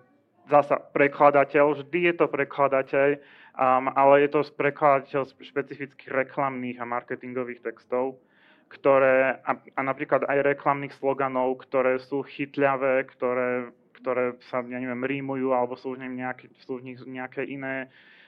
zasa 0.50 0.80
prekladateľ, 0.96 1.84
vždy 1.84 2.00
je 2.12 2.14
to 2.16 2.26
prekladateľ, 2.28 3.08
um, 3.56 3.92
ale 3.94 4.28
je 4.28 4.30
to 4.32 4.42
prekladateľ 4.56 5.28
špecifických 5.28 6.12
reklamných 6.12 6.80
a 6.80 6.90
marketingových 6.90 7.64
textov, 7.64 8.20
ktoré, 8.68 9.40
a, 9.44 9.52
a 9.56 9.82
napríklad 9.84 10.28
aj 10.28 10.44
reklamných 10.44 10.96
sloganov, 11.00 11.64
ktoré 11.68 12.00
sú 12.04 12.24
chytľavé, 12.24 13.08
ktoré, 13.16 13.72
ktoré 14.00 14.36
sa, 14.52 14.60
ja 14.64 14.80
neviem, 14.80 15.04
rímujú, 15.04 15.56
alebo 15.56 15.80
sú 15.80 15.96
v, 15.96 16.04
nejaké, 16.04 16.52
sú 16.64 16.80
v 16.80 16.92
nich 16.92 17.00
nejaké 17.04 17.48
iné 17.48 17.88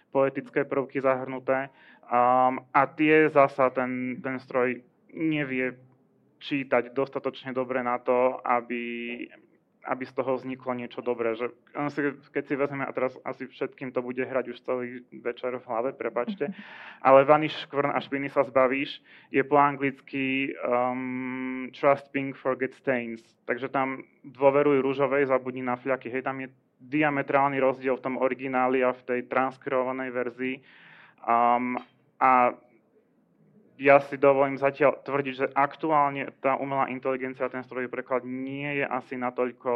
poetické 0.10 0.66
prvky 0.66 1.04
zahrnuté. 1.04 1.70
Um, 2.10 2.66
a 2.74 2.90
tie 2.90 3.30
zasa 3.30 3.70
ten, 3.70 4.18
ten 4.24 4.42
stroj 4.42 4.82
nevie 5.14 5.78
čítať 6.40 6.96
dostatočne 6.96 7.52
dobre 7.54 7.84
na 7.84 8.00
to, 8.00 8.40
aby, 8.42 9.28
aby 9.88 10.04
z 10.04 10.14
toho 10.14 10.36
vzniklo 10.36 10.76
niečo 10.76 11.00
dobré. 11.00 11.36
Že, 11.40 11.56
keď 12.36 12.44
si 12.44 12.56
vezmeme, 12.60 12.84
a 12.84 12.92
teraz 12.92 13.16
asi 13.24 13.48
všetkým 13.48 13.96
to 13.96 14.04
bude 14.04 14.20
hrať 14.20 14.52
už 14.52 14.58
celý 14.68 15.04
večer 15.24 15.56
v 15.56 15.68
hlave, 15.68 15.90
prepačte, 15.96 16.52
ale 17.08 17.24
vaniš, 17.24 17.56
škvrn 17.68 17.96
a 17.96 18.00
špiny 18.04 18.28
sa 18.28 18.44
zbavíš, 18.44 19.00
je 19.32 19.44
po 19.48 19.56
anglicky 19.56 20.52
um, 20.68 21.72
trust 21.72 22.12
pink, 22.12 22.36
forget 22.36 22.76
stains. 22.76 23.24
Takže 23.48 23.72
tam 23.72 24.04
dôveruj 24.28 24.84
rúžovej, 24.84 25.32
zabudni 25.32 25.64
na 25.64 25.80
fľaky. 25.80 26.12
Hej, 26.12 26.28
tam 26.28 26.44
je 26.44 26.52
diametrálny 26.80 27.60
rozdiel 27.60 28.00
v 28.00 28.06
tom 28.06 28.16
origináli 28.20 28.84
a 28.84 28.96
v 28.96 29.02
tej 29.04 29.20
transkrovanej 29.28 30.10
verzii. 30.12 30.56
Um, 31.24 31.76
a 32.20 32.56
ja 33.80 34.04
si 34.04 34.20
dovolím 34.20 34.60
zatiaľ 34.60 35.00
tvrdiť, 35.08 35.34
že 35.34 35.48
aktuálne 35.56 36.36
tá 36.44 36.60
umelá 36.60 36.92
inteligencia, 36.92 37.48
ten 37.48 37.64
strojový 37.64 37.88
preklad 37.88 38.28
nie 38.28 38.84
je 38.84 38.86
asi 38.86 39.16
natoľko 39.16 39.72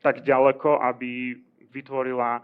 tak 0.00 0.24
ďaleko, 0.24 0.80
aby 0.80 1.36
vytvorila 1.68 2.40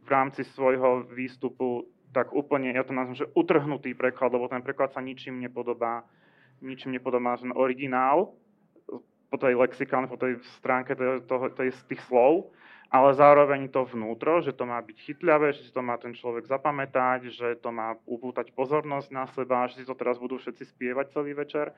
v 0.00 0.08
rámci 0.08 0.48
svojho 0.56 1.04
výstupu 1.12 1.84
tak 2.10 2.32
úplne, 2.32 2.72
ja 2.72 2.82
to 2.82 2.96
nazvem, 2.96 3.20
že 3.20 3.30
utrhnutý 3.36 3.92
preklad, 3.94 4.32
lebo 4.32 4.48
ten 4.48 4.64
preklad 4.64 4.96
sa 4.96 5.04
ničím 5.04 5.38
nepodobá, 5.38 6.02
ničím 6.64 6.96
nepodobá 6.96 7.36
ten 7.36 7.52
originál 7.54 8.32
po 9.30 9.36
tej 9.38 9.54
lexikálnej, 9.54 10.10
po 10.10 10.18
tej 10.18 10.42
stránke 10.58 10.96
toho, 10.96 11.22
toho, 11.22 11.44
tej, 11.54 11.70
tých 11.86 12.02
slov, 12.10 12.50
ale 12.90 13.14
zároveň 13.14 13.70
to 13.70 13.86
vnútro, 13.86 14.42
že 14.42 14.50
to 14.50 14.66
má 14.66 14.82
byť 14.82 14.98
chytľavé, 15.06 15.54
že 15.54 15.62
si 15.62 15.70
to 15.70 15.78
má 15.78 15.94
ten 15.94 16.10
človek 16.10 16.50
zapamätať, 16.50 17.30
že 17.30 17.48
to 17.62 17.70
má 17.70 17.94
upútať 18.02 18.50
pozornosť 18.50 19.08
na 19.14 19.30
seba, 19.30 19.70
že 19.70 19.82
si 19.82 19.84
to 19.86 19.94
teraz 19.94 20.18
budú 20.18 20.42
všetci 20.42 20.74
spievať 20.74 21.14
celý 21.14 21.38
večer. 21.38 21.70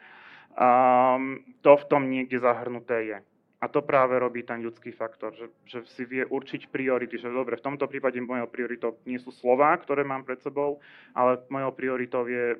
Um, 0.56 1.44
to 1.60 1.76
v 1.76 1.84
tom 1.84 2.08
niekde 2.08 2.40
zahrnuté 2.40 2.96
je. 3.12 3.18
A 3.62 3.70
to 3.70 3.78
práve 3.84 4.18
robí 4.18 4.42
ten 4.42 4.58
ľudský 4.58 4.90
faktor, 4.90 5.36
že, 5.38 5.46
že 5.68 5.86
si 5.94 6.02
vie 6.02 6.26
určiť 6.26 6.66
priority, 6.72 7.14
že 7.14 7.30
dobre, 7.30 7.54
v 7.60 7.66
tomto 7.70 7.86
prípade 7.86 8.18
mojou 8.18 8.50
prioritou 8.50 8.98
nie 9.06 9.22
sú 9.22 9.30
slová, 9.30 9.76
ktoré 9.78 10.02
mám 10.02 10.26
pred 10.26 10.42
sebou, 10.42 10.82
ale 11.14 11.38
mojou 11.46 11.70
prioritou 11.70 12.26
je 12.26 12.58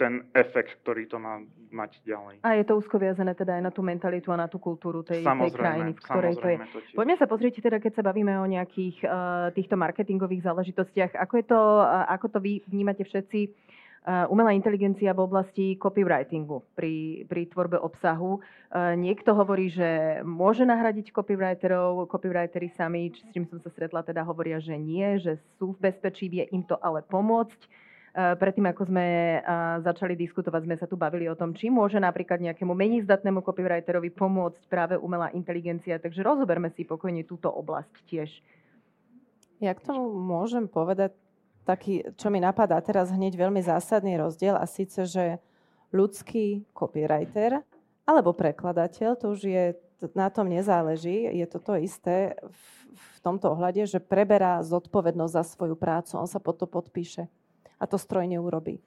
ten 0.00 0.24
efekt, 0.32 0.80
ktorý 0.80 1.04
to 1.04 1.20
má 1.20 1.44
mať 1.68 2.00
ďalej. 2.08 2.40
A 2.40 2.56
je 2.56 2.64
to 2.64 2.80
úzko 2.80 2.96
viazané 2.96 3.36
teda 3.36 3.60
aj 3.60 3.62
na 3.68 3.72
tú 3.72 3.84
mentalitu 3.84 4.32
a 4.32 4.40
na 4.40 4.48
tú 4.48 4.56
kultúru 4.56 5.04
tej, 5.04 5.20
tej 5.20 5.52
krajiny, 5.52 5.92
v 5.92 6.00
ktorej 6.00 6.34
to 6.40 6.46
je. 6.48 6.56
To 6.56 6.78
Poďme 6.96 7.20
sa 7.20 7.28
pozrieť 7.28 7.60
teda, 7.60 7.76
keď 7.76 8.00
sa 8.00 8.06
bavíme 8.08 8.32
o 8.40 8.48
nejakých 8.48 9.04
uh, 9.04 9.52
týchto 9.52 9.76
marketingových 9.76 10.48
záležitostiach, 10.48 11.20
ako, 11.20 11.34
je 11.36 11.44
to, 11.44 11.60
uh, 11.60 12.08
ako 12.08 12.26
to 12.32 12.38
vy 12.40 12.64
vnímate 12.64 13.04
všetci, 13.04 13.40
uh, 14.08 14.24
umelá 14.32 14.56
inteligencia 14.56 15.12
v 15.12 15.20
oblasti 15.20 15.76
copywritingu 15.76 16.64
pri, 16.72 17.28
pri 17.28 17.52
tvorbe 17.52 17.76
obsahu. 17.76 18.40
Uh, 18.72 18.96
niekto 18.96 19.36
hovorí, 19.36 19.68
že 19.68 20.24
môže 20.24 20.64
nahradiť 20.64 21.12
copywriterov, 21.12 22.08
copywriteri 22.08 22.72
sami, 22.72 23.12
s 23.12 23.20
čím 23.36 23.44
som 23.52 23.60
sa 23.60 23.68
stretla, 23.68 24.00
teda 24.00 24.24
hovoria, 24.24 24.56
že 24.64 24.80
nie, 24.80 25.20
že 25.20 25.36
sú 25.60 25.76
v 25.76 25.92
bezpečí, 25.92 26.32
vie 26.32 26.48
im 26.56 26.64
to 26.64 26.80
ale 26.80 27.04
pomôcť. 27.04 27.89
Eh, 28.10 28.34
predtým, 28.34 28.66
ako 28.66 28.90
sme 28.90 29.06
eh, 29.06 29.42
začali 29.86 30.18
diskutovať, 30.18 30.66
sme 30.66 30.74
sa 30.74 30.90
tu 30.90 30.98
bavili 30.98 31.30
o 31.30 31.38
tom, 31.38 31.54
či 31.54 31.70
môže 31.70 32.02
napríklad 32.02 32.42
nejakému 32.42 32.74
menej 32.74 33.06
zdatnému 33.06 33.38
copywriterovi 33.38 34.10
pomôcť 34.10 34.66
práve 34.66 34.94
umelá 34.98 35.30
inteligencia. 35.30 36.02
Takže 36.02 36.26
rozoberme 36.26 36.74
si 36.74 36.82
pokojne 36.82 37.22
túto 37.22 37.46
oblasť 37.46 37.94
tiež. 38.10 38.30
Ja 39.62 39.78
k 39.78 39.84
tomu 39.86 40.10
môžem 40.10 40.66
povedať 40.66 41.14
taký, 41.62 42.02
čo 42.18 42.34
mi 42.34 42.42
napadá 42.42 42.82
teraz 42.82 43.14
hneď 43.14 43.38
veľmi 43.38 43.62
zásadný 43.62 44.18
rozdiel 44.18 44.58
a 44.58 44.66
síce, 44.66 45.06
že 45.06 45.38
ľudský 45.94 46.66
copywriter 46.74 47.62
alebo 48.10 48.34
prekladateľ, 48.34 49.22
to 49.22 49.38
už 49.38 49.40
je, 49.46 49.64
na 50.18 50.26
tom 50.34 50.50
nezáleží, 50.50 51.30
je 51.30 51.46
to 51.46 51.62
to 51.62 51.78
isté 51.78 52.34
v, 52.42 52.66
v 52.90 53.16
tomto 53.22 53.54
ohľade, 53.54 53.86
že 53.86 54.02
preberá 54.02 54.58
zodpovednosť 54.66 55.30
za 55.30 55.44
svoju 55.46 55.78
prácu, 55.78 56.18
on 56.18 56.26
sa 56.26 56.42
pod 56.42 56.58
to 56.58 56.66
podpíše 56.66 57.30
a 57.80 57.84
to 57.88 57.96
stroj 57.96 58.28
neurobí. 58.28 58.78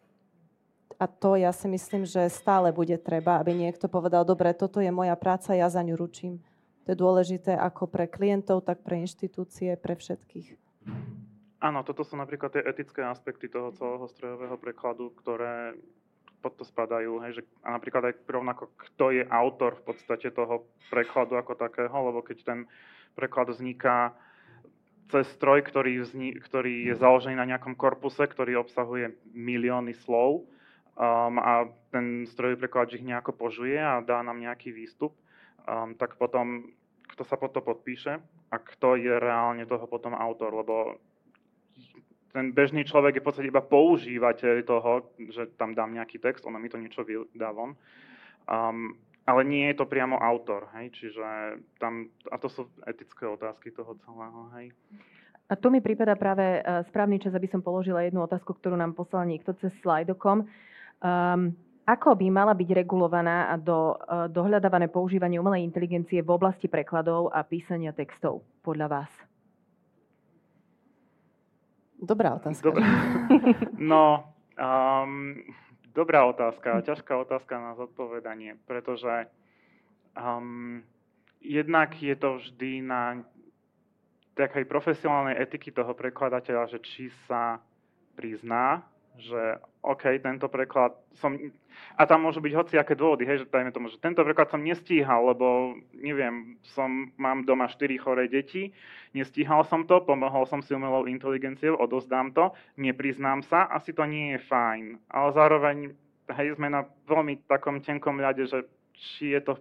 A 1.01 1.09
to 1.09 1.33
ja 1.35 1.49
si 1.49 1.65
myslím, 1.65 2.05
že 2.05 2.29
stále 2.29 2.69
bude 2.69 2.95
treba, 3.01 3.41
aby 3.41 3.57
niekto 3.57 3.89
povedal, 3.89 4.23
dobre, 4.23 4.53
toto 4.53 4.77
je 4.77 4.93
moja 4.93 5.17
práca, 5.17 5.57
ja 5.57 5.67
za 5.67 5.81
ňu 5.81 5.97
ručím. 5.97 6.39
To 6.85 6.93
je 6.93 6.97
dôležité 6.99 7.57
ako 7.57 7.89
pre 7.89 8.05
klientov, 8.05 8.63
tak 8.63 8.85
pre 8.85 9.01
inštitúcie, 9.01 9.73
pre 9.79 9.97
všetkých. 9.97 10.55
Áno, 11.63 11.79
toto 11.87 12.03
sú 12.03 12.19
napríklad 12.19 12.53
tie 12.53 12.63
etické 12.67 13.01
aspekty 13.07 13.47
toho 13.47 13.71
celého 13.71 14.05
strojového 14.11 14.59
prekladu, 14.59 15.15
ktoré 15.15 15.79
pod 16.43 16.59
to 16.59 16.67
spadajú. 16.67 17.23
Hej, 17.23 17.39
že, 17.39 17.41
a 17.63 17.71
napríklad 17.79 18.11
aj 18.11 18.15
rovnako, 18.27 18.67
kto 18.75 19.15
je 19.15 19.23
autor 19.31 19.79
v 19.79 19.95
podstate 19.95 20.27
toho 20.35 20.67
prekladu 20.91 21.39
ako 21.39 21.55
takého, 21.55 21.95
lebo 21.95 22.19
keď 22.19 22.37
ten 22.43 22.59
preklad 23.15 23.47
vzniká 23.47 24.11
cez 25.11 25.25
stroj, 25.35 25.65
ktorý, 25.65 26.03
vzni, 26.03 26.29
ktorý 26.39 26.91
je 26.91 26.95
založený 26.95 27.35
na 27.35 27.49
nejakom 27.49 27.75
korpuse, 27.75 28.23
ktorý 28.23 28.61
obsahuje 28.61 29.13
milióny 29.35 29.93
slov 30.03 30.47
um, 30.95 31.35
a 31.41 31.67
ten 31.91 32.25
strojový 32.29 32.65
prekladač 32.65 33.01
ich 33.01 33.05
nejako 33.05 33.35
požuje 33.35 33.77
a 33.77 34.01
dá 34.01 34.23
nám 34.23 34.39
nejaký 34.39 34.73
výstup, 34.73 35.13
um, 35.67 35.93
tak 35.97 36.15
potom 36.17 36.71
kto 37.13 37.23
sa 37.29 37.37
pod 37.37 37.53
to 37.53 37.61
podpíše 37.61 38.17
a 38.49 38.55
kto 38.57 38.97
je 38.97 39.13
reálne 39.21 39.65
toho 39.69 39.85
potom 39.85 40.17
autor, 40.17 40.49
lebo 40.49 40.97
ten 42.33 42.49
bežný 42.49 42.81
človek 42.81 43.21
je 43.21 43.21
v 43.21 43.27
podstate 43.29 43.49
iba 43.53 43.61
používateľ 43.61 44.65
toho, 44.65 45.13
že 45.29 45.53
tam 45.53 45.77
dám 45.77 45.93
nejaký 45.93 46.17
text, 46.17 46.41
ono 46.49 46.57
mi 46.57 46.65
to 46.65 46.81
niečo 46.81 47.05
vydá 47.05 47.53
von. 47.53 47.77
Um, 48.49 48.97
ale 49.23 49.41
nie 49.47 49.71
je 49.71 49.79
to 49.79 49.85
priamo 49.87 50.19
autor, 50.19 50.67
hej, 50.75 50.91
čiže 50.91 51.59
tam, 51.79 52.11
a 52.27 52.35
to 52.35 52.51
sú 52.51 52.67
etické 52.83 53.23
otázky 53.23 53.71
toho 53.71 53.95
celého, 54.03 54.51
hej. 54.59 54.67
A 55.51 55.59
tu 55.59 55.67
mi 55.71 55.83
prípada 55.83 56.15
práve 56.15 56.43
e, 56.43 56.59
správny 56.87 57.19
čas, 57.19 57.35
aby 57.35 57.47
som 57.51 57.59
položila 57.59 58.03
jednu 58.03 58.23
otázku, 58.23 58.55
ktorú 58.55 58.79
nám 58.79 58.95
poslal 58.95 59.27
niekto 59.27 59.51
cez 59.59 59.75
Slido.com. 59.83 60.47
Um, 61.03 61.51
ako 61.83 62.15
by 62.15 62.31
mala 62.31 62.55
byť 62.55 62.69
regulovaná 62.79 63.51
a 63.51 63.59
do, 63.59 63.99
uh, 63.99 64.31
dohľadávané 64.31 64.87
používanie 64.87 65.35
umelej 65.35 65.67
inteligencie 65.67 66.23
v 66.23 66.31
oblasti 66.31 66.71
prekladov 66.71 67.27
a 67.35 67.43
písania 67.43 67.91
textov 67.91 68.39
podľa 68.63 68.87
vás? 68.87 69.11
Dobrá 71.99 72.39
otázka. 72.39 72.71
Dobrá. 72.71 72.87
No, 73.79 74.31
um, 74.55 75.43
Dobrá 75.93 76.25
otázka, 76.25 76.81
ťažká 76.81 77.13
otázka 77.21 77.53
na 77.61 77.77
zodpovedanie, 77.77 78.57
pretože 78.65 79.29
um, 80.17 80.81
jednak 81.37 81.93
je 82.01 82.15
to 82.17 82.41
vždy 82.41 82.81
na 82.81 83.21
takej 84.33 84.65
profesionálnej 84.65 85.37
etiky 85.37 85.69
toho 85.69 85.93
prekladateľa, 85.93 86.73
že 86.73 86.79
či 86.81 87.13
sa 87.29 87.61
prizná, 88.17 88.81
že 89.19 89.61
OK, 89.83 90.17
tento 90.23 90.47
preklad 90.49 90.95
som... 91.19 91.35
A 91.93 92.09
tam 92.09 92.25
môžu 92.25 92.41
byť 92.41 92.53
hociaké 92.53 92.93
dôvody, 92.97 93.25
hej, 93.27 93.45
že 93.45 93.49
dajme 93.49 93.69
tomu, 93.69 93.89
že 93.89 94.01
tento 94.01 94.25
preklad 94.25 94.49
som 94.49 94.61
nestíhal, 94.61 95.29
lebo 95.29 95.77
neviem, 95.93 96.57
som, 96.73 97.13
mám 97.21 97.45
doma 97.45 97.69
4 97.69 97.85
choré 98.01 98.25
deti, 98.25 98.73
nestíhal 99.13 99.61
som 99.69 99.85
to, 99.85 100.01
pomohol 100.01 100.49
som 100.49 100.61
si 100.65 100.73
umelou 100.73 101.05
inteligenciou, 101.05 101.77
odozdám 101.77 102.33
to, 102.33 102.49
nepriznám 102.81 103.45
sa, 103.45 103.69
asi 103.69 103.93
to 103.93 104.05
nie 104.09 104.37
je 104.37 104.39
fajn. 104.49 104.97
Ale 105.13 105.29
zároveň, 105.37 105.77
hej, 106.33 106.57
sme 106.57 106.73
na 106.73 106.87
veľmi 107.05 107.45
takom 107.45 107.77
tenkom 107.77 108.17
ľade, 108.17 108.49
že 108.49 108.65
či 108.93 109.37
je 109.37 109.41
to 109.41 109.53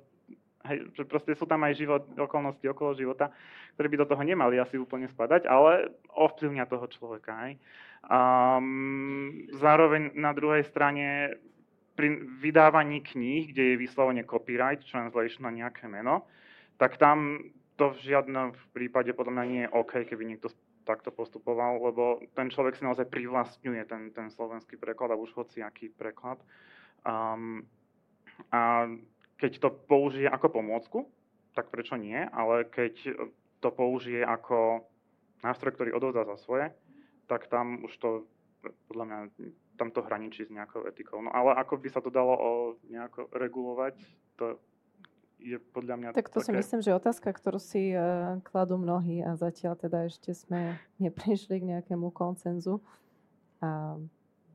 Hej, 0.62 0.94
že 0.94 1.02
proste 1.02 1.34
sú 1.34 1.42
tam 1.42 1.66
aj 1.66 1.74
život, 1.74 2.06
okolnosti 2.14 2.62
okolo 2.70 2.94
života, 2.94 3.34
ktoré 3.74 3.90
by 3.90 3.96
do 3.98 4.06
toho 4.06 4.22
nemali 4.22 4.62
asi 4.62 4.78
úplne 4.78 5.10
spadať, 5.10 5.50
ale 5.50 5.90
ovplyvňa 6.14 6.70
toho 6.70 6.86
človeka. 6.86 7.34
Hej. 7.46 7.58
Um, 8.02 9.46
zároveň 9.54 10.10
na 10.18 10.34
druhej 10.34 10.66
strane 10.66 11.38
pri 11.94 12.18
vydávaní 12.42 12.98
kníh, 13.04 13.54
kde 13.54 13.62
je 13.62 13.80
vyslovene 13.80 14.26
copyright, 14.26 14.82
translation 14.82 15.46
na 15.46 15.52
nejaké 15.54 15.86
meno, 15.86 16.26
tak 16.80 16.98
tam 16.98 17.38
to 17.78 17.94
v 17.94 18.14
žiadnom 18.14 18.58
prípade 18.74 19.14
podľa 19.14 19.32
mňa 19.32 19.44
nie 19.46 19.62
je 19.64 19.72
OK, 19.76 19.92
keby 20.08 20.24
niekto 20.26 20.50
takto 20.82 21.14
postupoval, 21.14 21.78
lebo 21.78 22.18
ten 22.34 22.50
človek 22.50 22.74
si 22.74 22.82
naozaj 22.82 23.06
privlastňuje 23.06 23.86
ten, 23.86 24.10
ten 24.10 24.28
slovenský 24.34 24.74
preklad 24.76 25.14
a 25.14 25.20
už 25.20 25.30
aký 25.62 25.94
preklad. 25.94 26.42
Um, 27.06 27.62
a 28.50 28.90
keď 29.38 29.62
to 29.62 29.68
použije 29.70 30.26
ako 30.26 30.58
pomôcku, 30.58 30.98
tak 31.54 31.70
prečo 31.70 31.94
nie, 31.94 32.18
ale 32.18 32.66
keď 32.66 33.14
to 33.62 33.68
použije 33.70 34.26
ako 34.26 34.82
nástroj, 35.46 35.74
ktorý 35.78 35.90
odovzdá 35.94 36.26
za 36.26 36.36
svoje, 36.42 36.74
tak 37.26 37.46
tam 37.46 37.84
už 37.84 37.92
to 37.98 38.08
podľa 38.86 39.04
mňa 39.04 39.18
tam 39.80 39.88
to 39.90 40.04
hraničí 40.04 40.46
s 40.46 40.50
nejakou 40.52 40.86
etikou. 40.86 41.18
No 41.24 41.32
ale 41.34 41.56
ako 41.58 41.80
by 41.80 41.88
sa 41.90 42.00
to 42.04 42.12
dalo 42.12 42.34
o 42.36 42.50
nejako 42.86 43.26
regulovať, 43.34 43.98
to 44.38 44.60
je 45.42 45.58
podľa 45.74 45.94
mňa 45.98 46.08
Tak 46.14 46.30
to 46.30 46.38
také... 46.38 46.46
si 46.46 46.52
myslím, 46.54 46.80
že 46.86 46.94
otázka, 46.94 47.34
ktorú 47.34 47.58
si 47.58 47.90
uh, 47.90 48.38
kladú 48.46 48.78
mnohí 48.78 49.26
a 49.26 49.34
zatiaľ 49.34 49.74
teda 49.74 50.06
ešte 50.06 50.30
sme 50.36 50.78
neprišli 51.02 51.58
k 51.58 51.68
nejakému 51.76 52.14
koncenzu. 52.14 52.78
A 53.62 53.98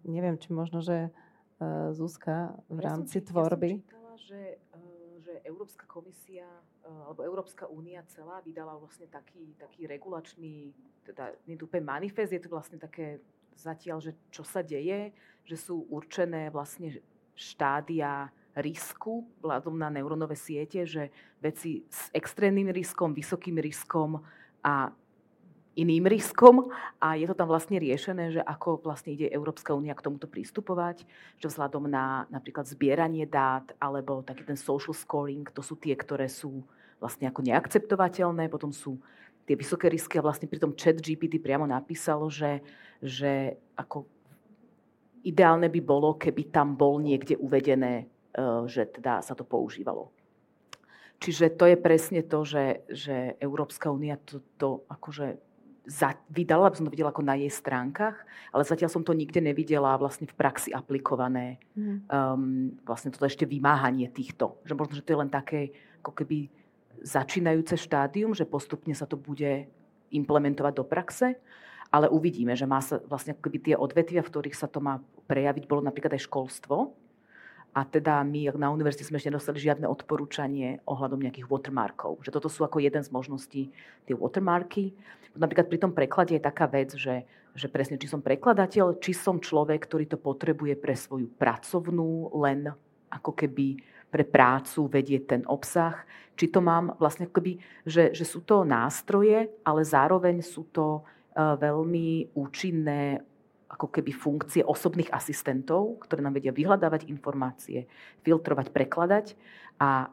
neviem, 0.07 0.39
či 0.39 0.55
možno, 0.55 0.79
že 0.79 1.11
uh, 1.11 1.91
Zuzka 1.91 2.55
v 2.71 2.79
ja 2.79 2.85
rámci 2.91 3.19
som, 3.19 3.27
tvorby... 3.27 3.71
Ja 3.71 3.75
som 3.75 3.83
čítala, 3.83 4.13
že, 4.15 4.41
uh, 4.71 4.96
Európska 5.45 5.85
komisia 5.85 6.45
uh, 6.45 7.09
alebo 7.09 7.21
Európska 7.25 7.67
únia 7.67 8.05
celá 8.09 8.41
vydala 8.41 8.77
vlastne 8.77 9.05
taký, 9.11 9.53
taký 9.59 9.85
regulačný, 9.85 10.73
teda 11.05 11.35
nie 11.45 11.59
manifest, 11.83 12.33
je 12.33 12.41
to 12.41 12.49
vlastne 12.49 12.77
také 12.77 13.21
zatiaľ, 13.57 13.99
že 13.99 14.13
čo 14.29 14.45
sa 14.45 14.61
deje, 14.61 15.11
že 15.43 15.57
sú 15.57 15.89
určené 15.89 16.53
vlastne 16.53 17.01
štádia 17.33 18.29
risku 18.57 19.25
vzhľadom 19.41 19.77
na 19.77 19.89
neurónové 19.93 20.33
siete, 20.33 20.85
že 20.85 21.13
veci 21.37 21.85
s 21.89 22.09
extrémnym 22.13 22.73
riskom, 22.73 23.13
vysokým 23.13 23.61
riskom 23.61 24.21
a 24.65 24.89
iným 25.77 26.09
riskom 26.09 26.73
a 26.97 27.13
je 27.13 27.29
to 27.29 27.37
tam 27.37 27.47
vlastne 27.47 27.77
riešené, 27.77 28.33
že 28.33 28.41
ako 28.41 28.81
vlastne 28.81 29.13
ide 29.13 29.29
Európska 29.29 29.77
únia 29.77 29.93
k 29.93 30.03
tomuto 30.09 30.25
pristupovať, 30.25 31.05
že 31.37 31.47
vzhľadom 31.47 31.85
na 31.85 32.25
napríklad 32.33 32.65
zbieranie 32.65 33.29
dát 33.29 33.69
alebo 33.77 34.25
taký 34.25 34.43
ten 34.43 34.57
social 34.57 34.97
scoring, 34.97 35.45
to 35.53 35.61
sú 35.61 35.77
tie, 35.77 35.93
ktoré 35.93 36.25
sú 36.25 36.65
vlastne 36.97 37.29
ako 37.29 37.45
neakceptovateľné, 37.45 38.49
potom 38.49 38.73
sú 38.73 38.97
tie 39.45 39.53
vysoké 39.53 39.87
risky 39.87 40.17
a 40.17 40.25
vlastne 40.25 40.49
pri 40.49 40.59
tom 40.59 40.73
chat 40.73 40.97
GPT 40.97 41.37
priamo 41.37 41.69
napísalo, 41.69 42.27
že, 42.27 42.59
že 42.99 43.55
ako 43.77 44.09
ideálne 45.21 45.69
by 45.69 45.81
bolo, 45.85 46.17
keby 46.17 46.49
tam 46.49 46.73
bol 46.73 46.97
niekde 46.99 47.37
uvedené 47.37 48.09
Eh, 48.37 48.63
že 48.69 48.85
teda 48.85 49.25
sa 49.25 49.33
to 49.33 49.41
používalo. 49.41 50.13
Čiže 51.17 51.57
to 51.57 51.65
je 51.65 51.73
presne 51.73 52.21
to, 52.21 52.45
že, 52.45 52.85
že 52.85 53.33
Európska 53.41 53.89
únia 53.89 54.21
to, 54.21 54.45
to 54.61 54.85
akože 54.85 55.41
za, 55.87 56.19
vydala, 56.27 56.67
aby 56.67 56.77
som 56.77 56.85
to 56.85 56.93
videla 56.93 57.15
ako 57.15 57.23
na 57.23 57.39
jej 57.39 57.47
stránkach, 57.47 58.27
ale 58.51 58.67
zatiaľ 58.67 58.91
som 58.91 59.07
to 59.07 59.15
nikde 59.15 59.39
nevidela 59.39 59.95
vlastne 59.95 60.27
v 60.27 60.35
praxi 60.35 60.75
aplikované. 60.75 61.63
Mm. 61.79 62.03
Um, 62.11 62.75
vlastne 62.83 63.09
toto 63.09 63.23
ešte 63.23 63.47
vymáhanie 63.47 64.11
týchto. 64.11 64.59
Že 64.67 64.75
možno, 64.75 64.93
že 64.99 65.05
to 65.07 65.15
je 65.15 65.21
len 65.23 65.31
také 65.31 65.71
ako 66.03 66.11
keby 66.11 66.51
začínajúce 67.07 67.79
štádium, 67.79 68.35
že 68.35 68.43
postupne 68.43 68.91
sa 68.91 69.07
to 69.07 69.15
bude 69.15 69.71
implementovať 70.11 70.73
do 70.75 70.83
praxe, 70.83 71.39
ale 71.87 72.11
uvidíme, 72.11 72.51
že 72.51 72.67
má 72.67 72.83
sa 72.83 72.99
vlastne 73.07 73.31
ako 73.31 73.47
keby 73.47 73.57
tie 73.63 73.75
odvetvia, 73.79 74.19
v 74.19 74.31
ktorých 74.31 74.59
sa 74.59 74.67
to 74.67 74.83
má 74.83 74.99
prejaviť, 75.27 75.71
bolo 75.71 75.87
napríklad 75.87 76.19
aj 76.19 76.27
školstvo, 76.27 76.91
a 77.77 77.85
teda 77.85 78.25
my 78.25 78.49
na 78.57 78.73
univerzite 78.73 79.05
sme 79.05 79.21
ešte 79.21 79.29
nedostali 79.29 79.61
žiadne 79.61 79.85
odporúčanie 79.85 80.81
ohľadom 80.89 81.21
nejakých 81.21 81.45
watermarkov. 81.45 82.25
Že 82.25 82.33
toto 82.33 82.49
sú 82.49 82.65
ako 82.65 82.81
jeden 82.81 83.05
z 83.05 83.13
možností 83.13 83.69
tie 84.09 84.17
watermarky. 84.17 84.97
Napríklad 85.37 85.69
pri 85.69 85.77
tom 85.85 85.93
preklade 85.93 86.33
je 86.33 86.41
taká 86.41 86.65
vec, 86.65 86.97
že, 86.97 87.29
že 87.53 87.69
presne 87.69 88.01
či 88.01 88.09
som 88.09 88.25
prekladateľ, 88.25 88.97
či 88.97 89.13
som 89.13 89.37
človek, 89.37 89.85
ktorý 89.85 90.09
to 90.09 90.17
potrebuje 90.17 90.73
pre 90.81 90.97
svoju 90.97 91.29
pracovnú 91.37 92.33
len 92.41 92.73
ako 93.13 93.37
keby 93.37 93.77
pre 94.09 94.25
prácu 94.25 94.89
vedieť 94.89 95.23
ten 95.29 95.41
obsah, 95.45 96.01
či 96.33 96.49
to 96.49 96.57
mám 96.65 96.97
vlastne 96.97 97.29
ako 97.29 97.37
keby, 97.37 97.61
že, 97.85 98.09
že 98.09 98.25
sú 98.25 98.41
to 98.41 98.65
nástroje, 98.65 99.53
ale 99.61 99.81
zároveň 99.85 100.41
sú 100.41 100.65
to 100.73 101.05
uh, 101.05 101.53
veľmi 101.61 102.33
účinné 102.33 103.21
ako 103.67 103.91
keby 103.91 104.15
funkcie 104.15 104.63
osobných 104.63 105.11
asistentov, 105.11 105.99
ktoré 106.07 106.23
nám 106.23 106.39
vedia 106.39 106.55
vyhľadávať 106.55 107.11
informácie, 107.11 107.85
filtrovať, 108.23 108.71
prekladať 108.71 109.35
a 109.77 110.07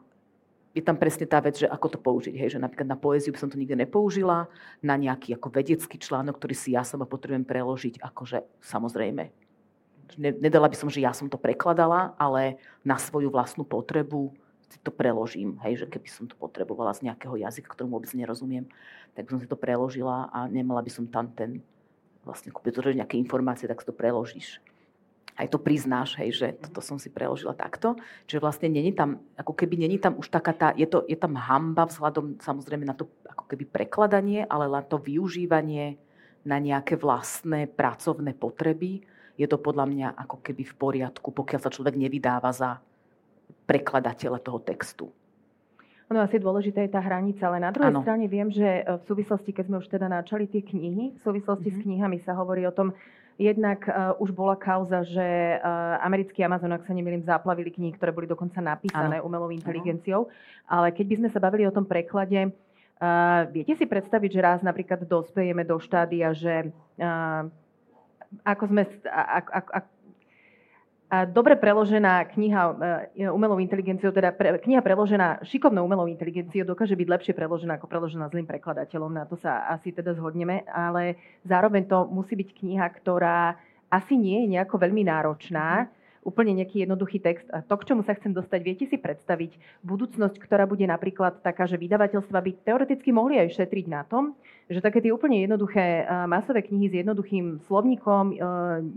je 0.75 0.83
tam 0.83 0.99
presne 0.99 1.23
tá 1.23 1.39
vec, 1.39 1.55
že 1.55 1.71
ako 1.71 1.87
to 1.95 1.99
použiť. 2.03 2.35
Hej, 2.35 2.59
že 2.59 2.59
napríklad 2.59 2.83
na 2.83 2.99
poéziu 2.99 3.31
by 3.31 3.39
som 3.39 3.47
to 3.47 3.55
nikdy 3.55 3.79
nepoužila, 3.79 4.51
na 4.83 4.95
nejaký 4.99 5.39
ako 5.39 5.47
vedecký 5.47 5.95
článok, 5.95 6.35
ktorý 6.35 6.51
si 6.51 6.75
ja 6.75 6.83
sama 6.83 7.07
potrebujem 7.07 7.47
preložiť, 7.47 8.03
akože 8.03 8.43
samozrejme. 8.59 9.31
Nedala 10.19 10.67
by 10.67 10.75
som, 10.75 10.91
že 10.91 10.99
ja 10.99 11.15
som 11.15 11.31
to 11.31 11.39
prekladala, 11.39 12.11
ale 12.19 12.59
na 12.83 12.99
svoju 12.99 13.31
vlastnú 13.31 13.63
potrebu 13.63 14.35
si 14.67 14.77
to 14.83 14.91
preložím. 14.91 15.55
Hej, 15.63 15.87
že 15.87 15.95
keby 15.95 16.07
som 16.11 16.27
to 16.27 16.35
potrebovala 16.35 16.91
z 16.91 17.07
nejakého 17.07 17.39
jazyka, 17.39 17.71
ktorému 17.71 17.95
vôbec 17.95 18.11
nerozumiem, 18.11 18.67
tak 19.15 19.31
by 19.31 19.31
som 19.31 19.41
si 19.41 19.47
to 19.47 19.55
preložila 19.55 20.27
a 20.27 20.51
nemala 20.51 20.83
by 20.83 20.91
som 20.91 21.07
tam 21.07 21.31
ten 21.31 21.63
vlastne 22.25 22.49
kúpiť 22.49 22.97
nejaké 22.97 23.15
informácie, 23.21 23.69
tak 23.69 23.79
si 23.79 23.87
to 23.87 23.93
preložíš. 23.93 24.59
Aj 25.35 25.45
to 25.51 25.59
priznáš, 25.59 26.15
hej, 26.15 26.29
že 26.31 26.47
toto 26.57 26.79
som 26.79 26.95
si 26.95 27.11
preložila 27.11 27.51
takto. 27.51 27.99
Čiže 28.25 28.39
vlastne 28.39 28.67
není 28.71 28.95
tam, 28.95 29.19
ako 29.35 29.51
keby 29.51 29.75
není 29.75 29.99
tam 29.99 30.15
už 30.15 30.31
taká 30.31 30.55
tá, 30.55 30.67
je, 30.73 30.87
to, 30.87 31.03
je 31.11 31.15
tam 31.19 31.35
hamba 31.35 31.85
vzhľadom 31.85 32.39
samozrejme 32.39 32.87
na 32.87 32.95
to 32.95 33.11
ako 33.27 33.43
keby 33.51 33.67
prekladanie, 33.67 34.47
ale 34.47 34.71
na 34.71 34.79
to 34.79 34.95
využívanie 34.95 35.99
na 36.47 36.57
nejaké 36.61 36.95
vlastné 36.95 37.67
pracovné 37.67 38.31
potreby. 38.31 39.03
Je 39.35 39.43
to 39.43 39.59
podľa 39.59 39.85
mňa 39.91 40.07
ako 40.15 40.39
keby 40.39 40.63
v 40.63 40.77
poriadku, 40.79 41.35
pokiaľ 41.35 41.59
sa 41.59 41.73
človek 41.73 41.99
nevydáva 41.99 42.55
za 42.55 42.79
prekladateľa 43.67 44.39
toho 44.39 44.63
textu. 44.63 45.05
Ono 46.13 46.21
asi 46.21 46.37
dôležitá 46.37 46.85
je 46.85 46.93
tá 46.93 47.01
hranica, 47.01 47.49
ale 47.49 47.57
na 47.57 47.73
druhej 47.73 47.89
ano. 47.89 48.05
strane 48.05 48.29
viem, 48.29 48.53
že 48.53 48.85
e, 48.85 49.01
v 49.01 49.03
súvislosti, 49.09 49.49
keď 49.49 49.65
sme 49.65 49.77
už 49.81 49.89
teda 49.89 50.05
načali 50.05 50.45
tie 50.45 50.61
knihy, 50.61 51.17
v 51.17 51.21
súvislosti 51.21 51.73
mm-hmm. 51.73 51.81
s 51.81 51.85
mhm. 51.85 51.85
knihami 51.89 52.17
sa 52.21 52.37
hovorí 52.37 52.61
o 52.69 52.73
tom, 52.73 52.93
jednak 53.35 53.83
uh, 53.91 54.15
už 54.15 54.31
bola 54.31 54.55
kauza, 54.55 55.03
že 55.03 55.59
uh, 55.59 55.99
americký 55.99 56.39
Amazon, 56.47 56.71
ak 56.71 56.87
sa 56.87 56.95
nemýlim, 56.95 57.19
zaplavili 57.19 57.67
knihy, 57.67 57.91
ktoré 57.99 58.15
boli 58.15 58.31
dokonca 58.31 58.63
napísané 58.63 59.19
ano. 59.19 59.27
umelou 59.27 59.51
inteligenciou. 59.51 60.31
Ano. 60.31 60.31
Ale 60.71 60.95
keď 60.95 61.05
by 61.11 61.15
sme 61.19 61.29
sa 61.35 61.43
bavili 61.43 61.67
o 61.67 61.75
tom 61.75 61.83
preklade, 61.83 62.47
uh, 62.47 63.43
viete 63.51 63.75
si 63.75 63.83
predstaviť, 63.83 64.29
že 64.31 64.39
raz 64.39 64.59
napríklad 64.63 65.03
dospejeme 65.03 65.67
do 65.67 65.75
štádia, 65.83 66.31
že 66.31 66.71
uh, 66.95 67.43
ako 68.47 68.63
sme, 68.71 68.87
ak, 69.11 69.47
ak, 69.51 69.85
ak, 71.05 71.29
dobre 71.29 71.53
preložená 71.53 72.25
kniha 72.33 72.61
e, 73.13 73.29
umelou 73.29 73.61
inteligenciou, 73.61 74.09
teda 74.09 74.33
pre, 74.33 74.57
kniha 74.57 74.81
preložená 74.81 75.45
šikovnou 75.45 75.85
umelou 75.85 76.09
inteligenciou 76.09 76.65
dokáže 76.65 76.97
byť 76.97 77.07
lepšie 77.07 77.33
preložená 77.37 77.77
ako 77.77 77.85
preložená 77.85 78.25
zlým 78.33 78.49
prekladateľom. 78.49 79.13
Na 79.13 79.29
to 79.29 79.37
sa 79.37 79.69
asi 79.69 79.93
teda 79.93 80.17
zhodneme, 80.17 80.65
ale 80.65 81.17
zároveň 81.45 81.85
to 81.85 82.09
musí 82.09 82.33
byť 82.33 82.49
kniha, 82.57 82.85
ktorá 82.89 83.53
asi 83.93 84.17
nie 84.17 84.43
je 84.43 84.57
nejako 84.57 84.81
veľmi 84.81 85.05
náročná, 85.05 85.93
úplne 86.25 86.57
nejaký 86.57 86.83
jednoduchý 86.83 87.21
text. 87.21 87.45
A 87.53 87.61
to, 87.61 87.77
k 87.77 87.93
čomu 87.93 88.01
sa 88.01 88.17
chcem 88.17 88.33
dostať, 88.33 88.59
viete 88.65 88.85
si 88.89 88.97
predstaviť 88.97 89.85
budúcnosť, 89.85 90.41
ktorá 90.41 90.65
bude 90.65 90.89
napríklad 90.89 91.45
taká, 91.45 91.69
že 91.69 91.77
vydavateľstva 91.77 92.39
by 92.41 92.51
teoreticky 92.65 93.13
mohli 93.13 93.37
aj 93.37 93.53
šetriť 93.53 93.85
na 93.85 94.01
tom, 94.09 94.33
že 94.65 94.81
také 94.81 94.97
tie 95.01 95.13
úplne 95.13 95.45
jednoduché 95.45 96.09
masové 96.25 96.65
knihy 96.65 96.89
s 96.89 96.95
jednoduchým 97.05 97.61
slovníkom, 97.69 98.33
e, 98.33 98.35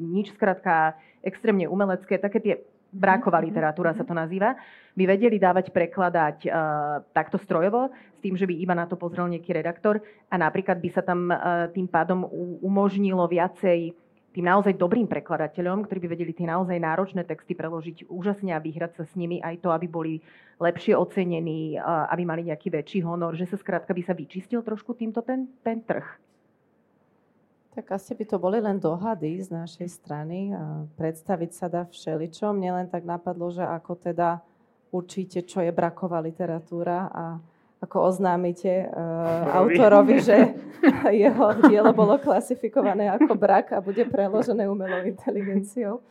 nič 0.00 0.32
skratka 0.32 0.96
extrémne 1.20 1.68
umelecké, 1.68 2.16
také 2.16 2.40
tie 2.40 2.54
bráková 2.92 3.40
mhm. 3.40 3.46
literatúra 3.52 3.92
sa 3.92 4.04
to 4.04 4.16
nazýva, 4.16 4.56
by 4.96 5.04
vedeli 5.04 5.38
dávať, 5.38 5.70
prekladať 5.70 6.50
uh, 6.50 7.06
takto 7.14 7.38
strojovo, 7.38 7.86
s 7.92 8.18
tým, 8.18 8.34
že 8.34 8.50
by 8.50 8.54
iba 8.58 8.74
na 8.74 8.82
to 8.82 8.98
pozrel 8.98 9.30
nejaký 9.30 9.54
redaktor 9.54 10.02
a 10.26 10.34
napríklad 10.34 10.82
by 10.82 10.90
sa 10.90 11.06
tam 11.06 11.30
uh, 11.30 11.70
tým 11.70 11.86
pádom 11.86 12.26
umožnilo 12.64 13.22
viacej 13.30 13.94
tým 14.28 14.44
naozaj 14.44 14.76
dobrým 14.76 15.08
prekladateľom, 15.08 15.88
ktorí 15.88 16.04
by 16.04 16.08
vedeli 16.12 16.32
tie 16.36 16.44
naozaj 16.44 16.76
náročné 16.76 17.24
texty 17.24 17.56
preložiť 17.56 18.12
úžasne 18.12 18.52
a 18.52 18.60
vyhrať 18.60 19.00
sa 19.00 19.04
s 19.08 19.16
nimi 19.16 19.40
aj 19.40 19.64
to, 19.64 19.72
aby 19.72 19.88
boli 19.88 20.20
lepšie 20.60 20.92
ocenení, 20.92 21.80
aby 21.82 22.22
mali 22.28 22.44
nejaký 22.46 22.68
väčší 22.68 23.00
honor, 23.08 23.32
že 23.34 23.48
sa 23.48 23.56
skrátka 23.56 23.96
by 23.96 24.02
sa 24.04 24.12
vyčistil 24.12 24.60
trošku 24.60 24.92
týmto 24.94 25.24
ten, 25.24 25.48
ten 25.64 25.80
trh. 25.80 26.04
Tak 27.72 27.94
asi 27.94 28.12
by 28.18 28.24
to 28.26 28.36
boli 28.42 28.58
len 28.58 28.76
dohady 28.82 29.38
z 29.38 29.54
našej 29.54 29.88
strany. 30.02 30.50
A 30.50 30.82
predstaviť 30.98 31.50
sa 31.54 31.66
dá 31.70 31.86
všeličom. 31.86 32.58
Mne 32.58 32.84
len 32.84 32.86
tak 32.90 33.06
napadlo, 33.06 33.54
že 33.54 33.62
ako 33.62 33.96
teda 33.96 34.42
určíte, 34.90 35.46
čo 35.46 35.62
je 35.62 35.70
braková 35.70 36.18
literatúra 36.18 37.06
a 37.12 37.24
ako 37.78 38.10
oznámite 38.10 38.90
uh, 38.90 39.54
autorovi, 39.54 40.18
že 40.18 40.54
jeho 41.22 41.46
dielo 41.70 41.94
bolo 41.94 42.18
klasifikované 42.18 43.06
ako 43.06 43.38
brak 43.38 43.70
a 43.74 43.78
bude 43.78 44.02
preložené 44.06 44.66
umelou 44.66 45.06
inteligenciou. 45.06 46.02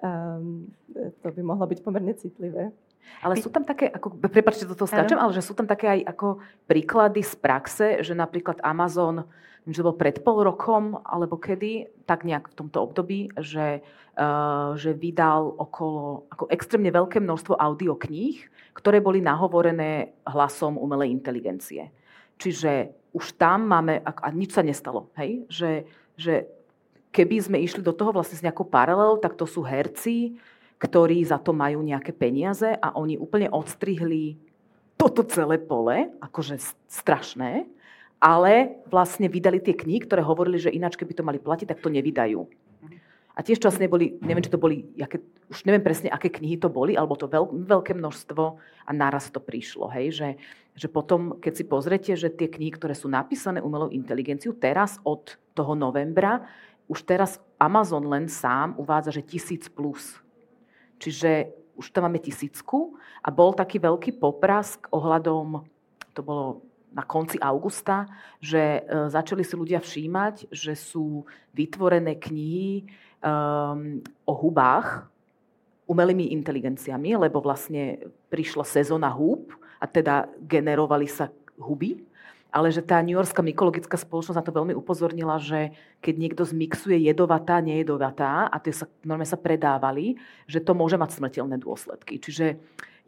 Um, 0.00 0.70
to 0.94 1.28
by 1.34 1.42
mohlo 1.44 1.66
byť 1.66 1.78
pomerne 1.82 2.14
citlivé. 2.16 2.72
Ale 3.20 3.36
sú 3.36 3.52
tam 3.52 3.68
také, 3.68 3.92
ako, 3.92 4.16
prepačte, 4.16 4.64
do 4.64 4.72
toho 4.72 4.88
skáčem, 4.88 5.20
ale 5.20 5.36
že 5.36 5.44
sú 5.44 5.52
tam 5.52 5.68
také 5.68 6.00
aj 6.00 6.00
ako 6.16 6.40
príklady 6.64 7.20
z 7.20 7.34
praxe, 7.36 7.86
že 8.00 8.16
napríklad 8.16 8.64
Amazon, 8.64 9.28
že 9.68 9.84
to 9.84 9.92
bolo 9.92 10.00
pred 10.00 10.24
pol 10.24 10.40
rokom, 10.40 10.96
alebo 11.04 11.36
kedy, 11.36 11.92
tak 12.08 12.24
nejak 12.24 12.48
v 12.48 12.56
tomto 12.56 12.80
období, 12.80 13.28
že, 13.36 13.84
uh, 14.16 14.72
že 14.72 14.96
vydal 14.96 15.52
okolo 15.52 16.24
ako 16.32 16.48
extrémne 16.48 16.88
veľké 16.88 17.20
množstvo 17.20 17.60
audiokníh, 17.60 18.40
ktoré 18.72 19.04
boli 19.04 19.20
nahovorené 19.20 20.16
hlasom 20.24 20.80
umelej 20.80 21.12
inteligencie. 21.12 21.92
Čiže 22.40 22.96
už 23.12 23.36
tam 23.36 23.68
máme, 23.68 24.00
a 24.00 24.28
nič 24.32 24.56
sa 24.56 24.64
nestalo, 24.64 25.12
hej? 25.20 25.44
Že, 25.52 25.70
že 26.16 26.34
keby 27.12 27.36
sme 27.42 27.58
išli 27.60 27.84
do 27.84 27.92
toho 27.92 28.14
vlastne 28.14 28.38
s 28.38 28.44
nejakou 28.46 28.64
paralel, 28.64 29.20
tak 29.20 29.36
to 29.36 29.44
sú 29.44 29.60
herci, 29.60 30.40
ktorí 30.80 31.20
za 31.28 31.36
to 31.36 31.52
majú 31.52 31.84
nejaké 31.84 32.16
peniaze 32.16 32.72
a 32.72 32.96
oni 32.96 33.20
úplne 33.20 33.52
odstrihli 33.52 34.40
toto 34.96 35.24
celé 35.28 35.60
pole, 35.60 36.08
akože 36.24 36.56
strašné, 36.88 37.68
ale 38.20 38.80
vlastne 38.88 39.28
vydali 39.28 39.60
tie 39.60 39.76
knihy, 39.76 40.04
ktoré 40.04 40.24
hovorili, 40.24 40.60
že 40.60 40.72
ináč 40.72 40.96
keby 40.96 41.12
to 41.16 41.24
mali 41.24 41.40
platiť, 41.40 41.72
tak 41.72 41.84
to 41.84 41.92
nevydajú. 41.92 42.48
A 43.32 43.40
tiež 43.40 43.60
časne 43.62 43.88
boli, 43.88 44.20
neviem, 44.20 44.44
či 44.44 44.52
to 44.52 44.60
boli, 44.60 44.84
jaké, 45.00 45.24
už 45.48 45.64
neviem 45.64 45.80
presne, 45.80 46.12
aké 46.12 46.28
knihy 46.28 46.60
to 46.60 46.68
boli, 46.68 46.92
alebo 46.92 47.16
to 47.16 47.24
veľ, 47.24 47.48
veľké 47.64 47.96
množstvo 47.96 48.42
a 48.84 48.90
naraz 48.92 49.32
to 49.32 49.40
prišlo. 49.40 49.88
Hej? 49.88 50.06
Že, 50.12 50.28
že 50.76 50.88
potom, 50.92 51.40
keď 51.40 51.52
si 51.56 51.64
pozrete, 51.64 52.12
že 52.20 52.28
tie 52.28 52.52
knihy, 52.52 52.76
ktoré 52.76 52.92
sú 52.92 53.08
napísané 53.08 53.64
umelou 53.64 53.88
inteligenciou, 53.88 54.52
teraz 54.52 55.00
od 55.08 55.40
toho 55.56 55.72
novembra, 55.72 56.44
už 56.84 57.00
teraz 57.08 57.40
Amazon 57.56 58.04
len 58.04 58.28
sám 58.28 58.76
uvádza, 58.76 59.16
že 59.16 59.24
tisíc 59.24 59.72
plus 59.72 60.20
Čiže 61.00 61.48
už 61.80 61.96
tam 61.96 62.04
máme 62.06 62.20
tisícku 62.20 63.00
a 63.24 63.32
bol 63.32 63.56
taký 63.56 63.80
veľký 63.80 64.20
poprask 64.20 64.84
ohľadom, 64.92 65.64
to 66.12 66.20
bolo 66.20 66.60
na 66.92 67.06
konci 67.06 67.40
augusta, 67.40 68.04
že 68.42 68.82
e, 68.82 69.08
začali 69.08 69.40
si 69.46 69.54
ľudia 69.56 69.80
všímať, 69.80 70.50
že 70.52 70.74
sú 70.76 71.24
vytvorené 71.54 72.18
knihy 72.18 72.84
um, 73.22 74.02
o 74.26 74.34
hubách 74.34 75.06
umelými 75.86 76.34
inteligenciami, 76.34 77.14
lebo 77.14 77.42
vlastne 77.42 77.98
prišla 78.30 78.66
sezóna 78.66 79.10
húb 79.10 79.54
a 79.78 79.86
teda 79.86 80.30
generovali 80.42 81.06
sa 81.06 81.30
huby 81.58 82.09
ale 82.50 82.74
že 82.74 82.82
tá 82.82 82.98
New 83.02 83.14
Yorkská 83.14 83.42
mykologická 83.42 83.94
spoločnosť 83.94 84.38
na 84.38 84.46
to 84.46 84.54
veľmi 84.54 84.74
upozornila, 84.74 85.38
že 85.38 85.74
keď 86.02 86.14
niekto 86.18 86.42
zmixuje 86.42 86.98
jedovatá, 87.06 87.62
nejedovatá 87.62 88.50
a 88.50 88.56
tie 88.58 88.74
sa, 88.74 88.90
normálne 89.06 89.30
sa 89.30 89.38
predávali, 89.38 90.18
že 90.50 90.58
to 90.62 90.74
môže 90.74 90.98
mať 90.98 91.16
smrteľné 91.16 91.62
dôsledky. 91.62 92.18
Čiže 92.18 92.58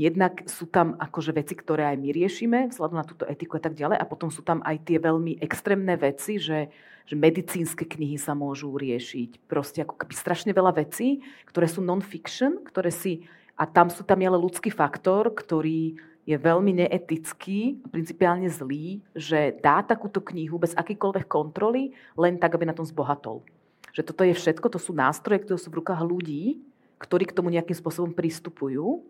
jednak 0.01 0.47
sú 0.49 0.71
tam 0.71 0.95
akože 0.97 1.35
veci, 1.37 1.55
ktoré 1.59 1.93
aj 1.93 1.97
my 2.01 2.09
riešime 2.15 2.59
vzhľadom 2.73 2.99
na 2.99 3.07
túto 3.07 3.25
etiku 3.29 3.59
a 3.59 3.63
tak 3.63 3.75
ďalej 3.77 3.99
a 4.01 4.09
potom 4.09 4.31
sú 4.33 4.41
tam 4.47 4.63
aj 4.65 4.89
tie 4.89 4.99
veľmi 5.03 5.43
extrémne 5.43 5.95
veci, 5.99 6.39
že, 6.39 6.73
že 7.05 7.15
medicínske 7.19 7.85
knihy 7.85 8.17
sa 8.17 8.33
môžu 8.33 8.73
riešiť. 8.73 9.51
Proste 9.51 9.85
ako 9.85 9.99
keby 10.01 10.15
strašne 10.17 10.51
veľa 10.55 10.81
vecí, 10.81 11.21
ktoré 11.51 11.67
sú 11.69 11.85
non-fiction, 11.85 12.65
ktoré 12.65 12.95
si 12.95 13.27
a 13.53 13.69
tam 13.69 13.93
sú 13.93 14.03
tam 14.03 14.19
ale 14.25 14.41
ľudský 14.41 14.73
faktor, 14.73 15.29
ktorý 15.29 16.01
je 16.23 16.37
veľmi 16.39 16.87
neetický, 16.87 17.83
principiálne 17.91 18.47
zlý, 18.47 19.03
že 19.11 19.59
dá 19.59 19.83
takúto 19.83 20.23
knihu 20.23 20.55
bez 20.55 20.71
akýkoľvek 20.79 21.27
kontroly, 21.27 21.91
len 22.15 22.39
tak, 22.39 22.55
aby 22.55 22.71
na 22.71 22.77
tom 22.77 22.87
zbohatol. 22.87 23.43
Že 23.91 24.03
toto 24.07 24.23
je 24.23 24.35
všetko, 24.39 24.67
to 24.71 24.79
sú 24.79 24.95
nástroje, 24.95 25.43
ktoré 25.43 25.59
sú 25.59 25.69
v 25.75 25.83
rukách 25.83 26.01
ľudí, 26.07 26.63
ktorí 27.03 27.27
k 27.27 27.35
tomu 27.35 27.51
nejakým 27.51 27.75
spôsobom 27.75 28.15
pristupujú. 28.15 29.03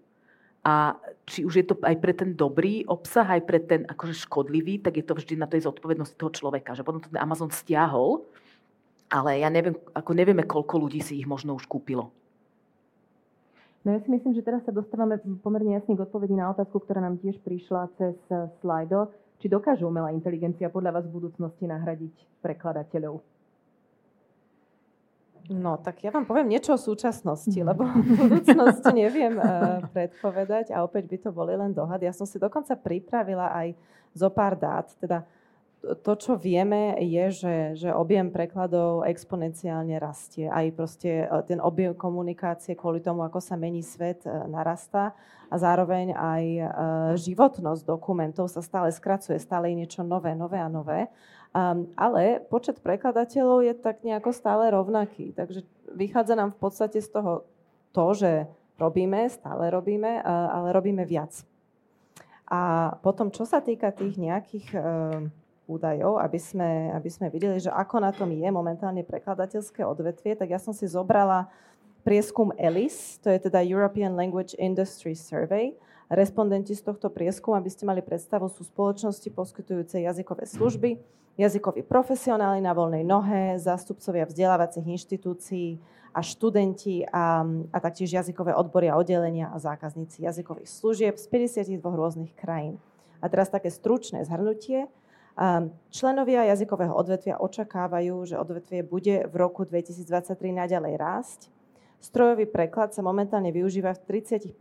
A 0.62 0.96
či 1.28 1.44
už 1.44 1.54
je 1.58 1.66
to 1.68 1.74
aj 1.82 1.96
pre 1.98 2.14
ten 2.16 2.32
dobrý 2.32 2.86
obsah, 2.88 3.26
aj 3.26 3.42
pre 3.44 3.58
ten 3.60 3.82
akože 3.84 4.14
škodlivý, 4.24 4.80
tak 4.80 4.96
je 4.96 5.04
to 5.04 5.18
vždy 5.18 5.34
na 5.36 5.50
tej 5.50 5.68
zodpovednosti 5.68 6.16
toho 6.16 6.32
človeka. 6.32 6.72
Že 6.72 6.86
potom 6.86 7.02
ten 7.02 7.18
Amazon 7.20 7.50
stiahol, 7.52 8.24
ale 9.12 9.44
ja 9.44 9.52
neviem, 9.52 9.76
ako 9.92 10.10
nevieme, 10.16 10.48
koľko 10.48 10.80
ľudí 10.80 11.04
si 11.04 11.20
ich 11.20 11.28
možno 11.28 11.52
už 11.58 11.68
kúpilo. 11.68 12.14
No 13.82 13.90
ja 13.90 13.98
si 13.98 14.08
myslím, 14.14 14.30
že 14.30 14.46
teraz 14.46 14.62
sa 14.62 14.70
dostávame 14.70 15.18
pomerne 15.42 15.74
jasne 15.74 15.98
k 15.98 16.06
odpovedi 16.06 16.38
na 16.38 16.54
otázku, 16.54 16.78
ktorá 16.78 17.02
nám 17.02 17.18
tiež 17.18 17.42
prišla 17.42 17.90
cez 17.98 18.14
eh, 18.30 18.46
slajdo. 18.62 19.10
Či 19.42 19.50
dokáže 19.50 19.82
umelá 19.82 20.14
inteligencia 20.14 20.70
podľa 20.70 21.02
vás 21.02 21.04
v 21.10 21.18
budúcnosti 21.18 21.66
nahradiť 21.66 22.14
prekladateľov? 22.46 23.18
No, 25.50 25.82
tak 25.82 26.06
ja 26.06 26.14
vám 26.14 26.22
poviem 26.22 26.54
niečo 26.54 26.78
o 26.78 26.80
súčasnosti, 26.80 27.58
lebo 27.58 27.82
budúcnosť 28.22 28.84
neviem 28.94 29.34
uh, 29.34 29.82
predpovedať 29.90 30.70
a 30.70 30.86
opäť 30.86 31.10
by 31.10 31.16
to 31.18 31.30
boli 31.34 31.58
len 31.58 31.74
dohady. 31.74 32.06
Ja 32.06 32.14
som 32.14 32.30
si 32.30 32.38
dokonca 32.38 32.78
pripravila 32.78 33.50
aj 33.50 33.74
zo 34.14 34.30
pár 34.30 34.54
dát, 34.54 34.86
teda 35.02 35.26
to, 35.82 36.12
čo 36.14 36.38
vieme, 36.38 36.94
je, 37.02 37.24
že, 37.34 37.56
že 37.74 37.90
objem 37.90 38.30
prekladov 38.30 39.02
exponenciálne 39.02 39.98
rastie. 39.98 40.46
Aj 40.46 40.62
proste 40.70 41.26
e, 41.26 41.42
ten 41.42 41.58
objem 41.58 41.90
komunikácie 41.98 42.78
kvôli 42.78 43.02
tomu, 43.02 43.26
ako 43.26 43.42
sa 43.42 43.58
mení 43.58 43.82
svet, 43.82 44.22
e, 44.22 44.30
narastá. 44.46 45.10
A 45.50 45.58
zároveň 45.58 46.14
aj 46.14 46.44
e, 46.46 46.64
životnosť 47.18 47.82
dokumentov 47.82 48.46
sa 48.46 48.62
stále 48.62 48.94
skracuje, 48.94 49.42
stále 49.42 49.74
je 49.74 49.82
niečo 49.82 50.06
nové, 50.06 50.38
nové 50.38 50.62
a 50.62 50.70
nové. 50.70 51.10
Um, 51.52 51.92
ale 52.00 52.40
počet 52.48 52.80
prekladateľov 52.80 53.60
je 53.60 53.74
tak 53.76 54.00
nejako 54.06 54.32
stále 54.32 54.72
rovnaký. 54.72 55.36
Takže 55.36 55.66
vychádza 55.92 56.32
nám 56.32 56.56
v 56.56 56.62
podstate 56.64 56.96
z 57.02 57.12
toho 57.12 57.44
to, 57.92 58.06
že 58.16 58.48
robíme, 58.80 59.28
stále 59.28 59.68
robíme, 59.68 60.24
ale 60.24 60.72
robíme 60.72 61.04
viac. 61.04 61.44
A 62.48 62.96
potom, 63.04 63.28
čo 63.28 63.44
sa 63.44 63.60
týka 63.60 63.92
tých 63.92 64.16
nejakých 64.16 64.66
uh, 64.72 65.28
údajov, 65.66 66.18
aby 66.18 66.38
sme, 66.38 66.90
aby 66.92 67.10
sme 67.10 67.30
videli, 67.30 67.58
že 67.62 67.70
ako 67.70 68.02
na 68.02 68.10
tom 68.10 68.30
je 68.34 68.48
momentálne 68.50 69.06
prekladateľské 69.06 69.86
odvetvie, 69.86 70.34
tak 70.34 70.50
ja 70.50 70.58
som 70.58 70.74
si 70.74 70.86
zobrala 70.90 71.48
prieskum 72.02 72.50
ELIS, 72.58 73.22
to 73.22 73.30
je 73.30 73.38
teda 73.46 73.62
European 73.62 74.18
Language 74.18 74.58
Industry 74.58 75.14
Survey. 75.14 75.78
Respondenti 76.12 76.76
z 76.76 76.82
tohto 76.84 77.08
prieskumu, 77.08 77.56
aby 77.56 77.70
ste 77.72 77.88
mali 77.88 78.04
predstavu, 78.04 78.50
sú 78.50 78.66
spoločnosti 78.66 79.32
poskytujúce 79.32 80.02
jazykové 80.02 80.44
služby, 80.44 81.00
jazykoví 81.40 81.86
profesionáli 81.88 82.60
na 82.60 82.76
voľnej 82.76 83.06
nohe, 83.06 83.56
zástupcovia 83.56 84.28
vzdelávacích 84.28 84.84
inštitúcií 84.84 85.80
a 86.12 86.20
študenti 86.20 87.08
a, 87.08 87.40
a 87.72 87.78
taktiež 87.80 88.12
jazykové 88.12 88.52
odbory 88.52 88.92
a 88.92 89.00
oddelenia 89.00 89.48
a 89.48 89.56
zákazníci 89.56 90.28
jazykových 90.28 90.68
služieb 90.68 91.14
z 91.16 91.24
52 91.24 91.80
rôznych 91.80 92.36
krajín. 92.36 92.76
A 93.24 93.32
teraz 93.32 93.48
také 93.48 93.72
stručné 93.72 94.26
zhrnutie. 94.28 94.90
Členovia 95.88 96.44
jazykového 96.52 96.92
odvetvia 96.92 97.40
očakávajú, 97.40 98.14
že 98.28 98.36
odvetvie 98.36 98.84
bude 98.84 99.24
v 99.24 99.34
roku 99.34 99.64
2023 99.64 100.04
naďalej 100.52 100.94
rásť. 101.00 101.40
Strojový 102.02 102.50
preklad 102.50 102.90
sa 102.90 102.98
momentálne 102.98 103.54
využíva 103.54 103.94
v 103.94 104.26
30% 104.26 104.58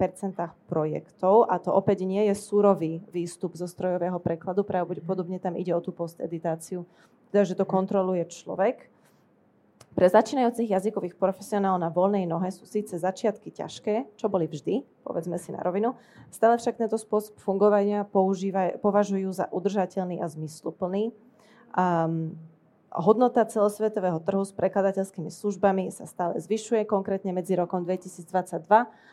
projektov 0.70 1.50
a 1.50 1.58
to 1.58 1.74
opäť 1.74 2.06
nie 2.06 2.30
je 2.30 2.38
súrový 2.38 3.02
výstup 3.10 3.58
zo 3.58 3.66
strojového 3.66 4.22
prekladu, 4.22 4.62
pravdepodobne 4.62 5.42
tam 5.42 5.58
ide 5.58 5.74
o 5.74 5.82
tú 5.82 5.90
posteditáciu, 5.90 6.86
teda 7.34 7.42
že 7.42 7.58
to 7.58 7.66
kontroluje 7.66 8.30
človek. 8.30 8.91
Pre 9.92 10.08
začínajúcich 10.08 10.72
jazykových 10.72 11.20
profesionálov 11.20 11.80
na 11.84 11.92
voľnej 11.92 12.24
nohe 12.24 12.48
sú 12.48 12.64
síce 12.64 12.96
začiatky 12.96 13.52
ťažké, 13.52 14.16
čo 14.16 14.32
boli 14.32 14.48
vždy, 14.48 14.88
povedzme 15.04 15.36
si 15.36 15.52
na 15.52 15.60
rovinu, 15.60 16.00
stále 16.32 16.56
však 16.56 16.80
tento 16.80 16.96
spôsob 16.96 17.36
fungovania 17.44 18.08
považujú 18.80 19.30
za 19.36 19.52
udržateľný 19.52 20.24
a 20.24 20.32
zmysluplný. 20.32 21.12
Um, 21.76 22.40
hodnota 22.92 23.44
celosvetového 23.48 24.20
trhu 24.24 24.44
s 24.44 24.56
prekladateľskými 24.56 25.32
službami 25.32 25.92
sa 25.92 26.08
stále 26.08 26.40
zvyšuje, 26.40 26.88
konkrétne 26.88 27.36
medzi 27.36 27.56
rokom 27.60 27.84
2022 27.84 28.68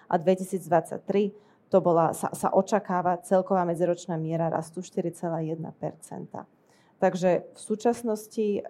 a 0.08 0.14
2023 0.14 1.34
to 1.68 1.78
bola, 1.84 2.16
sa, 2.16 2.32
sa 2.32 2.48
očakáva 2.48 3.20
celková 3.20 3.68
medziročná 3.68 4.16
miera 4.16 4.48
rastu 4.48 4.80
4,1 4.80 5.60
Takže 6.98 7.46
v 7.54 7.60
súčasnosti 7.62 8.46
e, 8.58 8.60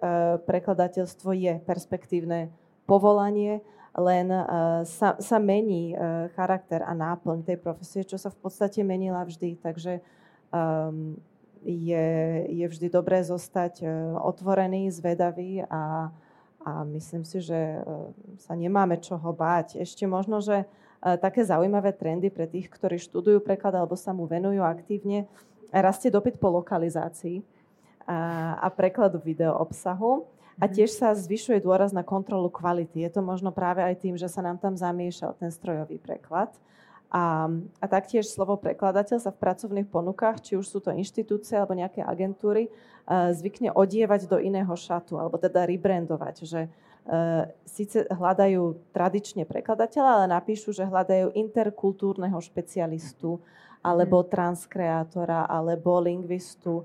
prekladateľstvo 0.45 1.33
je 1.33 1.65
perspektívne 1.65 2.53
povolanie, 2.85 3.65
len 3.97 4.29
e, 4.29 4.45
sa, 4.85 5.17
sa 5.17 5.41
mení 5.41 5.97
e, 5.97 6.29
charakter 6.37 6.85
a 6.85 6.93
náplň 6.93 7.49
tej 7.49 7.57
profesie, 7.57 8.05
čo 8.05 8.21
sa 8.21 8.29
v 8.29 8.37
podstate 8.37 8.85
menila 8.85 9.25
vždy. 9.25 9.57
Takže 9.65 10.05
um, 10.53 11.17
je, 11.65 12.09
je 12.53 12.67
vždy 12.69 12.87
dobré 12.93 13.25
zostať 13.25 13.83
otvorený, 14.21 14.93
zvedavý 14.93 15.65
a, 15.67 16.13
a 16.63 16.71
myslím 16.87 17.25
si, 17.25 17.43
že 17.43 17.83
sa 18.39 18.55
nemáme 18.55 19.01
čoho 19.03 19.35
báť. 19.35 19.83
Ešte 19.83 20.07
možno, 20.07 20.39
že 20.39 20.71
také 21.03 21.43
zaujímavé 21.43 21.99
trendy 21.99 22.31
pre 22.31 22.47
tých, 22.47 22.71
ktorí 22.71 23.03
študujú 23.03 23.43
preklad 23.43 23.75
alebo 23.75 23.99
sa 23.99 24.15
mu 24.15 24.31
venujú 24.31 24.63
aktívne. 24.63 25.27
Rastie 25.75 26.15
dopyt 26.15 26.39
po 26.39 26.47
lokalizácii 26.55 27.58
a, 28.09 28.57
a 28.57 28.67
prekladu 28.73 29.21
video 29.21 29.53
obsahu. 29.61 30.25
A 30.59 30.67
mhm. 30.67 30.73
tiež 30.75 30.91
sa 30.97 31.13
zvyšuje 31.13 31.61
dôraz 31.61 31.93
na 31.93 32.01
kontrolu 32.01 32.49
kvality. 32.49 33.05
Je 33.05 33.11
to 33.13 33.21
možno 33.21 33.53
práve 33.53 33.85
aj 33.85 34.01
tým, 34.01 34.17
že 34.17 34.27
sa 34.27 34.41
nám 34.41 34.57
tam 34.57 34.75
zamiešal 34.75 35.37
ten 35.37 35.53
strojový 35.53 36.01
preklad. 36.01 36.51
A, 37.09 37.49
a 37.81 37.87
taktiež 37.89 38.29
slovo 38.29 38.61
prekladateľ 38.61 39.17
sa 39.17 39.33
v 39.33 39.41
pracovných 39.41 39.89
ponukách, 39.89 40.45
či 40.45 40.53
už 40.61 40.67
sú 40.69 40.79
to 40.85 40.93
inštitúcie 40.93 41.57
alebo 41.57 41.73
nejaké 41.73 42.05
agentúry, 42.05 42.69
uh, 42.69 43.33
zvykne 43.33 43.73
odievať 43.73 44.29
do 44.29 44.37
iného 44.37 44.69
šatu, 44.77 45.17
alebo 45.17 45.41
teda 45.41 45.65
rebrandovať, 45.65 46.45
že 46.45 46.69
uh, 46.69 47.49
síce 47.65 48.05
hľadajú 48.13 48.93
tradične 48.93 49.49
prekladateľa, 49.49 50.11
ale 50.21 50.27
napíšu, 50.37 50.77
že 50.77 50.85
hľadajú 50.85 51.33
interkultúrneho 51.33 52.37
špecialistu, 52.45 53.41
alebo 53.81 54.21
mhm. 54.21 54.29
transkreátora, 54.29 55.49
alebo 55.49 56.05
lingvistu. 56.05 56.85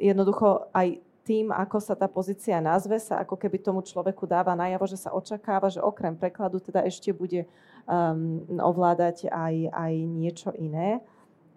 Jednoducho 0.00 0.72
aj 0.72 0.96
tým, 1.28 1.52
ako 1.52 1.78
sa 1.78 1.92
tá 1.92 2.08
pozícia 2.08 2.56
nazve, 2.58 2.96
sa 2.96 3.20
ako 3.20 3.36
keby 3.36 3.60
tomu 3.60 3.84
človeku 3.84 4.24
dáva 4.24 4.56
najavo, 4.56 4.88
že 4.88 4.96
sa 4.96 5.12
očakáva, 5.12 5.68
že 5.68 5.84
okrem 5.84 6.16
prekladu 6.16 6.58
teda 6.58 6.80
ešte 6.88 7.12
bude 7.12 7.44
um, 7.84 8.40
ovládať 8.56 9.28
aj, 9.28 9.54
aj 9.68 9.92
niečo 10.08 10.50
iné. 10.56 11.04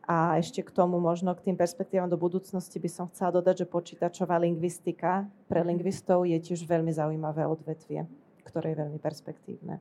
A 0.04 0.36
ešte 0.36 0.60
k 0.60 0.68
tomu 0.76 1.00
možno 1.00 1.32
k 1.32 1.48
tým 1.48 1.56
perspektívam 1.56 2.12
do 2.12 2.20
budúcnosti 2.20 2.76
by 2.76 2.90
som 2.92 3.08
chcela 3.08 3.40
dodať, 3.40 3.64
že 3.64 3.72
počítačová 3.72 4.36
lingvistika 4.36 5.24
pre 5.48 5.64
lingvistov 5.64 6.28
je 6.28 6.36
tiež 6.44 6.68
veľmi 6.68 6.92
zaujímavé 6.92 7.48
odvetvie, 7.48 8.04
ktoré 8.44 8.76
je 8.76 8.82
veľmi 8.84 9.00
perspektívne. 9.00 9.80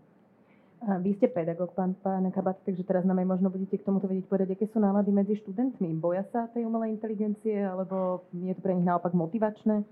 A 0.83 0.99
vy 0.99 1.15
ste 1.15 1.31
pedagóg, 1.31 1.79
pán, 1.79 1.95
pán 2.03 2.27
Kabat, 2.35 2.59
takže 2.67 2.83
teraz 2.83 3.07
nám 3.07 3.23
aj 3.23 3.39
možno 3.39 3.55
budete 3.55 3.79
k 3.79 3.87
tomuto 3.87 4.11
vedieť 4.11 4.27
povedať, 4.27 4.49
aké 4.59 4.67
sú 4.67 4.83
nálady 4.83 5.15
medzi 5.15 5.39
študentmi. 5.39 5.95
Boja 5.95 6.27
sa 6.35 6.51
tej 6.51 6.67
umelej 6.67 6.99
inteligencie, 6.99 7.55
alebo 7.63 8.27
je 8.35 8.51
to 8.51 8.61
pre 8.67 8.75
nich 8.75 8.83
naopak 8.83 9.15
motivačné? 9.15 9.87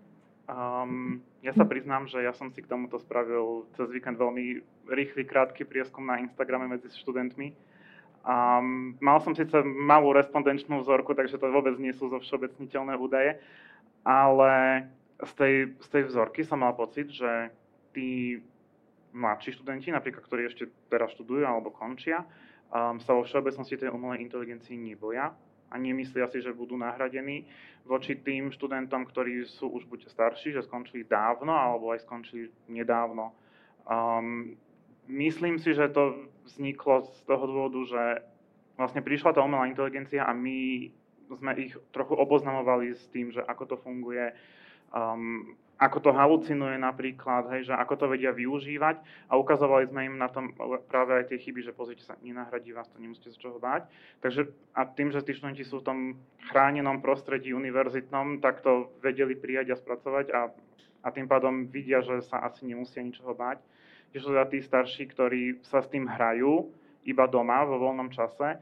Um, 0.50 1.22
ja 1.46 1.54
sa 1.54 1.62
priznám, 1.62 2.10
že 2.10 2.26
ja 2.26 2.34
som 2.34 2.50
si 2.50 2.58
k 2.58 2.66
tomuto 2.66 2.98
spravil 2.98 3.70
cez 3.78 3.86
víkend 3.86 4.18
veľmi 4.18 4.66
rýchly, 4.90 5.22
krátky 5.22 5.62
prieskum 5.62 6.10
na 6.10 6.18
Instagrame 6.18 6.66
medzi 6.66 6.90
študentmi. 6.90 7.54
Um, 8.26 8.98
mal 8.98 9.22
som 9.22 9.30
síce 9.30 9.62
malú 9.62 10.10
respondenčnú 10.10 10.82
vzorku, 10.82 11.14
takže 11.14 11.38
to 11.38 11.54
vôbec 11.54 11.78
nie 11.78 11.94
sú 11.94 12.10
zo 12.10 12.18
všeobecniteľné 12.18 12.98
údaje, 12.98 13.38
ale 14.02 14.84
z 15.22 15.32
tej, 15.38 15.54
z 15.78 15.86
tej 15.86 16.02
vzorky 16.10 16.42
som 16.42 16.66
mal 16.66 16.74
pocit, 16.74 17.14
že 17.14 17.54
tí 17.94 18.42
mladší 19.12 19.58
študenti, 19.58 19.90
napríklad, 19.90 20.22
ktorí 20.24 20.46
ešte 20.46 20.70
teraz 20.86 21.12
študujú 21.14 21.42
alebo 21.42 21.74
končia, 21.74 22.22
um, 22.70 22.98
sa 23.02 23.14
vo 23.14 23.26
všeobecnosti 23.26 23.76
tej 23.76 23.90
umelej 23.90 24.22
inteligencii 24.24 24.78
neboja 24.78 25.34
a 25.70 25.74
nemyslia 25.78 26.26
si, 26.30 26.42
že 26.42 26.54
budú 26.54 26.74
nahradení 26.74 27.46
voči 27.86 28.18
tým 28.18 28.50
študentom, 28.50 29.06
ktorí 29.06 29.46
sú 29.46 29.70
už 29.70 29.86
buď 29.86 30.10
starší, 30.10 30.52
že 30.54 30.66
skončili 30.66 31.06
dávno, 31.06 31.54
alebo 31.54 31.94
aj 31.94 32.02
skončili 32.02 32.50
nedávno. 32.66 33.32
Um, 33.86 34.58
myslím 35.06 35.58
si, 35.58 35.74
že 35.74 35.90
to 35.90 36.30
vzniklo 36.46 37.06
z 37.06 37.20
toho 37.26 37.44
dôvodu, 37.46 37.80
že 37.86 38.02
vlastne 38.74 39.02
prišla 39.02 39.34
tá 39.34 39.40
umelá 39.42 39.70
inteligencia 39.70 40.26
a 40.26 40.34
my 40.34 40.90
sme 41.30 41.54
ich 41.62 41.74
trochu 41.94 42.18
oboznamovali 42.18 42.90
s 42.90 43.06
tým, 43.14 43.30
že 43.30 43.38
ako 43.46 43.74
to 43.74 43.76
funguje, 43.78 44.34
um, 44.90 45.54
ako 45.80 45.98
to 46.04 46.10
halucinuje 46.12 46.76
napríklad, 46.76 47.48
hej, 47.56 47.72
že 47.72 47.74
ako 47.74 47.94
to 47.96 48.06
vedia 48.12 48.36
využívať 48.36 49.00
a 49.32 49.40
ukazovali 49.40 49.88
sme 49.88 50.12
im 50.12 50.16
na 50.20 50.28
tom 50.28 50.52
práve 50.92 51.16
aj 51.16 51.32
tie 51.32 51.40
chyby, 51.40 51.64
že 51.64 51.72
pozrite 51.72 52.04
sa, 52.04 52.20
nenahradí 52.20 52.76
vás 52.76 52.84
to, 52.92 53.00
nemusíte 53.00 53.32
sa 53.32 53.40
čoho 53.40 53.56
báť. 53.56 53.88
Takže 54.20 54.52
a 54.76 54.84
tým, 54.84 55.08
že 55.08 55.24
tí 55.24 55.32
študenti 55.32 55.64
sú 55.64 55.80
v 55.80 55.88
tom 55.88 55.98
chránenom 56.52 57.00
prostredí 57.00 57.56
univerzitnom, 57.56 58.44
tak 58.44 58.60
to 58.60 58.92
vedeli 59.00 59.32
prijať 59.32 59.72
a 59.72 59.80
spracovať 59.80 60.26
a, 60.36 60.52
a 61.00 61.08
tým 61.08 61.24
pádom 61.24 61.64
vidia, 61.72 62.04
že 62.04 62.28
sa 62.28 62.44
asi 62.44 62.68
nemusia 62.68 63.00
ničoho 63.00 63.32
báť. 63.32 63.64
Tiež 64.12 64.28
sú 64.28 64.36
teda 64.36 64.52
tí 64.52 64.60
starší, 64.60 65.08
ktorí 65.16 65.64
sa 65.64 65.80
s 65.80 65.88
tým 65.88 66.04
hrajú 66.04 66.68
iba 67.08 67.24
doma 67.24 67.64
vo 67.64 67.80
voľnom 67.80 68.12
čase, 68.12 68.60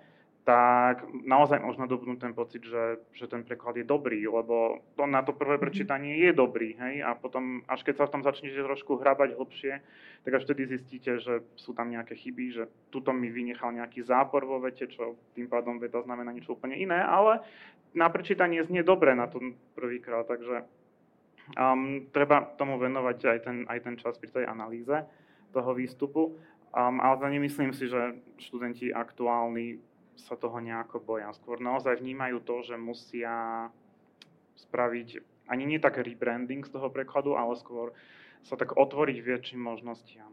tak 0.48 1.04
naozaj 1.28 1.60
možno 1.60 1.84
dobnúť 1.84 2.24
ten 2.24 2.32
pocit, 2.32 2.64
že, 2.64 3.04
že 3.12 3.28
ten 3.28 3.44
preklad 3.44 3.76
je 3.76 3.84
dobrý, 3.84 4.24
lebo 4.24 4.80
to 4.96 5.04
na 5.04 5.20
to 5.20 5.36
prvé 5.36 5.60
mhm. 5.60 5.62
prečítanie 5.68 6.16
je 6.24 6.32
dobrý, 6.32 6.72
hej, 6.72 7.04
a 7.04 7.12
potom, 7.12 7.60
až 7.68 7.84
keď 7.84 8.00
sa 8.00 8.04
v 8.08 8.12
tom 8.16 8.22
začnete 8.24 8.56
trošku 8.56 8.96
hrabať 8.96 9.36
hlbšie, 9.36 9.72
tak 10.24 10.32
až 10.32 10.48
vtedy 10.48 10.72
zistíte, 10.72 11.20
že 11.20 11.44
sú 11.52 11.76
tam 11.76 11.92
nejaké 11.92 12.16
chyby, 12.16 12.44
že 12.48 12.64
tuto 12.88 13.12
mi 13.12 13.28
vynechal 13.28 13.76
nejaký 13.76 14.00
zápor 14.00 14.48
vo 14.48 14.56
vete, 14.56 14.88
čo 14.88 15.20
tým 15.36 15.52
pádom 15.52 15.76
veta 15.76 16.00
znamená 16.00 16.32
niečo 16.32 16.56
úplne 16.56 16.80
iné, 16.80 16.96
ale 16.96 17.44
na 17.92 18.08
prečítanie 18.08 18.64
znie 18.64 18.80
dobre 18.80 19.12
na 19.12 19.28
tom 19.28 19.52
prvýkrát, 19.76 20.24
takže 20.24 20.64
um, 21.60 22.08
treba 22.08 22.56
tomu 22.56 22.80
venovať 22.80 23.18
aj 23.36 23.38
ten, 23.44 23.56
aj 23.68 23.78
ten 23.84 23.94
čas 24.00 24.16
pri 24.16 24.32
tej 24.32 24.44
analýze 24.48 24.96
toho 25.52 25.76
výstupu. 25.76 26.40
Um, 26.68 27.00
ale 27.00 27.16
nemyslím 27.32 27.72
si, 27.72 27.88
že 27.88 28.16
študenti 28.36 28.92
aktuálni 28.92 29.80
sa 30.26 30.34
toho 30.34 30.58
nejako 30.58 30.98
boja. 31.00 31.30
Skôr 31.38 31.62
naozaj 31.62 32.02
vnímajú 32.02 32.42
to, 32.42 32.66
že 32.66 32.74
musia 32.74 33.68
spraviť 34.68 35.22
ani 35.48 35.64
nie 35.64 35.78
tak 35.80 35.96
rebranding 35.96 36.66
z 36.66 36.74
toho 36.74 36.90
prekladu, 36.92 37.38
ale 37.38 37.56
skôr 37.56 37.94
sa 38.44 38.54
tak 38.58 38.76
otvoriť 38.76 39.16
väčším 39.22 39.60
možnostiam. 39.62 40.30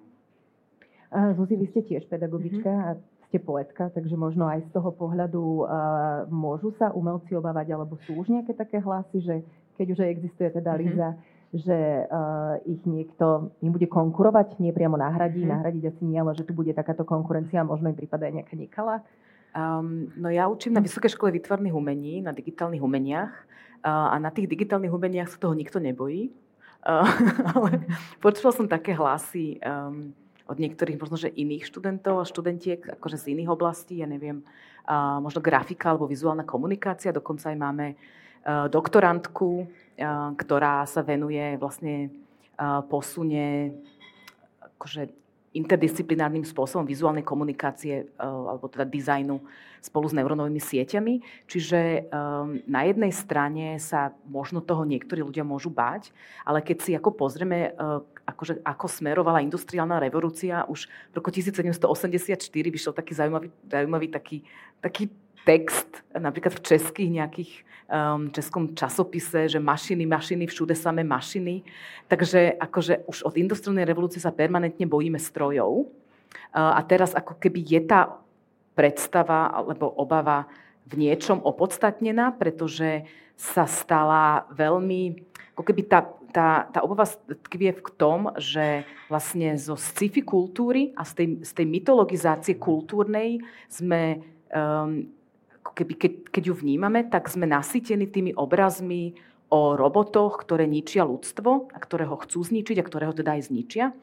Zuzi, 1.13 1.55
vy 1.55 1.65
ste 1.71 1.81
tiež 1.85 2.09
pedagogička 2.11 2.67
mm-hmm. 2.67 2.89
a 2.91 2.99
ste 3.29 3.37
poetka, 3.39 3.87
takže 3.93 4.19
možno 4.19 4.49
aj 4.51 4.67
z 4.67 4.69
toho 4.75 4.91
pohľadu 4.91 5.41
uh, 5.63 5.67
môžu 6.27 6.75
sa 6.75 6.91
umelci 6.91 7.31
obávať, 7.33 7.71
alebo 7.71 7.95
sú 8.03 8.19
už 8.19 8.27
nejaké 8.29 8.51
také 8.51 8.83
hlasy, 8.83 9.23
že 9.23 9.35
keď 9.79 9.87
už 9.95 9.99
existuje 10.11 10.49
teda 10.51 10.75
mm-hmm. 10.75 10.83
Líza, 10.83 11.09
že 11.55 11.79
uh, 12.11 12.59
ich 12.67 12.83
niekto 12.83 13.55
im 13.63 13.71
bude 13.71 13.87
konkurovať, 13.87 14.59
nie 14.59 14.75
priamo 14.75 14.99
nahradí, 14.99 15.45
mm-hmm. 15.45 15.55
nahradiť 15.55 15.83
asi 15.95 16.03
nie, 16.03 16.19
ale 16.19 16.35
že 16.35 16.43
tu 16.43 16.51
bude 16.51 16.75
takáto 16.75 17.07
konkurencia, 17.07 17.63
možno 17.63 17.87
im 17.87 17.97
prípada 17.97 18.27
aj 18.27 18.43
nejaká 18.43 18.55
nekala. 18.59 18.99
Um, 19.55 20.11
no 20.19 20.27
ja 20.27 20.51
učím 20.51 20.75
na 20.75 20.83
Vysokej 20.83 21.15
škole 21.15 21.31
výtvarných 21.31 21.71
umení, 21.71 22.19
na 22.19 22.35
digitálnych 22.35 22.83
umeniach 22.83 23.31
uh, 23.87 24.11
a 24.11 24.19
na 24.19 24.27
tých 24.27 24.51
digitálnych 24.51 24.91
umeniach 24.91 25.31
sa 25.31 25.39
toho 25.39 25.55
nikto 25.55 25.79
nebojí. 25.79 26.27
Uh, 26.83 27.07
ale 27.55 27.87
počula 28.19 28.51
som 28.51 28.67
také 28.67 28.91
hlasy 28.91 29.63
um, 29.63 30.11
od 30.43 30.59
niektorých 30.59 30.99
možno, 30.99 31.15
že 31.15 31.31
iných 31.31 31.71
študentov 31.71 32.19
a 32.19 32.27
študentiek, 32.27 32.99
akože 32.99 33.15
z 33.15 33.31
iných 33.31 33.49
oblastí, 33.55 34.03
ja 34.03 34.07
neviem, 34.11 34.43
uh, 34.91 35.23
možno 35.23 35.39
grafika 35.39 35.95
alebo 35.95 36.03
vizuálna 36.03 36.43
komunikácia, 36.43 37.15
dokonca 37.15 37.47
aj 37.47 37.57
máme 37.57 37.95
uh, 37.95 38.67
doktorantku, 38.67 39.63
uh, 39.63 40.35
ktorá 40.35 40.83
sa 40.83 40.99
venuje 40.99 41.55
vlastne 41.55 42.11
uh, 42.59 42.83
posune 42.83 43.71
akože 44.59 45.24
interdisciplinárnym 45.55 46.43
spôsobom 46.43 46.83
vizuálnej 46.83 47.23
komunikácie 47.23 48.03
eh, 48.03 48.07
alebo 48.19 48.67
teda 48.67 48.83
dizajnu 48.83 49.39
spolu 49.85 50.09
s 50.09 50.17
neurónovými 50.17 50.57
sieťami. 50.57 51.21
Čiže 51.45 52.09
um, 52.09 52.57
na 52.65 52.89
jednej 52.89 53.13
strane 53.13 53.77
sa 53.77 54.17
možno 54.25 54.57
toho 54.57 54.81
niektorí 54.81 55.21
ľudia 55.21 55.45
môžu 55.45 55.69
báť, 55.69 56.09
ale 56.41 56.65
keď 56.65 56.77
si 56.81 56.91
ako 56.97 57.13
pozrieme, 57.13 57.69
uh, 57.77 58.01
akože, 58.25 58.65
ako 58.65 58.89
smerovala 58.89 59.45
industriálna 59.45 60.01
revolúcia, 60.01 60.65
už 60.65 60.89
v 60.89 61.13
roku 61.13 61.29
1784 61.29 62.41
vyšiel 62.49 62.97
taký 62.97 63.13
zaujímavý, 63.13 63.53
zaujímavý 63.69 64.07
taký, 64.09 64.41
taký 64.81 65.13
text, 65.45 66.01
napríklad 66.11 66.57
v 66.57 66.65
českých 66.65 67.09
nejakých 67.21 67.51
um, 67.85 68.33
českom 68.33 68.73
časopise, 68.73 69.45
že 69.45 69.59
mašiny, 69.61 70.03
mašiny, 70.09 70.49
všude 70.49 70.73
samé 70.73 71.05
mašiny. 71.05 71.61
Takže 72.09 72.57
akože 72.57 73.05
už 73.05 73.29
od 73.29 73.37
industriálnej 73.37 73.85
revolúcie 73.85 74.17
sa 74.17 74.33
permanentne 74.33 74.89
bojíme 74.89 75.21
strojov. 75.21 75.85
Uh, 75.85 76.73
a 76.75 76.81
teraz 76.81 77.13
ako 77.13 77.37
keby 77.37 77.61
je 77.61 77.81
tá 77.85 78.17
predstava 78.75 79.53
alebo 79.53 79.87
obava 79.87 80.49
v 80.85 81.07
niečom 81.07 81.41
opodstatnená, 81.41 82.35
pretože 82.35 83.05
sa 83.35 83.65
stala 83.67 84.47
veľmi, 84.53 85.17
ako 85.57 85.63
keby 85.65 85.81
tá, 85.89 86.07
tá, 86.31 86.69
tá 86.71 86.79
obava 86.85 87.07
tkvie 87.49 87.73
v 87.75 87.91
tom, 87.99 88.31
že 88.39 88.85
vlastne 89.11 89.55
zo 89.59 89.75
sci-fi 89.75 90.21
kultúry 90.23 90.95
a 90.95 91.03
z 91.03 91.11
tej, 91.15 91.27
z 91.43 91.51
tej 91.51 91.67
mytologizácie 91.67 92.55
kultúrnej 92.55 93.43
sme 93.67 94.23
um, 94.51 95.09
keby, 95.75 95.93
keď, 95.99 96.13
keď 96.31 96.43
ju 96.49 96.53
vnímame, 96.55 97.05
tak 97.05 97.27
sme 97.27 97.45
nasytení 97.45 98.07
tými 98.07 98.31
obrazmi 98.33 99.13
o 99.51 99.77
robotoch, 99.77 100.41
ktoré 100.41 100.65
ničia 100.65 101.05
ľudstvo 101.05 101.69
a 101.69 101.77
ktoré 101.77 102.09
ho 102.09 102.17
chcú 102.17 102.41
zničiť 102.41 102.81
a 102.81 102.87
ktoré 102.87 103.05
ho 103.05 103.13
teda 103.13 103.37
aj 103.37 103.51
zničia. 103.51 103.93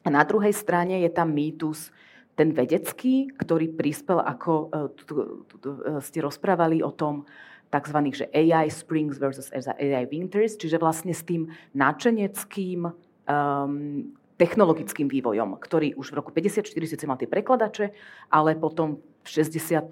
A 0.00 0.08
na 0.08 0.24
druhej 0.24 0.56
strane 0.56 1.04
je 1.04 1.10
tam 1.12 1.30
mýtus 1.30 1.92
ten 2.34 2.56
vedecký, 2.56 3.28
ktorý 3.36 3.76
prispel, 3.76 4.18
ako 4.24 4.52
e, 4.52 4.66
e, 4.66 6.00
ste 6.00 6.24
rozprávali 6.24 6.80
o 6.80 6.88
tom, 6.90 7.28
tzv. 7.70 7.98
Že 8.10 8.26
AI 8.34 8.66
Springs 8.68 9.16
versus 9.16 9.48
AI 9.54 10.04
Winters, 10.10 10.58
čiže 10.58 10.76
vlastne 10.82 11.14
s 11.14 11.22
tým 11.22 11.46
náčeneckým 11.72 12.90
um, 12.90 12.92
technologickým 14.36 15.06
vývojom, 15.06 15.56
ktorý 15.62 15.94
už 15.94 16.10
v 16.10 16.18
roku 16.18 16.30
54 16.34 16.66
síce 16.66 17.04
mal 17.06 17.20
tie 17.20 17.30
prekladače, 17.30 17.94
ale 18.32 18.58
potom 18.58 18.98
v 19.22 19.28
60 19.28 19.86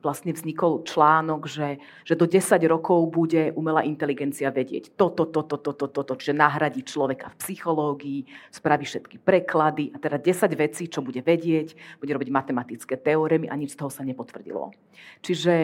vlastne 0.00 0.32
vznikol 0.32 0.84
článok, 0.86 1.48
že, 1.48 1.80
že 2.06 2.14
do 2.14 2.28
10 2.28 2.56
rokov 2.68 3.10
bude 3.10 3.50
umelá 3.56 3.82
inteligencia 3.82 4.52
vedieť 4.52 4.94
toto, 4.94 5.26
toto, 5.26 5.58
toto, 5.58 5.88
toto, 5.88 6.12
čiže 6.14 6.36
nahradí 6.36 6.86
človeka 6.86 7.32
v 7.34 7.38
psychológii, 7.40 8.20
spraví 8.52 8.84
všetky 8.86 9.16
preklady 9.20 9.90
a 9.92 10.00
teda 10.00 10.20
10 10.20 10.52
vecí, 10.54 10.86
čo 10.86 11.02
bude 11.02 11.20
vedieť, 11.24 11.98
bude 11.98 12.12
robiť 12.12 12.30
matematické 12.30 13.00
teórémy 13.00 13.50
a 13.50 13.58
nič 13.58 13.74
z 13.74 13.78
toho 13.82 13.90
sa 13.90 14.06
nepotvrdilo. 14.06 14.70
Čiže 15.24 15.54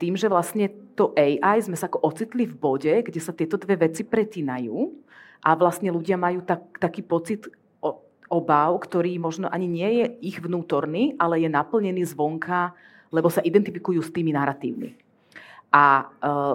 tým, 0.00 0.16
že 0.16 0.32
vlastne 0.32 0.72
to 0.96 1.12
AI 1.12 1.60
sme 1.60 1.76
sa 1.76 1.92
ako 1.92 2.00
ocitli 2.08 2.48
v 2.48 2.56
bode, 2.56 2.94
kde 3.04 3.20
sa 3.20 3.36
tieto 3.36 3.60
dve 3.60 3.76
veci 3.76 4.00
pretínajú 4.00 4.76
a 5.44 5.52
vlastne 5.52 5.92
ľudia 5.92 6.16
majú 6.16 6.40
tak, 6.40 6.80
taký 6.80 7.04
pocit 7.04 7.44
obav, 8.30 8.78
ktorý 8.78 9.18
možno 9.18 9.50
ani 9.50 9.66
nie 9.66 9.90
je 10.00 10.06
ich 10.32 10.38
vnútorný, 10.38 11.18
ale 11.18 11.42
je 11.42 11.50
naplnený 11.50 12.06
zvonka 12.06 12.72
lebo 13.10 13.28
sa 13.28 13.42
identifikujú 13.42 14.00
s 14.00 14.14
tými 14.14 14.30
narratívmi. 14.34 14.94
A 15.70 16.06
eh, 16.06 16.54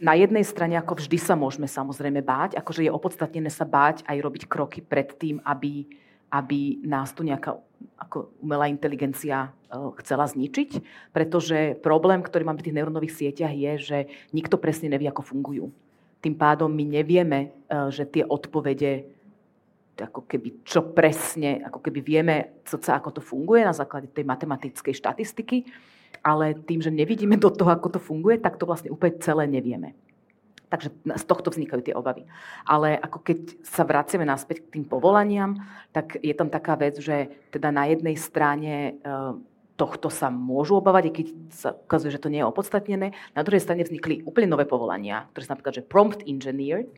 na 0.00 0.12
jednej 0.18 0.44
strane, 0.44 0.76
ako 0.76 1.00
vždy 1.00 1.16
sa 1.16 1.32
môžeme 1.38 1.64
samozrejme 1.64 2.20
báť, 2.20 2.60
akože 2.60 2.84
je 2.84 2.92
opodstatnené 2.92 3.48
sa 3.48 3.64
báť 3.64 4.04
aj 4.04 4.16
robiť 4.20 4.42
kroky 4.50 4.80
pred 4.84 5.16
tým, 5.16 5.40
aby, 5.44 5.88
aby 6.28 6.84
nás 6.84 7.14
tu 7.16 7.24
nejaká 7.24 7.56
ako 8.00 8.32
umelá 8.40 8.68
inteligencia 8.68 9.48
eh, 9.48 9.76
chcela 10.04 10.28
zničiť, 10.28 10.70
pretože 11.12 11.78
problém, 11.80 12.20
ktorý 12.20 12.44
máme 12.44 12.60
v 12.60 12.66
tých 12.68 12.76
neurónových 12.76 13.16
sieťach 13.16 13.54
je, 13.54 13.72
že 13.80 13.98
nikto 14.32 14.60
presne 14.60 14.92
nevie, 14.92 15.08
ako 15.08 15.24
fungujú. 15.24 15.72
Tým 16.24 16.36
pádom 16.40 16.72
my 16.72 16.84
nevieme, 17.00 17.40
eh, 17.48 17.88
že 17.92 18.08
tie 18.08 18.24
odpovede 18.24 19.08
ako 20.00 20.26
keby 20.26 20.66
čo 20.66 20.90
presne, 20.90 21.62
ako 21.62 21.78
keby 21.78 22.00
vieme, 22.02 22.34
sa, 22.66 22.98
ako 22.98 23.18
to 23.18 23.22
funguje 23.22 23.62
na 23.62 23.76
základe 23.76 24.10
tej 24.10 24.26
matematickej 24.26 24.94
štatistiky, 24.94 25.70
ale 26.24 26.58
tým, 26.58 26.82
že 26.82 26.90
nevidíme 26.90 27.38
do 27.38 27.52
toho, 27.52 27.70
ako 27.70 27.98
to 27.98 28.00
funguje, 28.02 28.40
tak 28.40 28.58
to 28.58 28.66
vlastne 28.66 28.90
úplne 28.90 29.20
celé 29.20 29.44
nevieme. 29.46 29.94
Takže 30.72 30.90
z 30.90 31.24
tohto 31.30 31.54
vznikajú 31.54 31.86
tie 31.86 31.94
obavy. 31.94 32.26
Ale 32.66 32.98
ako 32.98 33.22
keď 33.22 33.62
sa 33.62 33.86
vraciame 33.86 34.26
naspäť 34.26 34.66
k 34.66 34.80
tým 34.80 34.84
povolaniam, 34.90 35.54
tak 35.94 36.18
je 36.18 36.34
tam 36.34 36.50
taká 36.50 36.74
vec, 36.74 36.98
že 36.98 37.30
teda 37.54 37.70
na 37.70 37.86
jednej 37.86 38.18
strane 38.18 38.98
e, 38.98 39.12
tohto 39.78 40.10
sa 40.10 40.34
môžu 40.34 40.82
obávať, 40.82 41.14
keď 41.14 41.26
sa 41.54 41.68
ukazuje, 41.78 42.14
že 42.14 42.22
to 42.22 42.32
nie 42.32 42.42
je 42.42 42.50
opodstatnené. 42.50 43.14
Na 43.38 43.42
druhej 43.46 43.62
strane 43.62 43.86
vznikli 43.86 44.26
úplne 44.26 44.50
nové 44.50 44.66
povolania, 44.66 45.30
ktoré 45.30 45.42
sú 45.46 45.50
napríklad, 45.54 45.74
že 45.78 45.86
prompt 45.86 46.26
engineer, 46.26 46.90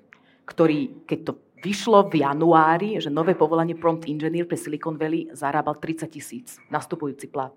ktorý, 0.49 1.05
keď 1.05 1.19
to 1.27 1.33
vyšlo 1.61 2.09
v 2.13 2.25
januári, 2.25 3.01
že 3.01 3.13
nové 3.13 3.33
povolanie 3.33 3.77
prompt 3.77 4.09
engineer 4.09 4.45
pre 4.45 4.59
Silicon 4.59 4.97
Valley 4.97 5.31
zarábal 5.33 5.81
30 5.81 6.09
tisíc, 6.11 6.61
nastupujúci 6.69 7.29
plat. 7.33 7.55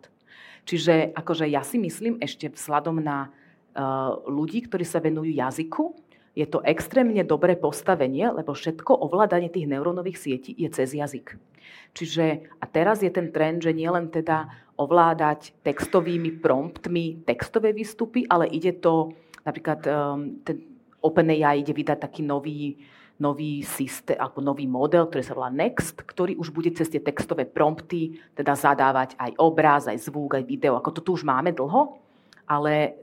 Čiže 0.63 1.15
akože 1.15 1.49
ja 1.49 1.63
si 1.63 1.81
myslím 1.81 2.19
ešte 2.21 2.51
vzhľadom 2.51 3.01
na 3.01 3.27
uh, 3.27 4.19
ľudí, 4.27 4.67
ktorí 4.67 4.85
sa 4.85 5.01
venujú 5.01 5.31
jazyku, 5.33 5.95
je 6.37 6.45
to 6.47 6.63
extrémne 6.63 7.19
dobré 7.25 7.57
postavenie, 7.59 8.31
lebo 8.31 8.55
všetko 8.55 8.95
ovládanie 8.95 9.51
tých 9.51 9.67
neurónových 9.67 10.17
sietí 10.21 10.55
je 10.55 10.69
cez 10.71 10.95
jazyk. 10.95 11.35
Čiže 11.97 12.47
a 12.61 12.65
teraz 12.69 13.01
je 13.03 13.11
ten 13.11 13.33
trend, 13.33 13.65
že 13.65 13.75
nielen 13.75 14.07
teda 14.13 14.47
ovládať 14.79 15.57
textovými 15.65 16.39
promptmi 16.39 17.27
textové 17.27 17.75
výstupy, 17.75 18.23
ale 18.29 18.47
ide 18.47 18.77
to 18.79 19.11
napríklad 19.43 19.83
um, 19.89 20.39
ten 20.45 20.63
OpenAI 21.03 21.59
ide 21.59 21.75
vydať 21.75 21.97
taký 22.07 22.21
nový 22.23 22.79
nový 23.19 23.61
systém, 23.67 24.15
alebo 24.15 24.39
nový 24.39 24.63
model, 24.63 25.11
ktorý 25.11 25.23
sa 25.27 25.35
volá 25.35 25.51
Next, 25.51 25.99
ktorý 25.99 26.39
už 26.39 26.55
bude 26.55 26.71
cez 26.71 26.87
tie 26.87 27.03
textové 27.03 27.43
prompty 27.43 28.15
teda 28.31 28.55
zadávať 28.55 29.19
aj 29.19 29.31
obraz, 29.35 29.91
aj 29.91 29.99
zvuk, 30.07 30.39
aj 30.39 30.47
video. 30.47 30.79
Ako 30.79 30.95
to 30.95 31.03
tu 31.03 31.19
už 31.19 31.27
máme 31.27 31.51
dlho, 31.51 31.99
ale 32.47 32.95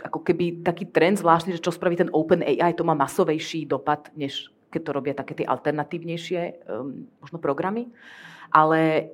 ako 0.00 0.24
keby 0.24 0.64
taký 0.64 0.88
trend 0.88 1.20
zvláštny, 1.20 1.56
že 1.56 1.64
čo 1.64 1.72
spraví 1.72 2.00
ten 2.00 2.12
Open 2.12 2.40
AI, 2.40 2.72
to 2.72 2.84
má 2.84 2.96
masovejší 2.96 3.68
dopad, 3.68 4.08
než 4.16 4.48
keď 4.72 4.80
to 4.82 4.90
robia 4.96 5.14
také 5.16 5.32
tie 5.36 5.46
alternatívnejšie 5.48 6.40
um, 6.68 7.08
možno 7.20 7.38
programy. 7.40 7.92
Ale 8.52 9.12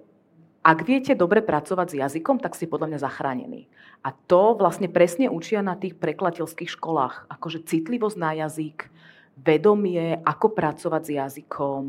ak 0.63 0.79
viete 0.87 1.19
dobre 1.19 1.43
pracovať 1.43 1.87
s 1.91 1.99
jazykom, 1.99 2.39
tak 2.39 2.55
ste 2.55 2.71
podľa 2.71 2.95
mňa 2.95 2.99
zachránení. 3.03 3.67
A 4.07 4.15
to 4.15 4.55
vlastne 4.55 4.87
presne 4.87 5.27
učia 5.27 5.59
na 5.63 5.75
tých 5.75 5.99
prekladateľských 5.99 6.71
školách. 6.79 7.27
Akože 7.27 7.67
citlivosť 7.67 8.17
na 8.19 8.31
jazyk, 8.47 8.87
vedomie, 9.37 10.21
ako 10.21 10.53
pracovať 10.53 11.03
s 11.03 11.11
jazykom, 11.17 11.85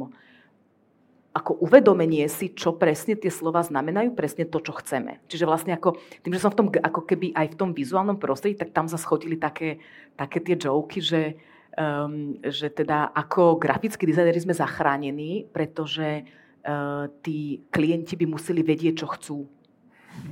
ako 1.34 1.66
uvedomenie 1.66 2.30
si, 2.30 2.54
čo 2.54 2.78
presne 2.78 3.18
tie 3.18 3.34
slova 3.34 3.66
znamenajú, 3.66 4.14
presne 4.14 4.46
to, 4.46 4.62
čo 4.62 4.78
chceme. 4.78 5.18
Čiže 5.26 5.50
vlastne 5.50 5.74
ako, 5.74 5.98
tým, 6.22 6.34
že 6.38 6.44
som 6.46 6.54
v 6.54 6.58
tom, 6.62 6.68
ako 6.70 7.02
keby 7.10 7.34
aj 7.34 7.58
v 7.58 7.58
tom 7.58 7.70
vizuálnom 7.74 8.22
prostredí, 8.22 8.54
tak 8.54 8.70
tam 8.70 8.86
sa 8.86 9.02
schodili 9.02 9.42
také, 9.42 9.82
také 10.14 10.46
tie 10.46 10.54
joky, 10.54 11.02
že, 11.02 11.42
um, 11.74 12.38
že 12.46 12.70
teda 12.70 13.10
ako 13.18 13.58
grafickí 13.58 14.06
dizajneri 14.06 14.46
sme 14.46 14.54
zachránení, 14.54 15.50
pretože 15.50 16.22
uh, 16.22 17.10
tí 17.26 17.66
klienti 17.74 18.14
by 18.14 18.26
museli 18.30 18.62
vedieť, 18.62 18.94
čo 19.02 19.08
chcú. 19.18 19.38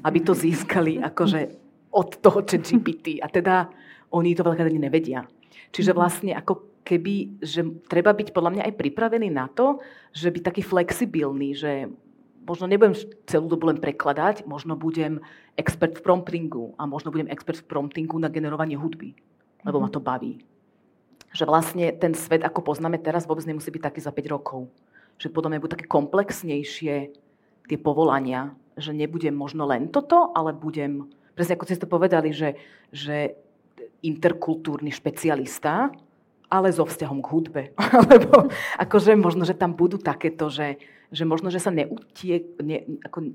Aby 0.05 0.21
to 0.21 0.37
získali 0.37 1.01
akože 1.01 1.57
od 1.97 2.21
toho 2.21 2.45
GPT. 2.45 3.17
A 3.17 3.27
teda 3.27 3.73
oni 4.13 4.37
to 4.37 4.45
veľká 4.45 4.69
nevedia. 4.69 5.25
Čiže 5.73 5.91
mhm. 5.91 5.97
vlastne 5.97 6.31
ako 6.37 6.70
keby, 6.81 7.41
že 7.41 7.61
treba 7.87 8.11
byť 8.11 8.33
podľa 8.33 8.51
mňa 8.57 8.63
aj 8.69 8.73
pripravený 8.77 9.29
na 9.29 9.47
to, 9.49 9.79
že 10.11 10.33
byť 10.33 10.43
taký 10.43 10.61
flexibilný, 10.65 11.53
že 11.53 11.89
možno 12.45 12.65
nebudem 12.65 12.97
celú 13.29 13.47
dobu 13.47 13.69
len 13.69 13.77
prekladať, 13.77 14.49
možno 14.49 14.73
budem 14.73 15.21
expert 15.55 16.01
v 16.01 16.03
promptingu 16.03 16.73
a 16.81 16.89
možno 16.89 17.13
budem 17.13 17.29
expert 17.29 17.61
v 17.61 17.69
promptingu 17.69 18.17
na 18.17 18.33
generovanie 18.33 18.77
hudby, 18.77 19.13
lebo 19.65 19.77
ma 19.79 19.89
mhm. 19.89 19.95
to 19.95 20.01
baví. 20.01 20.33
Že 21.31 21.47
vlastne 21.47 21.85
ten 21.95 22.11
svet, 22.11 22.43
ako 22.43 22.59
poznáme 22.65 22.99
teraz, 22.99 23.23
vôbec 23.23 23.47
nemusí 23.47 23.71
byť 23.71 23.83
taký 23.87 23.99
za 24.03 24.11
5 24.11 24.35
rokov. 24.35 24.67
Že 25.15 25.31
podľa 25.31 25.49
mňa 25.55 25.61
budú 25.63 25.73
také 25.79 25.87
komplexnejšie 25.87 26.95
tie 27.71 27.77
povolania, 27.79 28.51
že 28.75 28.91
nebudem 28.91 29.31
možno 29.31 29.63
len 29.63 29.87
toto, 29.87 30.35
ale 30.35 30.51
budem, 30.51 31.07
presne 31.37 31.55
ako 31.55 31.65
ste 31.71 31.79
to 31.79 31.87
povedali, 31.87 32.35
že, 32.35 32.59
že 32.91 33.39
interkultúrny 34.03 34.91
špecialista, 34.91 35.93
ale 36.51 36.75
so 36.75 36.83
vzťahom 36.83 37.23
k 37.23 37.31
hudbe. 37.31 37.61
Lebo 38.11 38.51
akože 38.75 39.15
možno, 39.15 39.47
že 39.47 39.55
tam 39.55 39.71
budú 39.71 39.95
takéto, 39.95 40.51
že, 40.51 40.83
že 41.07 41.23
možno, 41.23 41.47
že 41.47 41.63
sa 41.63 41.71
neutie, 41.71 42.51
ne, 42.59 42.99
ako, 43.07 43.31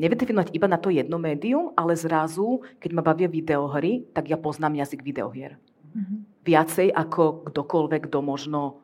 nevydefinovať 0.00 0.56
iba 0.56 0.64
na 0.64 0.80
to 0.80 0.88
jedno 0.88 1.20
médium, 1.20 1.76
ale 1.76 1.92
zrazu, 1.92 2.64
keď 2.80 2.90
ma 2.96 3.04
bavia 3.04 3.28
videohry, 3.28 4.08
tak 4.16 4.32
ja 4.32 4.40
poznám 4.40 4.80
jazyk 4.80 5.04
videohier. 5.04 5.60
Mm-hmm. 5.92 6.18
Viacej 6.48 6.88
ako 6.96 7.52
kdokoľvek, 7.52 8.08
kto 8.08 8.18
možno 8.24 8.80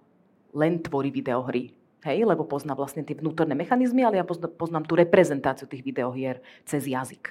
len 0.53 0.85
tvorí 0.85 1.09
videohry. 1.09 1.73
Hej, 2.03 2.27
lebo 2.27 2.43
pozná 2.43 2.75
vlastne 2.75 3.07
tie 3.07 3.14
vnútorné 3.14 3.55
mechanizmy, 3.55 4.03
ale 4.03 4.18
ja 4.18 4.27
poznám 4.27 4.85
tú 4.91 4.99
reprezentáciu 4.99 5.70
tých 5.70 5.87
videohier 5.87 6.43
cez 6.66 6.91
jazyk. 6.91 7.31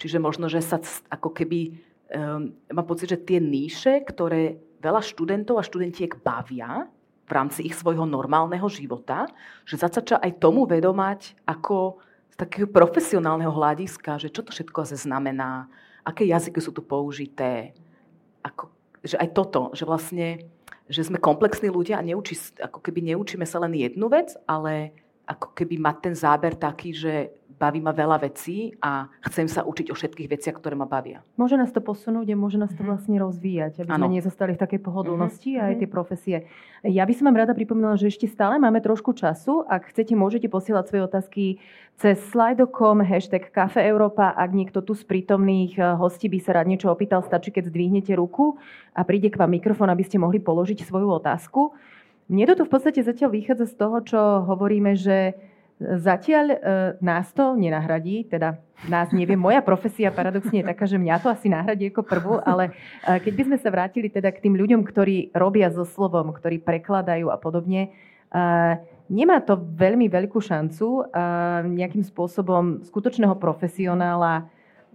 Čiže 0.00 0.16
možno, 0.16 0.48
že 0.48 0.64
sa 0.64 0.80
ako 1.12 1.28
keby, 1.28 1.76
um, 2.08 2.56
mám 2.72 2.86
pocit, 2.88 3.12
že 3.12 3.20
tie 3.20 3.36
níše, 3.36 4.00
ktoré 4.08 4.56
veľa 4.82 5.00
študentov 5.00 5.62
a 5.62 5.66
študentiek 5.66 6.18
bavia 6.18 6.90
v 7.22 7.30
rámci 7.30 7.62
ich 7.64 7.78
svojho 7.78 8.02
normálneho 8.02 8.66
života, 8.66 9.30
že 9.62 9.78
začača 9.78 10.18
aj 10.18 10.42
tomu 10.42 10.66
vedomať 10.66 11.38
ako 11.46 12.02
z 12.34 12.36
takého 12.36 12.66
profesionálneho 12.66 13.54
hľadiska, 13.54 14.18
že 14.18 14.28
čo 14.34 14.42
to 14.42 14.50
všetko 14.50 14.82
zase 14.82 15.06
znamená, 15.06 15.70
aké 16.02 16.26
jazyky 16.26 16.58
sú 16.58 16.74
tu 16.74 16.82
použité, 16.82 17.72
ako, 18.42 18.74
že 19.06 19.14
aj 19.22 19.28
toto, 19.30 19.70
že 19.72 19.86
vlastne 19.86 20.50
že 20.92 21.08
sme 21.08 21.16
komplexní 21.16 21.72
ľudia 21.72 21.96
a 21.96 22.04
neučí, 22.04 22.36
ako 22.58 22.84
keby 22.84 23.14
neučíme 23.14 23.46
sa 23.48 23.62
len 23.62 23.72
jednu 23.72 24.12
vec, 24.12 24.34
ale 24.44 24.92
ako 25.24 25.54
keby 25.56 25.78
mať 25.78 25.96
ten 26.04 26.14
záber 26.18 26.58
taký, 26.58 26.92
že 26.92 27.32
baví 27.62 27.78
ma 27.78 27.94
veľa 27.94 28.18
vecí 28.26 28.74
a 28.82 29.06
chcem 29.30 29.46
sa 29.46 29.62
učiť 29.62 29.86
o 29.88 29.94
všetkých 29.94 30.26
veciach, 30.26 30.58
ktoré 30.58 30.74
ma 30.74 30.90
bavia. 30.90 31.22
Môže 31.38 31.54
nás 31.54 31.70
to 31.70 31.78
posunúť 31.78 32.34
a 32.34 32.36
môže 32.36 32.58
nás 32.58 32.74
to 32.74 32.82
mhm. 32.82 32.88
vlastne 32.90 33.16
rozvíjať, 33.22 33.86
aby 33.86 33.90
ano. 33.94 34.10
sme 34.10 34.18
nezostali 34.18 34.58
v 34.58 34.60
takej 34.66 34.80
pohodlnosti 34.82 35.54
uh-huh. 35.54 35.62
a 35.62 35.66
aj 35.70 35.74
mhm. 35.78 35.80
tie 35.80 35.88
profesie. 35.88 36.36
Ja 36.82 37.06
by 37.06 37.14
som 37.14 37.30
vám 37.30 37.38
rada 37.46 37.54
pripomínala, 37.54 37.94
že 37.94 38.10
ešte 38.10 38.26
stále 38.26 38.58
máme 38.58 38.82
trošku 38.82 39.14
času. 39.14 39.62
Ak 39.70 39.94
chcete, 39.94 40.18
môžete 40.18 40.50
posielať 40.50 40.90
svoje 40.90 41.02
otázky 41.06 41.44
cez 42.02 42.18
slido.com, 42.34 43.06
hashtag 43.06 43.54
Kafe 43.54 43.86
Európa. 43.86 44.34
Ak 44.34 44.50
niekto 44.50 44.82
tu 44.82 44.98
z 44.98 45.06
prítomných 45.06 45.78
eh, 45.78 45.94
hostí 45.94 46.26
by 46.26 46.38
sa 46.42 46.58
rád 46.58 46.66
niečo 46.66 46.90
opýtal, 46.90 47.22
stačí, 47.22 47.54
keď 47.54 47.70
zdvihnete 47.70 48.10
ruku 48.18 48.58
a 48.90 49.06
príde 49.06 49.30
k 49.30 49.38
vám 49.38 49.54
mikrofón, 49.54 49.86
aby 49.94 50.02
ste 50.02 50.18
mohli 50.18 50.42
položiť 50.42 50.82
svoju 50.82 51.22
otázku. 51.22 51.70
Mne 52.32 52.48
to 52.48 52.54
tu 52.58 52.62
v 52.64 52.72
podstate 52.72 53.04
zatiaľ 53.04 53.34
vychádza 53.34 53.66
z 53.68 53.74
toho, 53.76 53.96
čo 54.02 54.20
hovoríme, 54.48 54.96
že 54.96 55.36
Zatiaľ 55.82 56.46
e, 56.52 56.56
nás 57.02 57.34
to 57.34 57.58
nenahradí, 57.58 58.24
teda 58.30 58.62
nás 58.86 59.10
neviem, 59.10 59.38
moja 59.38 59.58
profesia 59.58 60.14
paradoxne 60.14 60.62
je 60.62 60.68
taká, 60.70 60.86
že 60.86 60.98
mňa 60.98 61.16
to 61.18 61.28
asi 61.30 61.50
nahradí 61.50 61.90
ako 61.90 62.02
prvú, 62.06 62.34
ale 62.42 62.70
e, 63.02 63.18
keď 63.18 63.32
by 63.34 63.42
sme 63.50 63.58
sa 63.58 63.68
vrátili 63.74 64.06
teda 64.06 64.30
k 64.30 64.46
tým 64.46 64.54
ľuďom, 64.54 64.86
ktorí 64.86 65.34
robia 65.34 65.74
so 65.74 65.82
slovom, 65.82 66.30
ktorí 66.30 66.62
prekladajú 66.62 67.34
a 67.34 67.36
podobne, 67.36 67.90
e, 67.90 68.38
nemá 69.10 69.42
to 69.42 69.58
veľmi 69.58 70.08
veľkú 70.08 70.40
šancu 70.40 71.12
nejakým 71.68 72.00
spôsobom 72.00 72.80
skutočného 72.86 73.36
profesionála 73.36 74.48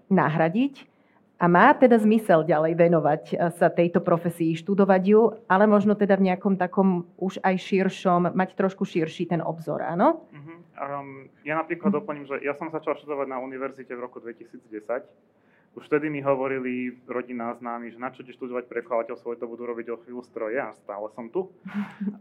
nahradiť. 0.09 0.96
A 1.37 1.45
má 1.45 1.69
teda 1.77 2.01
zmysel 2.01 2.41
ďalej 2.49 2.73
venovať 2.73 3.23
sa 3.61 3.69
tejto 3.69 4.01
profesii, 4.01 4.57
študovať 4.57 5.03
ju, 5.05 5.21
ale 5.45 5.69
možno 5.69 5.93
teda 5.93 6.17
v 6.17 6.33
nejakom 6.33 6.57
takom 6.57 7.05
už 7.21 7.37
aj 7.45 7.61
širšom, 7.61 8.33
mať 8.33 8.57
trošku 8.57 8.81
širší 8.81 9.29
ten 9.29 9.45
obzor, 9.45 9.85
áno? 9.85 10.25
Uh-huh. 10.33 10.57
Um, 10.77 11.29
ja 11.45 11.57
napríklad 11.61 11.93
doplním, 11.93 12.25
že 12.25 12.41
ja 12.41 12.57
som 12.57 12.73
začal 12.73 12.97
študovať 12.97 13.29
na 13.29 13.37
univerzite 13.37 13.93
v 13.93 14.01
roku 14.01 14.17
2010 14.17 14.65
už 15.77 15.85
vtedy 15.85 16.09
mi 16.09 16.25
hovorili 16.25 16.97
rodina 17.05 17.53
známi, 17.53 17.93
že 17.93 18.01
na 18.01 18.09
čo 18.09 18.25
ideš 18.25 18.41
študovať 18.41 18.65
prekladateľstvo, 18.65 19.37
to 19.37 19.45
budú 19.45 19.69
robiť 19.69 19.93
o 19.93 20.01
chvíľu 20.01 20.25
stroje 20.25 20.57
a 20.57 20.73
stále 20.73 21.13
som 21.13 21.29
tu. 21.29 21.45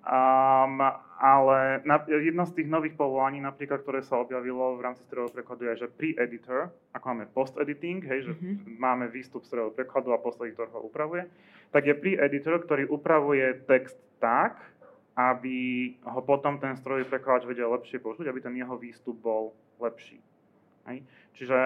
Um, 0.07 0.79
ale 1.19 1.83
na, 1.83 1.99
jedno 2.07 2.47
z 2.47 2.63
tých 2.63 2.71
nových 2.71 2.95
povolaní, 2.95 3.43
napríklad, 3.43 3.83
ktoré 3.83 4.07
sa 4.07 4.23
objavilo 4.23 4.79
v 4.79 4.85
rámci 4.87 5.03
strojového 5.03 5.35
prekladu, 5.35 5.67
je, 5.67 5.83
že 5.83 5.89
pre-editor, 5.91 6.71
ako 6.95 7.05
máme 7.11 7.27
post-editing, 7.35 8.07
hej, 8.07 8.31
že 8.31 8.33
mm-hmm. 8.39 8.79
máme 8.79 9.11
výstup 9.11 9.43
strojového 9.43 9.75
prekladu 9.75 10.15
a 10.15 10.23
post-editor 10.23 10.71
ho 10.71 10.87
upravuje, 10.87 11.27
tak 11.75 11.91
je 11.91 11.99
pre-editor, 11.99 12.63
ktorý 12.63 12.87
upravuje 12.87 13.67
text 13.67 13.99
tak, 14.23 14.63
aby 15.19 15.91
ho 16.07 16.21
potom 16.23 16.63
ten 16.63 16.79
strojový 16.79 17.11
prekladač 17.11 17.51
vedel 17.51 17.73
lepšie 17.73 17.99
použiť, 17.99 18.31
aby 18.31 18.41
ten 18.45 18.55
jeho 18.55 18.79
výstup 18.79 19.19
bol 19.19 19.51
lepší. 19.83 20.23
Hej. 20.87 21.03
Čiže 21.35 21.59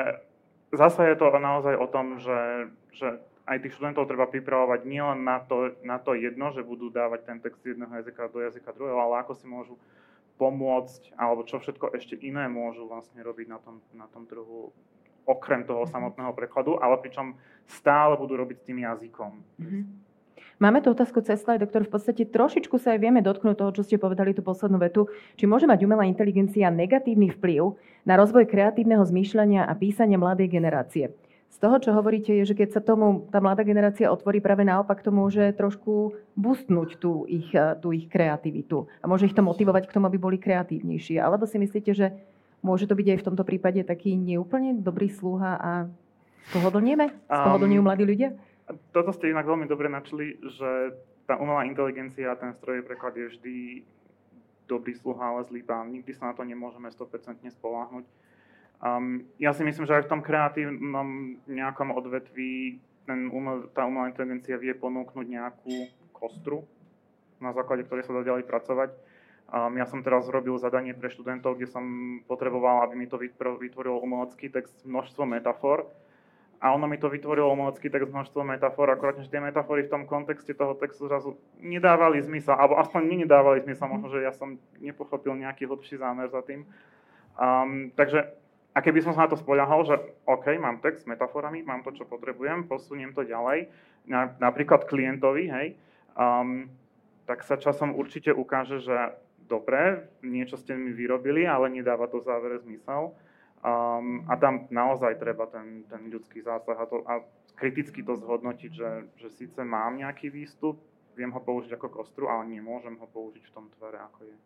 zase 0.73 1.03
je 1.03 1.17
to 1.19 1.27
naozaj 1.39 1.75
o 1.77 1.87
tom, 1.87 2.19
že, 2.19 2.71
že 2.95 3.19
aj 3.51 3.59
tých 3.67 3.75
študentov 3.75 4.07
treba 4.07 4.31
pripravovať 4.31 4.87
nielen 4.87 5.27
na 5.27 5.43
to, 5.43 5.75
na 5.83 5.99
to 5.99 6.15
jedno, 6.15 6.55
že 6.55 6.63
budú 6.63 6.91
dávať 6.91 7.27
ten 7.27 7.39
text 7.43 7.63
z 7.67 7.75
jedného 7.75 7.91
jazyka 7.91 8.31
do 8.31 8.39
jazyka 8.47 8.71
druhého, 8.71 9.01
ale 9.01 9.27
ako 9.27 9.33
si 9.35 9.47
môžu 9.51 9.75
pomôcť, 10.39 11.19
alebo 11.21 11.45
čo 11.45 11.61
všetko 11.61 11.93
ešte 11.93 12.17
iné 12.17 12.49
môžu 12.49 12.89
vlastne 12.89 13.21
robiť 13.21 13.47
na 13.51 13.59
tom, 13.61 13.77
na 13.93 14.07
tom 14.09 14.25
trhu, 14.25 14.73
okrem 15.29 15.67
toho 15.69 15.85
samotného 15.85 16.33
prekladu, 16.33 16.81
ale 16.81 16.97
pričom 16.97 17.37
stále 17.69 18.17
budú 18.17 18.41
robiť 18.41 18.57
s 18.57 18.67
tým 18.67 18.79
jazykom. 18.83 19.33
Mm-hmm. 19.61 19.83
Máme 20.61 20.85
tu 20.85 20.93
otázku 20.93 21.25
cez 21.25 21.41
slide, 21.41 21.65
doktor, 21.65 21.89
v 21.89 21.93
podstate 21.97 22.29
trošičku 22.29 22.77
sa 22.77 22.93
aj 22.93 23.01
vieme 23.01 23.25
dotknúť 23.25 23.57
toho, 23.57 23.71
čo 23.73 23.83
ste 23.85 23.97
povedali 23.97 24.37
tú 24.37 24.45
poslednú 24.45 24.77
vetu. 24.77 25.09
Či 25.41 25.49
môže 25.49 25.65
mať 25.65 25.89
umelá 25.89 26.05
inteligencia 26.05 26.69
negatívny 26.69 27.33
vplyv 27.33 27.81
na 28.05 28.21
rozvoj 28.21 28.45
kreatívneho 28.45 29.01
zmýšľania 29.01 29.65
a 29.65 29.73
písania 29.73 30.21
mladej 30.21 30.53
generácie? 30.53 31.17
Z 31.51 31.59
toho, 31.59 31.83
čo 31.83 31.91
hovoríte, 31.91 32.31
je, 32.31 32.47
že 32.47 32.55
keď 32.55 32.69
sa 32.79 32.81
tomu 32.81 33.27
tá 33.27 33.43
mladá 33.43 33.67
generácia 33.67 34.07
otvorí, 34.07 34.39
práve 34.39 34.63
naopak 34.63 35.03
to 35.03 35.11
môže 35.11 35.51
trošku 35.59 36.15
boostnúť 36.39 37.03
tú 37.03 37.27
ich, 37.27 37.51
tú 37.83 37.91
ich 37.91 38.07
kreativitu 38.07 38.87
a 39.03 39.11
môže 39.11 39.27
ich 39.27 39.35
to 39.35 39.43
motivovať 39.43 39.91
k 39.91 39.95
tomu, 39.99 40.07
aby 40.07 40.19
boli 40.21 40.39
kreatívnejší. 40.39 41.19
Alebo 41.19 41.51
si 41.51 41.59
myslíte, 41.59 41.91
že 41.91 42.15
môže 42.63 42.87
to 42.87 42.95
byť 42.95 43.07
aj 43.13 43.19
v 43.19 43.27
tomto 43.27 43.43
prípade 43.43 43.83
taký 43.83 44.15
neúplne 44.15 44.79
dobrý 44.79 45.11
sluha 45.11 45.59
a 45.59 45.73
spohodlnieme? 46.55 47.11
Spohodlňujú 47.27 47.83
um, 47.83 47.89
mladí 47.89 48.05
ľudia? 48.07 48.31
Toto 48.91 49.11
ste 49.15 49.31
inak 49.31 49.47
veľmi 49.47 49.67
dobre 49.67 49.91
načli, 49.91 50.37
že 50.43 50.95
tá 51.27 51.39
umelá 51.39 51.63
inteligencia 51.63 52.35
a 52.35 52.39
ten 52.39 52.51
strojový 52.59 52.83
preklad 52.87 53.15
je 53.15 53.27
vždy 53.31 53.57
dobrý 54.67 54.95
sluha, 54.95 55.35
ale 55.35 55.47
zlý 55.47 55.63
pán. 55.63 55.91
Nikdy 55.91 56.11
sa 56.15 56.31
na 56.31 56.35
to 56.35 56.47
nemôžeme 56.47 56.91
100% 56.91 57.43
spolahnuť. 57.59 58.07
Um, 58.81 59.29
ja 59.37 59.53
si 59.53 59.67
myslím, 59.67 59.85
že 59.85 60.01
aj 60.01 60.09
v 60.09 60.13
tom 60.15 60.23
kreatívnom 60.25 61.37
nejakom 61.51 61.93
odvetví 61.93 62.81
ten 63.05 63.29
umel, 63.29 63.69
tá 63.75 63.85
umelá 63.85 64.09
inteligencia 64.09 64.57
vie 64.57 64.73
ponúknuť 64.73 65.27
nejakú 65.27 65.75
kostru, 66.15 66.65
na 67.43 67.53
základe 67.53 67.85
ktorej 67.85 68.07
sa 68.07 68.17
dá 68.17 68.23
ďalej 68.25 68.49
pracovať. 68.49 68.91
Um, 69.51 69.75
ja 69.77 69.85
som 69.85 70.01
teraz 70.01 70.31
robil 70.31 70.55
zadanie 70.63 70.95
pre 70.95 71.11
študentov, 71.11 71.59
kde 71.59 71.69
som 71.69 71.85
potreboval, 72.25 72.87
aby 72.87 72.95
mi 72.95 73.11
to 73.11 73.19
vytvoril 73.19 73.99
umelecký 73.99 74.49
text 74.49 74.87
množstvo 74.87 75.27
metafor 75.27 75.91
a 76.61 76.77
ono 76.77 76.85
mi 76.85 77.01
to 77.01 77.09
vytvorilo 77.09 77.57
umelecký 77.57 77.89
text 77.89 78.13
množstvo 78.13 78.45
metafor, 78.45 78.93
akorát, 78.93 79.17
že 79.17 79.33
tie 79.33 79.41
metafory 79.41 79.89
v 79.89 79.93
tom 79.97 80.05
kontexte 80.05 80.53
toho 80.53 80.77
textu 80.77 81.09
zrazu 81.09 81.41
nedávali 81.57 82.21
zmysel, 82.21 82.53
alebo 82.53 82.77
aspoň 82.77 83.01
mi 83.09 83.25
nedávali 83.25 83.65
zmysel, 83.65 83.89
možno, 83.89 84.13
že 84.13 84.29
ja 84.29 84.33
som 84.37 84.61
nepochopil 84.77 85.33
nejaký 85.41 85.65
hlbší 85.65 85.97
zámer 85.97 86.29
za 86.29 86.45
tým. 86.45 86.69
Um, 87.41 87.89
takže, 87.97 88.29
a 88.77 88.79
keby 88.85 89.01
som 89.01 89.17
sa 89.17 89.25
na 89.25 89.33
to 89.33 89.41
spoľahol, 89.41 89.89
že 89.89 89.97
OK, 90.29 90.53
mám 90.61 90.85
text 90.85 91.09
s 91.09 91.09
metaforami, 91.09 91.65
mám 91.65 91.81
to, 91.81 91.97
čo 91.97 92.05
potrebujem, 92.05 92.69
posuniem 92.69 93.17
to 93.17 93.25
ďalej, 93.25 93.73
na, 94.05 94.37
napríklad 94.37 94.85
klientovi, 94.85 95.49
hej, 95.49 95.67
um, 96.13 96.69
tak 97.25 97.41
sa 97.41 97.57
časom 97.57 97.97
určite 97.97 98.37
ukáže, 98.37 98.85
že 98.85 99.17
dobre, 99.49 100.13
niečo 100.21 100.61
ste 100.61 100.77
mi 100.77 100.93
vyrobili, 100.93 101.49
ale 101.49 101.73
nedáva 101.73 102.05
to 102.05 102.21
v 102.21 102.29
závere 102.29 102.61
zmysel 102.61 103.17
Um, 103.61 104.25
a 104.25 104.41
tam 104.41 104.73
naozaj 104.73 105.21
treba 105.21 105.45
ten, 105.45 105.85
ten 105.85 106.09
ľudský 106.09 106.41
zásah 106.41 106.81
a, 106.81 106.87
to, 106.89 107.05
a 107.05 107.21
kriticky 107.61 108.01
to 108.01 108.17
zhodnotiť, 108.17 108.71
že, 108.73 108.91
že 109.21 109.29
síce 109.29 109.61
mám 109.61 110.01
nejaký 110.01 110.33
výstup, 110.33 110.81
viem 111.13 111.29
ho 111.29 111.41
použiť 111.45 111.77
ako 111.77 111.93
kostru, 111.93 112.33
ale 112.33 112.49
nemôžem 112.49 112.97
ho 112.97 113.05
použiť 113.05 113.45
v 113.45 113.53
tom 113.53 113.69
tvere, 113.77 114.01
ako 114.01 114.25
je. 114.25 114.37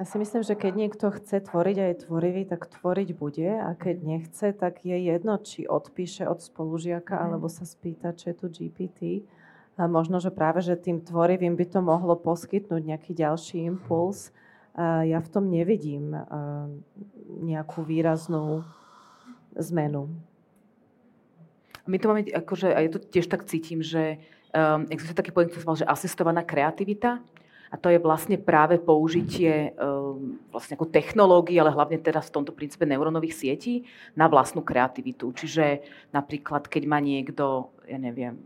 Ja 0.00 0.08
si 0.08 0.16
myslím, 0.16 0.42
že 0.42 0.56
keď 0.56 0.72
niekto 0.72 1.06
chce 1.12 1.44
tvoriť 1.44 1.76
a 1.78 1.84
je 1.92 1.96
tvorivý, 2.08 2.42
tak 2.48 2.72
tvoriť 2.72 3.08
bude 3.12 3.52
a 3.60 3.76
keď 3.76 3.96
nechce, 4.00 4.56
tak 4.56 4.80
je 4.88 4.96
jedno, 4.96 5.36
či 5.36 5.68
odpíše 5.68 6.24
od 6.24 6.40
spolužiaka 6.40 7.12
mm. 7.14 7.22
alebo 7.22 7.52
sa 7.52 7.68
spýta, 7.68 8.16
čo 8.16 8.32
je 8.32 8.36
tu 8.40 8.46
GPT. 8.48 9.28
A 9.76 9.84
možno, 9.86 10.24
že 10.24 10.32
práve 10.32 10.64
že 10.64 10.80
tým 10.80 11.04
tvorivým 11.04 11.52
by 11.52 11.66
to 11.68 11.80
mohlo 11.84 12.16
poskytnúť 12.16 12.82
nejaký 12.82 13.12
ďalší 13.12 13.68
impuls 13.68 14.32
ja 14.80 15.18
v 15.20 15.28
tom 15.28 15.52
nevidím 15.52 16.16
nejakú 17.44 17.84
výraznú 17.84 18.64
zmenu. 19.56 20.08
My 21.84 21.96
to 21.98 22.06
máme, 22.08 22.22
akože, 22.30 22.72
a 22.72 22.78
ja 22.86 22.90
to 22.94 23.02
tiež 23.02 23.26
tak 23.26 23.42
cítim, 23.44 23.82
že 23.82 24.22
um, 24.54 24.86
existuje 24.86 25.18
taký 25.18 25.34
pojem, 25.34 25.50
ktorý 25.50 25.82
že 25.82 25.88
asistovaná 25.88 26.46
kreativita. 26.46 27.18
A 27.72 27.80
to 27.80 27.88
je 27.88 27.96
vlastne 27.98 28.36
práve 28.36 28.76
použitie 28.76 29.72
um, 29.80 30.36
vlastne 30.52 30.76
ako 30.76 30.92
technológií, 30.92 31.56
ale 31.56 31.72
hlavne 31.72 31.98
teda 31.98 32.20
v 32.20 32.32
tomto 32.32 32.52
princípe 32.52 32.84
neurónových 32.84 33.34
sietí 33.34 33.88
na 34.12 34.28
vlastnú 34.28 34.60
kreativitu. 34.60 35.32
Čiže 35.32 35.80
napríklad, 36.12 36.68
keď 36.68 36.82
má 36.84 37.00
niekto, 37.00 37.72
ja 37.88 37.96
neviem, 37.96 38.38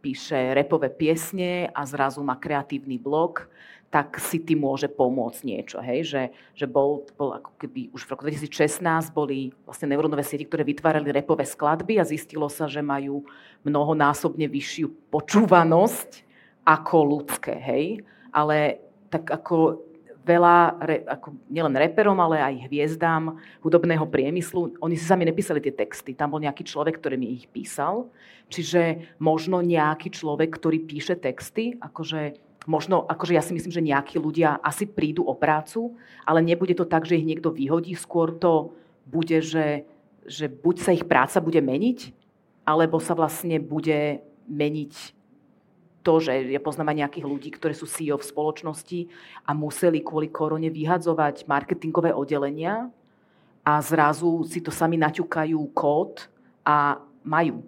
píše 0.00 0.56
repové 0.56 0.88
piesne 0.88 1.68
a 1.76 1.84
zrazu 1.84 2.24
má 2.24 2.40
kreatívny 2.40 2.96
blog, 2.96 3.52
tak 3.90 4.22
si 4.22 4.38
tým 4.38 4.62
môže 4.62 4.86
pomôcť 4.86 5.42
niečo. 5.42 5.82
Hej? 5.82 6.06
Že, 6.06 6.22
že 6.54 6.66
bol, 6.70 7.02
bol 7.18 7.34
ako 7.34 7.50
keby 7.58 7.90
už 7.90 8.06
v 8.06 8.10
roku 8.14 8.22
2016 8.22 8.86
boli 9.10 9.50
vlastne 9.66 9.90
neurónové 9.90 10.22
siete, 10.22 10.46
ktoré 10.46 10.62
vytvárali 10.62 11.10
repové 11.10 11.42
skladby 11.42 11.98
a 11.98 12.06
zistilo 12.06 12.46
sa, 12.46 12.70
že 12.70 12.86
majú 12.86 13.26
mnohonásobne 13.66 14.46
vyššiu 14.46 15.10
počúvanosť 15.10 16.22
ako 16.62 16.96
ľudské. 17.02 17.58
Hej? 17.58 18.06
Ale 18.30 18.78
tak 19.10 19.26
ako 19.26 19.82
veľa, 20.22 20.78
ako 21.10 21.34
nielen 21.50 21.74
reperom, 21.74 22.14
ale 22.22 22.38
aj 22.38 22.70
hviezdám 22.70 23.42
hudobného 23.58 24.06
priemyslu, 24.06 24.78
oni 24.78 24.94
si 24.94 25.02
sami 25.02 25.26
nepísali 25.26 25.58
tie 25.58 25.74
texty. 25.74 26.14
Tam 26.14 26.30
bol 26.30 26.38
nejaký 26.38 26.62
človek, 26.62 27.02
ktorý 27.02 27.18
mi 27.18 27.34
ich 27.34 27.50
písal. 27.50 28.06
Čiže 28.54 29.16
možno 29.18 29.58
nejaký 29.66 30.14
človek, 30.14 30.54
ktorý 30.54 30.86
píše 30.86 31.18
texty, 31.18 31.74
akože 31.82 32.49
možno, 32.70 33.02
akože 33.02 33.34
ja 33.34 33.42
si 33.42 33.50
myslím, 33.50 33.74
že 33.74 33.82
nejakí 33.82 34.14
ľudia 34.22 34.62
asi 34.62 34.86
prídu 34.86 35.26
o 35.26 35.34
prácu, 35.34 35.98
ale 36.22 36.38
nebude 36.38 36.78
to 36.78 36.86
tak, 36.86 37.02
že 37.02 37.18
ich 37.18 37.26
niekto 37.26 37.50
vyhodí, 37.50 37.98
skôr 37.98 38.30
to 38.30 38.70
bude, 39.10 39.42
že, 39.42 39.82
že 40.22 40.46
buď 40.46 40.76
sa 40.78 40.94
ich 40.94 41.02
práca 41.02 41.42
bude 41.42 41.58
meniť, 41.58 42.14
alebo 42.62 43.02
sa 43.02 43.18
vlastne 43.18 43.58
bude 43.58 44.22
meniť 44.46 45.18
to, 46.06 46.22
že 46.22 46.32
ja 46.54 46.62
poznám 46.62 46.94
aj 46.94 47.00
nejakých 47.04 47.26
ľudí, 47.26 47.50
ktorí 47.52 47.74
sú 47.74 47.90
CEO 47.90 48.16
v 48.16 48.28
spoločnosti 48.30 49.00
a 49.44 49.50
museli 49.52 50.00
kvôli 50.00 50.30
korone 50.30 50.70
vyhadzovať 50.70 51.44
marketingové 51.44 52.14
oddelenia 52.14 52.88
a 53.66 53.72
zrazu 53.84 54.46
si 54.48 54.64
to 54.64 54.72
sami 54.72 54.96
naťukajú 54.96 55.60
kód 55.76 56.30
a 56.64 56.96
majú 57.20 57.60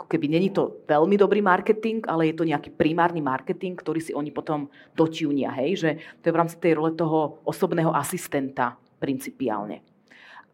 ako 0.00 0.08
keby 0.08 0.32
není 0.32 0.48
to 0.48 0.80
veľmi 0.88 1.20
dobrý 1.20 1.44
marketing, 1.44 2.08
ale 2.08 2.32
je 2.32 2.40
to 2.40 2.48
nejaký 2.48 2.72
primárny 2.72 3.20
marketing, 3.20 3.76
ktorý 3.76 4.00
si 4.00 4.16
oni 4.16 4.32
potom 4.32 4.72
dotiunia, 4.96 5.52
hej, 5.60 5.70
že 5.76 5.90
to 6.24 6.32
je 6.32 6.34
v 6.34 6.40
rámci 6.40 6.56
tej 6.56 6.80
role 6.80 6.96
toho 6.96 7.44
osobného 7.44 7.92
asistenta 7.92 8.80
principiálne. 8.96 9.84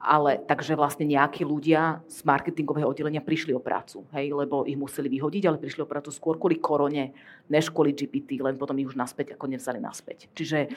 Ale 0.02 0.42
takže 0.42 0.74
vlastne 0.74 1.06
nejakí 1.06 1.46
ľudia 1.46 2.02
z 2.10 2.26
marketingového 2.26 2.90
oddelenia 2.90 3.22
prišli 3.22 3.54
o 3.54 3.62
prácu, 3.62 4.02
hej, 4.18 4.34
lebo 4.34 4.66
ich 4.66 4.74
museli 4.74 5.06
vyhodiť, 5.06 5.46
ale 5.46 5.62
prišli 5.62 5.86
o 5.86 5.88
prácu 5.88 6.10
skôr 6.10 6.42
kvôli 6.42 6.58
korone, 6.58 7.14
než 7.46 7.70
kvôli 7.70 7.94
GPT, 7.94 8.42
len 8.42 8.58
potom 8.58 8.74
ich 8.82 8.90
už 8.90 8.98
naspäť 8.98 9.38
ako 9.38 9.46
nevzali 9.46 9.78
naspäť. 9.78 10.26
Čiže 10.34 10.74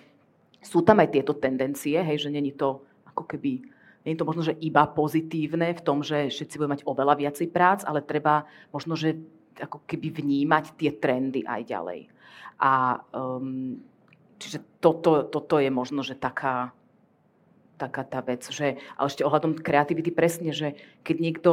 sú 0.62 0.86
tam 0.86 1.02
aj 1.02 1.10
tieto 1.10 1.34
tendencie, 1.34 1.98
hej, 1.98 2.22
že 2.22 2.30
není 2.30 2.54
to 2.54 2.86
ako 3.10 3.26
keby 3.26 3.66
nie 4.10 4.18
je 4.18 4.22
to 4.26 4.30
možno, 4.30 4.42
že 4.42 4.58
iba 4.58 4.90
pozitívne 4.90 5.78
v 5.78 5.86
tom, 5.86 6.02
že 6.02 6.34
všetci 6.34 6.58
budú 6.58 6.70
mať 6.74 6.82
oveľa 6.90 7.14
viacej 7.22 7.48
prác, 7.54 7.86
ale 7.86 8.02
treba 8.02 8.50
možno, 8.74 8.98
že 8.98 9.22
ako 9.62 9.86
keby 9.86 10.10
vnímať 10.10 10.74
tie 10.74 10.90
trendy 10.98 11.46
aj 11.46 11.62
ďalej. 11.70 12.10
A 12.58 12.98
um, 13.14 13.78
čiže 14.42 14.66
toto, 14.82 15.30
toto 15.30 15.62
je 15.62 15.70
možno, 15.70 16.02
že 16.02 16.18
taká, 16.18 16.74
taká 17.78 18.02
tá 18.02 18.26
vec. 18.26 18.50
Že, 18.50 18.82
ale 18.98 19.08
ešte 19.14 19.22
ohľadom 19.22 19.62
kreativity 19.62 20.10
presne, 20.10 20.50
že 20.50 20.74
keď 21.06 21.16
niekto 21.22 21.52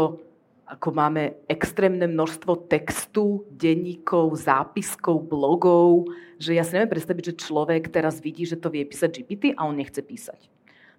ako 0.66 0.90
máme 0.90 1.46
extrémne 1.46 2.11
množstvo 2.11 2.66
textu, 2.66 3.46
denníkov, 3.54 4.34
zápiskov, 4.34 5.22
blogov, 5.30 6.11
že 6.42 6.59
ja 6.59 6.66
si 6.66 6.74
neviem 6.74 6.90
predstaviť, 6.90 7.22
že 7.30 7.38
človek 7.38 7.86
teraz 7.86 8.18
vidí, 8.18 8.42
že 8.42 8.59
to 8.59 8.74
vie 8.74 8.82
písať 8.82 9.22
GPT 9.22 9.54
a 9.54 9.62
on 9.62 9.78
nechce 9.78 10.02
písať. 10.02 10.55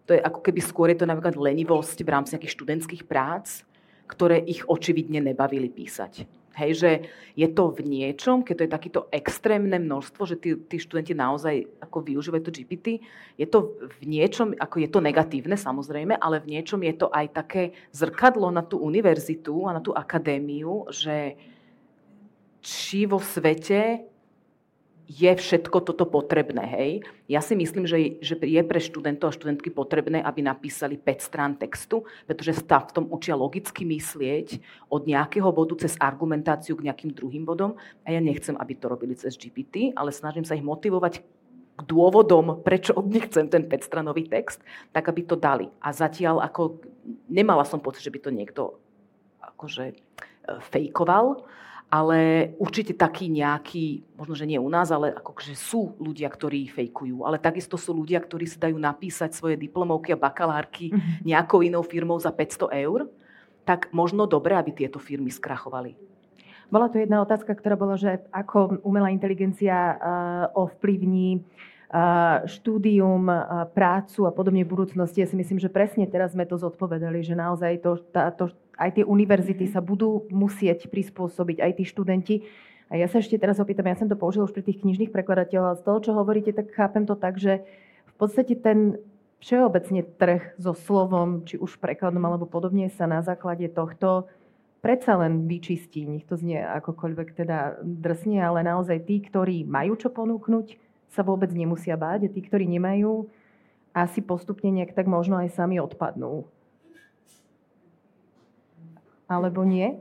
To 0.07 0.15
je 0.15 0.23
ako 0.23 0.39
keby 0.39 0.59
skôr 0.63 0.87
je 0.89 1.03
to 1.03 1.09
napríklad 1.09 1.35
lenivosť 1.35 1.99
v 2.01 2.09
rámci 2.09 2.31
nejakých 2.33 2.55
študentských 2.55 3.03
prác, 3.03 3.67
ktoré 4.07 4.39
ich 4.39 4.63
očividne 4.63 5.19
nebavili 5.19 5.67
písať. 5.67 6.23
Hej, 6.57 6.71
že 6.81 6.91
je 7.37 7.45
to 7.53 7.69
v 7.69 7.85
niečom, 7.85 8.41
keď 8.41 8.55
to 8.57 8.65
je 8.65 8.75
takýto 8.75 9.01
extrémne 9.13 9.77
množstvo, 9.77 10.21
že 10.25 10.41
tí, 10.41 10.57
tí 10.57 10.81
študenti 10.81 11.13
naozaj 11.13 11.85
ako 11.85 12.01
využívajú 12.01 12.41
to 12.41 12.55
GPT, 12.55 12.87
je 13.37 13.45
to 13.45 13.77
v 13.77 14.03
niečom, 14.09 14.57
ako 14.57 14.81
je 14.81 14.89
to 14.89 14.97
negatívne 14.97 15.53
samozrejme, 15.53 16.17
ale 16.17 16.41
v 16.41 16.57
niečom 16.57 16.81
je 16.81 16.97
to 16.97 17.13
aj 17.13 17.29
také 17.29 17.77
zrkadlo 17.93 18.49
na 18.49 18.65
tú 18.65 18.81
univerzitu 18.81 19.69
a 19.69 19.77
na 19.77 19.85
tú 19.85 19.93
akadémiu, 19.93 20.89
že 20.89 21.37
či 22.65 23.05
vo 23.05 23.21
svete 23.21 24.09
je 25.07 25.31
všetko 25.31 25.87
toto 25.87 26.03
potrebné. 26.03 26.67
Hej? 26.67 26.91
Ja 27.31 27.39
si 27.39 27.55
myslím, 27.55 27.87
že, 27.87 28.19
že 28.19 28.35
je 28.35 28.61
pre 28.61 28.83
študentov 28.83 29.31
a 29.31 29.35
študentky 29.39 29.71
potrebné, 29.71 30.19
aby 30.19 30.43
napísali 30.43 30.99
5 30.99 31.23
strán 31.23 31.55
textu, 31.55 32.03
pretože 32.27 32.59
sa 32.59 32.83
v 32.83 32.91
tom 32.91 33.05
učia 33.07 33.39
logicky 33.39 33.87
myslieť 33.87 34.59
od 34.91 35.07
nejakého 35.07 35.47
bodu 35.55 35.79
cez 35.79 35.95
argumentáciu 35.95 36.75
k 36.75 36.91
nejakým 36.91 37.15
druhým 37.15 37.47
bodom. 37.47 37.79
A 38.03 38.11
ja 38.11 38.19
nechcem, 38.19 38.59
aby 38.59 38.75
to 38.75 38.91
robili 38.91 39.15
cez 39.15 39.39
GPT, 39.39 39.95
ale 39.95 40.11
snažím 40.11 40.43
sa 40.43 40.59
ich 40.59 40.65
motivovať 40.67 41.23
k 41.77 41.81
dôvodom, 41.85 42.65
prečo 42.65 42.91
od 42.97 43.07
nich 43.07 43.29
chcem 43.29 43.47
ten 43.47 43.63
5-stranový 43.69 44.27
text, 44.27 44.59
tak 44.91 45.07
aby 45.07 45.23
to 45.23 45.37
dali. 45.37 45.69
A 45.79 45.93
zatiaľ 45.93 46.41
ako 46.43 46.81
nemala 47.29 47.63
som 47.63 47.79
pocit, 47.79 48.03
že 48.03 48.11
by 48.11 48.19
to 48.19 48.31
niekto 48.33 48.61
akože 49.39 49.93
e, 49.93 49.95
fejkoval, 50.73 51.45
ale 51.87 52.51
určite 52.59 52.91
taký 52.91 53.31
nejaký, 53.31 54.03
možno, 54.19 54.35
že 54.35 54.43
nie 54.43 54.59
u 54.59 54.67
nás, 54.67 54.91
ale 54.91 55.15
akože 55.15 55.55
sú 55.55 55.95
ľudia, 56.03 56.27
ktorí 56.27 56.67
fejkujú. 56.67 57.23
Ale 57.23 57.39
takisto 57.39 57.79
sú 57.79 57.95
ľudia, 57.95 58.19
ktorí 58.19 58.43
si 58.43 58.59
dajú 58.59 58.75
napísať 58.75 59.31
svoje 59.31 59.55
diplomovky 59.55 60.11
a 60.11 60.19
bakalárky 60.19 60.91
mm-hmm. 60.91 61.23
nejakou 61.23 61.63
inou 61.63 61.87
firmou 61.87 62.19
za 62.19 62.35
500 62.35 62.83
eur. 62.83 63.07
Tak 63.63 63.95
možno 63.95 64.27
dobre, 64.27 64.59
aby 64.59 64.75
tieto 64.75 64.99
firmy 64.99 65.31
skrachovali. 65.31 65.95
Bola 66.67 66.91
tu 66.91 66.99
jedna 66.99 67.23
otázka, 67.23 67.55
ktorá 67.55 67.79
bola, 67.79 67.95
že 67.95 68.19
ako 68.35 68.83
umelá 68.83 69.07
inteligencia 69.07 69.95
uh, 69.95 69.97
ovplyvní 70.51 71.39
štúdium, 72.43 73.31
prácu 73.71 74.27
a 74.27 74.31
podobne 74.35 74.67
v 74.67 74.71
budúcnosti. 74.75 75.23
Ja 75.23 75.27
si 75.27 75.39
myslím, 75.39 75.55
že 75.55 75.71
presne 75.71 76.03
teraz 76.03 76.35
sme 76.35 76.43
to 76.43 76.59
zodpovedali, 76.59 77.23
že 77.23 77.31
naozaj 77.31 77.79
to, 77.79 77.91
tá, 78.11 78.27
to, 78.35 78.51
aj 78.75 78.99
tie 78.99 79.05
univerzity 79.07 79.71
sa 79.71 79.79
budú 79.79 80.27
musieť 80.27 80.91
prispôsobiť, 80.91 81.63
aj 81.63 81.71
tí 81.79 81.83
študenti. 81.87 82.35
A 82.91 82.99
ja 82.99 83.07
sa 83.07 83.23
ešte 83.23 83.39
teraz 83.39 83.59
opýtam, 83.59 83.87
ja 83.87 83.95
som 83.95 84.07
to 84.07 84.19
použil 84.19 84.43
už 84.43 84.51
pri 84.51 84.67
tých 84.67 84.83
knižných 84.83 85.11
prekladateľov, 85.15 85.67
a 85.75 85.79
z 85.79 85.83
toho, 85.83 85.99
čo 86.03 86.11
hovoríte, 86.15 86.51
tak 86.51 86.71
chápem 86.75 87.07
to 87.07 87.15
tak, 87.15 87.39
že 87.39 87.63
v 88.07 88.13
podstate 88.15 88.55
ten 88.59 88.99
všeobecne 89.39 90.03
trh 90.17 90.55
so 90.59 90.75
slovom, 90.75 91.47
či 91.47 91.55
už 91.55 91.79
prekladom 91.79 92.23
alebo 92.23 92.47
podobne, 92.47 92.91
sa 92.91 93.07
na 93.07 93.23
základe 93.23 93.67
tohto 93.71 94.27
predsa 94.79 95.19
len 95.19 95.47
vyčistí. 95.47 96.07
Nech 96.07 96.27
to 96.27 96.39
znie 96.39 96.63
akokoľvek 96.63 97.35
teda 97.35 97.79
drsne, 97.83 98.39
ale 98.39 98.63
naozaj 98.63 99.03
tí, 99.03 99.19
ktorí 99.19 99.67
majú 99.67 99.99
čo 99.99 100.07
ponúknuť, 100.07 100.86
sa 101.11 101.21
vôbec 101.23 101.49
nemusia 101.51 101.95
báť 101.95 102.27
a 102.27 102.33
tí, 102.33 102.39
ktorí 102.43 102.67
nemajú, 102.67 103.27
asi 103.95 104.21
postupne 104.21 104.69
nejak 104.69 104.93
tak 104.93 105.09
možno 105.09 105.39
aj 105.41 105.55
sami 105.57 105.81
odpadnú 105.81 106.45
alebo 109.27 109.67
nie? 109.67 109.99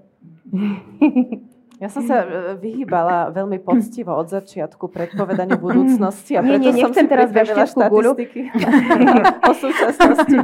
Ja 1.77 1.93
som 1.93 2.09
sa 2.09 2.25
e, 2.25 2.57
vyhýbala 2.57 3.37
veľmi 3.37 3.61
poctivo 3.61 4.17
od 4.17 4.33
začiatku 4.33 4.89
predpovedaniu 4.89 5.61
budúcnosti 5.61 6.33
a 6.33 6.41
preto 6.41 6.73
nie, 6.73 6.81
nie, 6.81 6.85
som 6.89 6.97
si 6.97 7.05
teraz 7.05 7.29
štatistiky 7.29 8.49
o 9.51 9.53
súčasnosti. 9.53 10.37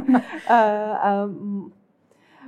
A, 0.45 0.57
a, 0.93 1.09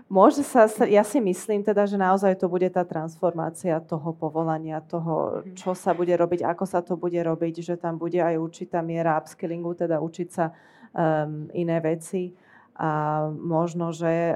môže 0.10 0.46
sa, 0.46 0.70
ja 0.86 1.02
si 1.02 1.18
myslím 1.18 1.66
teda, 1.66 1.90
že 1.90 1.98
naozaj 1.98 2.38
to 2.38 2.46
bude 2.46 2.68
tá 2.70 2.86
transformácia 2.86 3.82
toho 3.82 4.14
povolania, 4.14 4.82
toho, 4.82 5.42
čo 5.58 5.74
sa 5.74 5.98
bude 5.98 6.14
robiť, 6.14 6.46
ako 6.46 6.66
sa 6.66 6.80
to 6.86 6.94
bude 6.98 7.18
robiť, 7.18 7.62
že 7.62 7.76
tam 7.78 7.98
bude 7.98 8.22
aj 8.22 8.38
určitá 8.38 8.86
miera 8.86 9.18
upskillingu, 9.18 9.74
teda 9.74 9.98
učiť 10.02 10.30
sa 10.30 10.54
um, 10.94 11.50
iné 11.54 11.78
veci. 11.82 12.34
A 12.76 13.24
možno, 13.32 13.96
že 13.96 14.36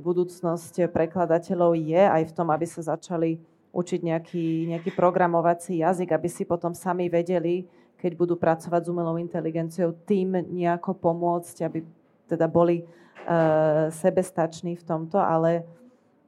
budúcnosť 0.00 0.88
prekladateľov 0.88 1.76
je 1.76 2.00
aj 2.00 2.32
v 2.32 2.32
tom, 2.32 2.48
aby 2.48 2.64
sa 2.64 2.80
začali 2.80 3.36
učiť 3.76 4.00
nejaký, 4.00 4.72
nejaký 4.72 4.96
programovací 4.96 5.84
jazyk, 5.84 6.16
aby 6.16 6.28
si 6.32 6.48
potom 6.48 6.72
sami 6.72 7.12
vedeli, 7.12 7.68
keď 8.00 8.16
budú 8.16 8.40
pracovať 8.40 8.88
s 8.88 8.88
umelou 8.88 9.20
inteligenciou, 9.20 9.92
tým 10.08 10.32
nejako 10.48 10.96
pomôcť, 10.96 11.56
aby 11.68 11.84
teda 12.28 12.48
boli 12.48 12.84
uh, 12.84 13.90
sebestační 13.90 14.76
v 14.80 14.84
tomto, 14.84 15.20
ale 15.20 15.64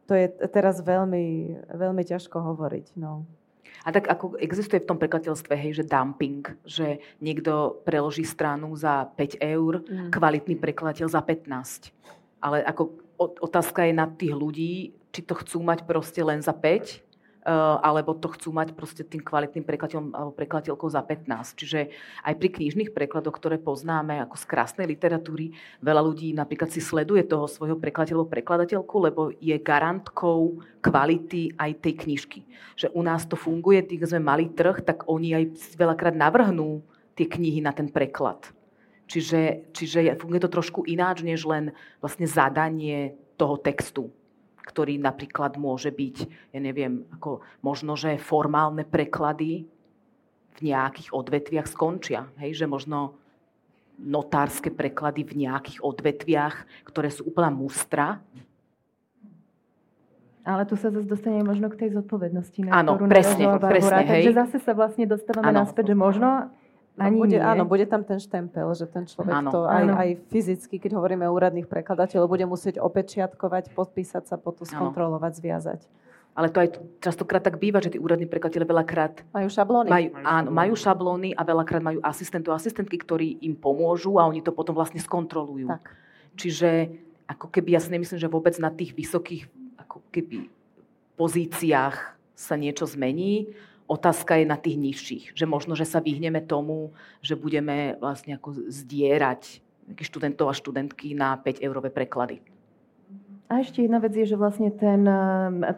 to 0.07 0.15
je 0.15 0.31
teraz 0.49 0.81
veľmi, 0.81 1.59
veľmi 1.75 2.03
ťažko 2.07 2.39
hovoriť. 2.39 2.95
No. 3.01 3.27
A 3.83 3.95
tak 3.95 4.11
ako 4.11 4.39
existuje 4.39 4.83
v 4.83 4.89
tom 4.89 4.99
prekladateľstve, 4.99 5.53
hej, 5.55 5.83
že 5.83 5.85
dumping, 5.87 6.43
že 6.67 7.03
niekto 7.23 7.83
preloží 7.87 8.27
stranu 8.27 8.75
za 8.75 9.07
5 9.15 9.39
eur, 9.43 9.83
mm. 9.83 10.11
kvalitný 10.15 10.55
prekladateľ 10.59 11.07
za 11.11 11.23
15. 11.23 11.95
Ale 12.43 12.63
ako 12.67 12.83
otázka 13.19 13.87
je 13.87 13.95
na 13.95 14.07
tých 14.11 14.35
ľudí, 14.35 14.75
či 15.11 15.21
to 15.23 15.35
chcú 15.39 15.63
mať 15.63 15.87
proste 15.87 16.23
len 16.23 16.43
za 16.43 16.55
5, 16.55 17.06
Eh, 17.06 17.06
alebo 17.47 18.19
to 18.19 18.27
chcú 18.35 18.51
mať 18.51 18.75
proste 18.75 19.07
tým 19.07 19.23
kvalitným 19.23 19.63
prekladateľom 19.63 20.11
alebo 20.19 20.33
prekladateľkou 20.35 20.89
za 20.91 20.99
15. 20.99 21.55
Čiže 21.55 21.81
aj 22.27 22.35
pri 22.43 22.49
knižných 22.51 22.91
prekladoch, 22.91 23.39
ktoré 23.39 23.63
poznáme 23.63 24.19
ako 24.27 24.35
z 24.35 24.45
krásnej 24.51 24.87
literatúry, 24.91 25.55
veľa 25.79 26.03
ľudí 26.03 26.35
napríklad 26.35 26.75
si 26.75 26.83
sleduje 26.83 27.23
toho 27.23 27.47
svojho 27.47 27.79
prekladateľov, 27.79 28.27
prekladateľku, 28.27 28.95
lebo 28.99 29.31
je 29.39 29.55
garantkou 29.63 30.59
kvality 30.83 31.55
aj 31.55 31.71
tej 31.87 31.95
knižky. 32.03 32.41
Že 32.75 32.91
u 32.99 33.01
nás 33.07 33.23
to 33.31 33.39
funguje, 33.39 33.87
tým 33.87 34.03
sme 34.03 34.27
mali 34.27 34.51
trh, 34.51 34.83
tak 34.83 35.07
oni 35.07 35.39
aj 35.39 35.45
veľakrát 35.79 36.19
navrhnú 36.19 36.83
tie 37.15 37.31
knihy 37.31 37.63
na 37.63 37.71
ten 37.71 37.87
preklad. 37.87 38.43
Čiže, 39.07 39.71
čiže 39.71 40.19
funguje 40.19 40.43
to 40.43 40.51
trošku 40.51 40.83
ináč, 40.83 41.23
než 41.23 41.47
len 41.47 41.71
vlastne 42.03 42.27
zadanie 42.27 43.15
toho 43.39 43.55
textu 43.55 44.11
ktorý 44.67 44.99
napríklad 44.99 45.55
môže 45.57 45.95
byť, 45.95 46.17
ja 46.51 46.61
neviem, 46.61 47.07
ako 47.15 47.41
možno, 47.63 47.95
že 47.95 48.19
formálne 48.19 48.83
preklady 48.83 49.71
v 50.57 50.61
nejakých 50.61 51.15
odvetviach 51.15 51.71
skončia. 51.71 52.27
Hej, 52.43 52.65
že 52.65 52.67
možno 52.67 53.15
notárske 53.97 54.69
preklady 54.69 55.25
v 55.25 55.47
nejakých 55.47 55.81
odvetviach, 55.81 56.57
ktoré 56.85 57.09
sú 57.09 57.31
úplná 57.31 57.49
mustra. 57.49 58.21
Ale 60.47 60.63
tu 60.63 60.79
sa 60.79 60.95
zase 60.95 61.11
dostane 61.11 61.43
možno 61.43 61.67
k 61.71 61.87
tej 61.87 61.99
zodpovednosti. 61.99 62.71
Na 62.71 62.83
Áno, 62.83 63.01
presne, 63.11 63.59
presne. 63.59 64.03
Hej. 64.07 64.31
Takže 64.31 64.35
zase 64.35 64.57
sa 64.63 64.73
vlastne 64.79 65.05
dostávame 65.09 65.51
ano. 65.51 65.67
naspäť, 65.67 65.91
že 65.91 65.97
možno 65.99 66.29
ani 66.97 67.19
bude, 67.21 67.37
nie. 67.37 67.45
Áno, 67.45 67.69
bude 67.69 67.85
tam 67.85 68.03
ten 68.03 68.17
štempel, 68.17 68.73
že 68.73 68.89
ten 68.89 69.05
človek 69.05 69.35
áno, 69.37 69.51
to 69.53 69.61
aj, 69.69 69.85
aj 69.85 70.09
fyzicky, 70.33 70.81
keď 70.81 70.97
hovoríme 70.97 71.29
o 71.29 71.33
úradných 71.37 71.69
prekladateľov, 71.69 72.33
bude 72.33 72.49
musieť 72.49 72.81
opečiatkovať, 72.81 73.77
podpísať 73.77 74.25
sa, 74.25 74.41
potom 74.41 74.65
skontrolovať, 74.65 75.33
áno. 75.37 75.39
zviazať. 75.39 75.81
Ale 76.37 76.53
to 76.53 76.61
aj 76.61 76.69
častokrát 77.01 77.41
tak 77.41 77.57
býva, 77.57 77.81
že 77.81 77.97
tí 77.97 77.99
úradní 78.01 78.29
prekladateľe 78.29 78.69
veľakrát... 78.69 79.25
Majú 79.33 79.49
šablóny. 79.49 79.89
Majú, 79.89 80.09
áno, 80.21 80.49
majú 80.53 80.75
šablóny 80.77 81.33
a 81.33 81.41
veľakrát 81.49 81.81
majú 81.81 82.01
asistentov 82.05 82.53
a 82.53 82.61
asistentky, 82.61 83.01
ktorí 83.01 83.41
im 83.41 83.57
pomôžu 83.57 84.21
a 84.21 84.29
oni 84.29 84.45
to 84.45 84.53
potom 84.53 84.77
vlastne 84.77 85.01
skontrolujú. 85.01 85.73
Tak. 85.73 85.97
Čiže 86.37 86.93
ako 87.25 87.49
keby, 87.49 87.77
ja 87.77 87.81
si 87.81 87.89
nemyslím, 87.89 88.21
že 88.21 88.29
vôbec 88.29 88.53
na 88.61 88.69
tých 88.69 88.93
vysokých 88.93 89.49
ako 89.81 90.05
keby 90.13 90.53
pozíciách 91.17 91.97
sa 92.37 92.55
niečo 92.61 92.85
zmení 92.85 93.57
Otázka 93.87 94.35
je 94.43 94.47
na 94.51 94.59
tých 94.59 94.77
nižších, 94.83 95.25
že 95.39 95.47
možno, 95.47 95.79
že 95.79 95.87
sa 95.87 96.03
vyhneme 96.03 96.43
tomu, 96.43 96.91
že 97.23 97.39
budeme 97.39 97.95
vlastne 98.03 98.35
ako 98.35 98.67
zdierať 98.67 99.63
študentov 99.95 100.51
a 100.51 100.59
študentky 100.59 101.15
na 101.15 101.39
5 101.39 101.63
eurové 101.63 101.95
preklady. 101.95 102.43
A 103.47 103.63
ešte 103.63 103.87
jedna 103.87 104.03
vec 104.03 104.11
je, 104.11 104.27
že 104.27 104.35
vlastne 104.35 104.75
ten, 104.75 105.07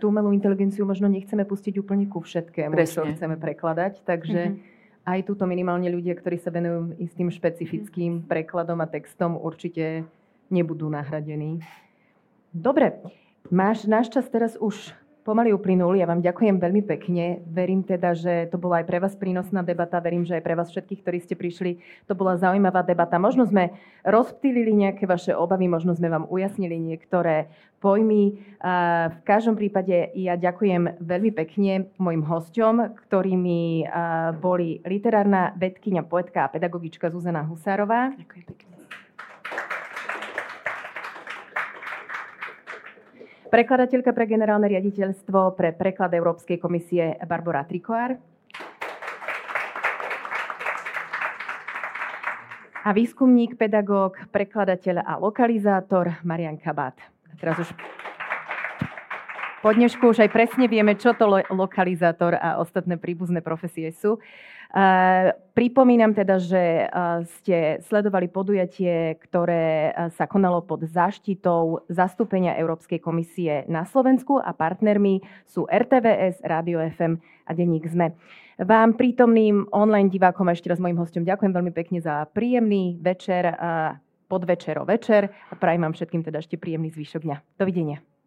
tú 0.00 0.08
umelú 0.08 0.32
inteligenciu 0.32 0.88
možno 0.88 1.04
nechceme 1.04 1.44
pustiť 1.44 1.76
úplne 1.76 2.08
ku 2.08 2.24
všetkému, 2.24 2.72
Presne. 2.72 2.96
čo 2.96 3.12
chceme 3.12 3.36
prekladať. 3.36 4.08
Takže 4.08 4.40
mm-hmm. 4.56 5.04
aj 5.04 5.20
túto 5.28 5.44
minimálne 5.44 5.92
ľudia, 5.92 6.16
ktorí 6.16 6.40
sa 6.40 6.48
venujú 6.48 6.96
istým 6.96 7.28
špecifickým 7.28 8.24
prekladom 8.24 8.80
a 8.80 8.88
textom, 8.88 9.36
určite 9.36 10.08
nebudú 10.48 10.88
nahradení. 10.88 11.60
Dobre, 12.56 13.04
máš 13.52 13.84
náš 13.84 14.08
čas 14.08 14.24
teraz 14.32 14.56
už 14.56 14.96
pomaly 15.28 15.52
uplynul. 15.52 15.92
Ja 15.92 16.08
vám 16.08 16.24
ďakujem 16.24 16.56
veľmi 16.56 16.88
pekne. 16.88 17.44
Verím 17.44 17.84
teda, 17.84 18.16
že 18.16 18.48
to 18.48 18.56
bola 18.56 18.80
aj 18.80 18.88
pre 18.88 18.96
vás 18.96 19.12
prínosná 19.12 19.60
debata. 19.60 20.00
Verím, 20.00 20.24
že 20.24 20.40
aj 20.40 20.44
pre 20.48 20.56
vás 20.56 20.72
všetkých, 20.72 21.04
ktorí 21.04 21.18
ste 21.20 21.36
prišli, 21.36 21.84
to 22.08 22.16
bola 22.16 22.40
zaujímavá 22.40 22.80
debata. 22.80 23.20
Možno 23.20 23.44
sme 23.44 23.76
rozptýlili 24.08 24.72
nejaké 24.72 25.04
vaše 25.04 25.36
obavy, 25.36 25.68
možno 25.68 25.92
sme 25.92 26.08
vám 26.08 26.24
ujasnili 26.32 26.80
niektoré 26.80 27.52
pojmy. 27.84 28.40
V 29.12 29.20
každom 29.28 29.60
prípade 29.60 30.16
ja 30.16 30.40
ďakujem 30.40 30.96
veľmi 30.96 31.30
pekne 31.36 31.92
mojim 32.00 32.24
hosťom, 32.24 32.96
ktorými 33.04 33.84
boli 34.40 34.80
literárna 34.88 35.52
vedkynia, 35.60 36.08
poetka 36.08 36.48
a 36.48 36.52
pedagogička 36.56 37.12
Zuzana 37.12 37.44
Husárová. 37.44 38.16
Ďakujem 38.16 38.46
pekne. 38.48 38.77
Prekladateľka 43.48 44.12
pre 44.12 44.28
generálne 44.28 44.68
riaditeľstvo 44.68 45.56
pre 45.56 45.72
preklad 45.72 46.12
Európskej 46.12 46.60
komisie 46.60 47.16
Barbara 47.24 47.64
Trikoár. 47.64 48.20
A 52.84 52.90
výskumník, 52.92 53.56
pedagóg, 53.56 54.20
prekladateľ 54.32 55.00
a 55.00 55.16
lokalizátor 55.16 56.20
Marian 56.28 56.60
Kabát. 56.60 56.96
Teraz 57.40 57.56
už 57.60 57.68
po 59.62 59.74
dnešku 59.74 60.14
už 60.14 60.26
aj 60.26 60.30
presne 60.30 60.70
vieme, 60.70 60.94
čo 60.94 61.14
to 61.14 61.26
lo- 61.26 61.48
lokalizátor 61.50 62.38
a 62.38 62.62
ostatné 62.62 62.94
príbuzné 62.94 63.42
profesie 63.42 63.90
sú. 63.90 64.22
Pripomínam 65.56 66.12
teda, 66.12 66.36
že 66.36 66.92
ste 67.40 67.80
sledovali 67.88 68.28
podujatie, 68.28 69.16
ktoré 69.16 69.96
sa 70.12 70.28
konalo 70.28 70.60
pod 70.60 70.84
záštitou 70.84 71.88
zastúpenia 71.88 72.52
Európskej 72.60 73.00
komisie 73.00 73.64
na 73.64 73.88
Slovensku 73.88 74.36
a 74.36 74.52
partnermi 74.52 75.24
sú 75.48 75.64
RTVS, 75.64 76.44
Radio 76.44 76.84
FM 76.84 77.16
a 77.48 77.50
Denník 77.56 77.88
ZME. 77.88 78.12
Vám 78.60 79.00
prítomným 79.00 79.72
online 79.72 80.12
divákom 80.12 80.50
a 80.50 80.52
ešte 80.52 80.68
raz 80.68 80.76
mojim 80.76 81.00
hostom 81.00 81.24
ďakujem 81.24 81.56
veľmi 81.56 81.72
pekne 81.72 82.04
za 82.04 82.28
príjemný 82.28 83.00
večer, 83.00 83.48
podvečero 84.28 84.84
večer 84.84 85.32
a 85.48 85.56
prajem 85.56 85.88
vám 85.88 85.96
všetkým 85.96 86.28
teda 86.28 86.44
ešte 86.44 86.60
príjemný 86.60 86.92
zvyšok 86.92 87.24
dňa. 87.24 87.36
Dovidenia. 87.56 88.17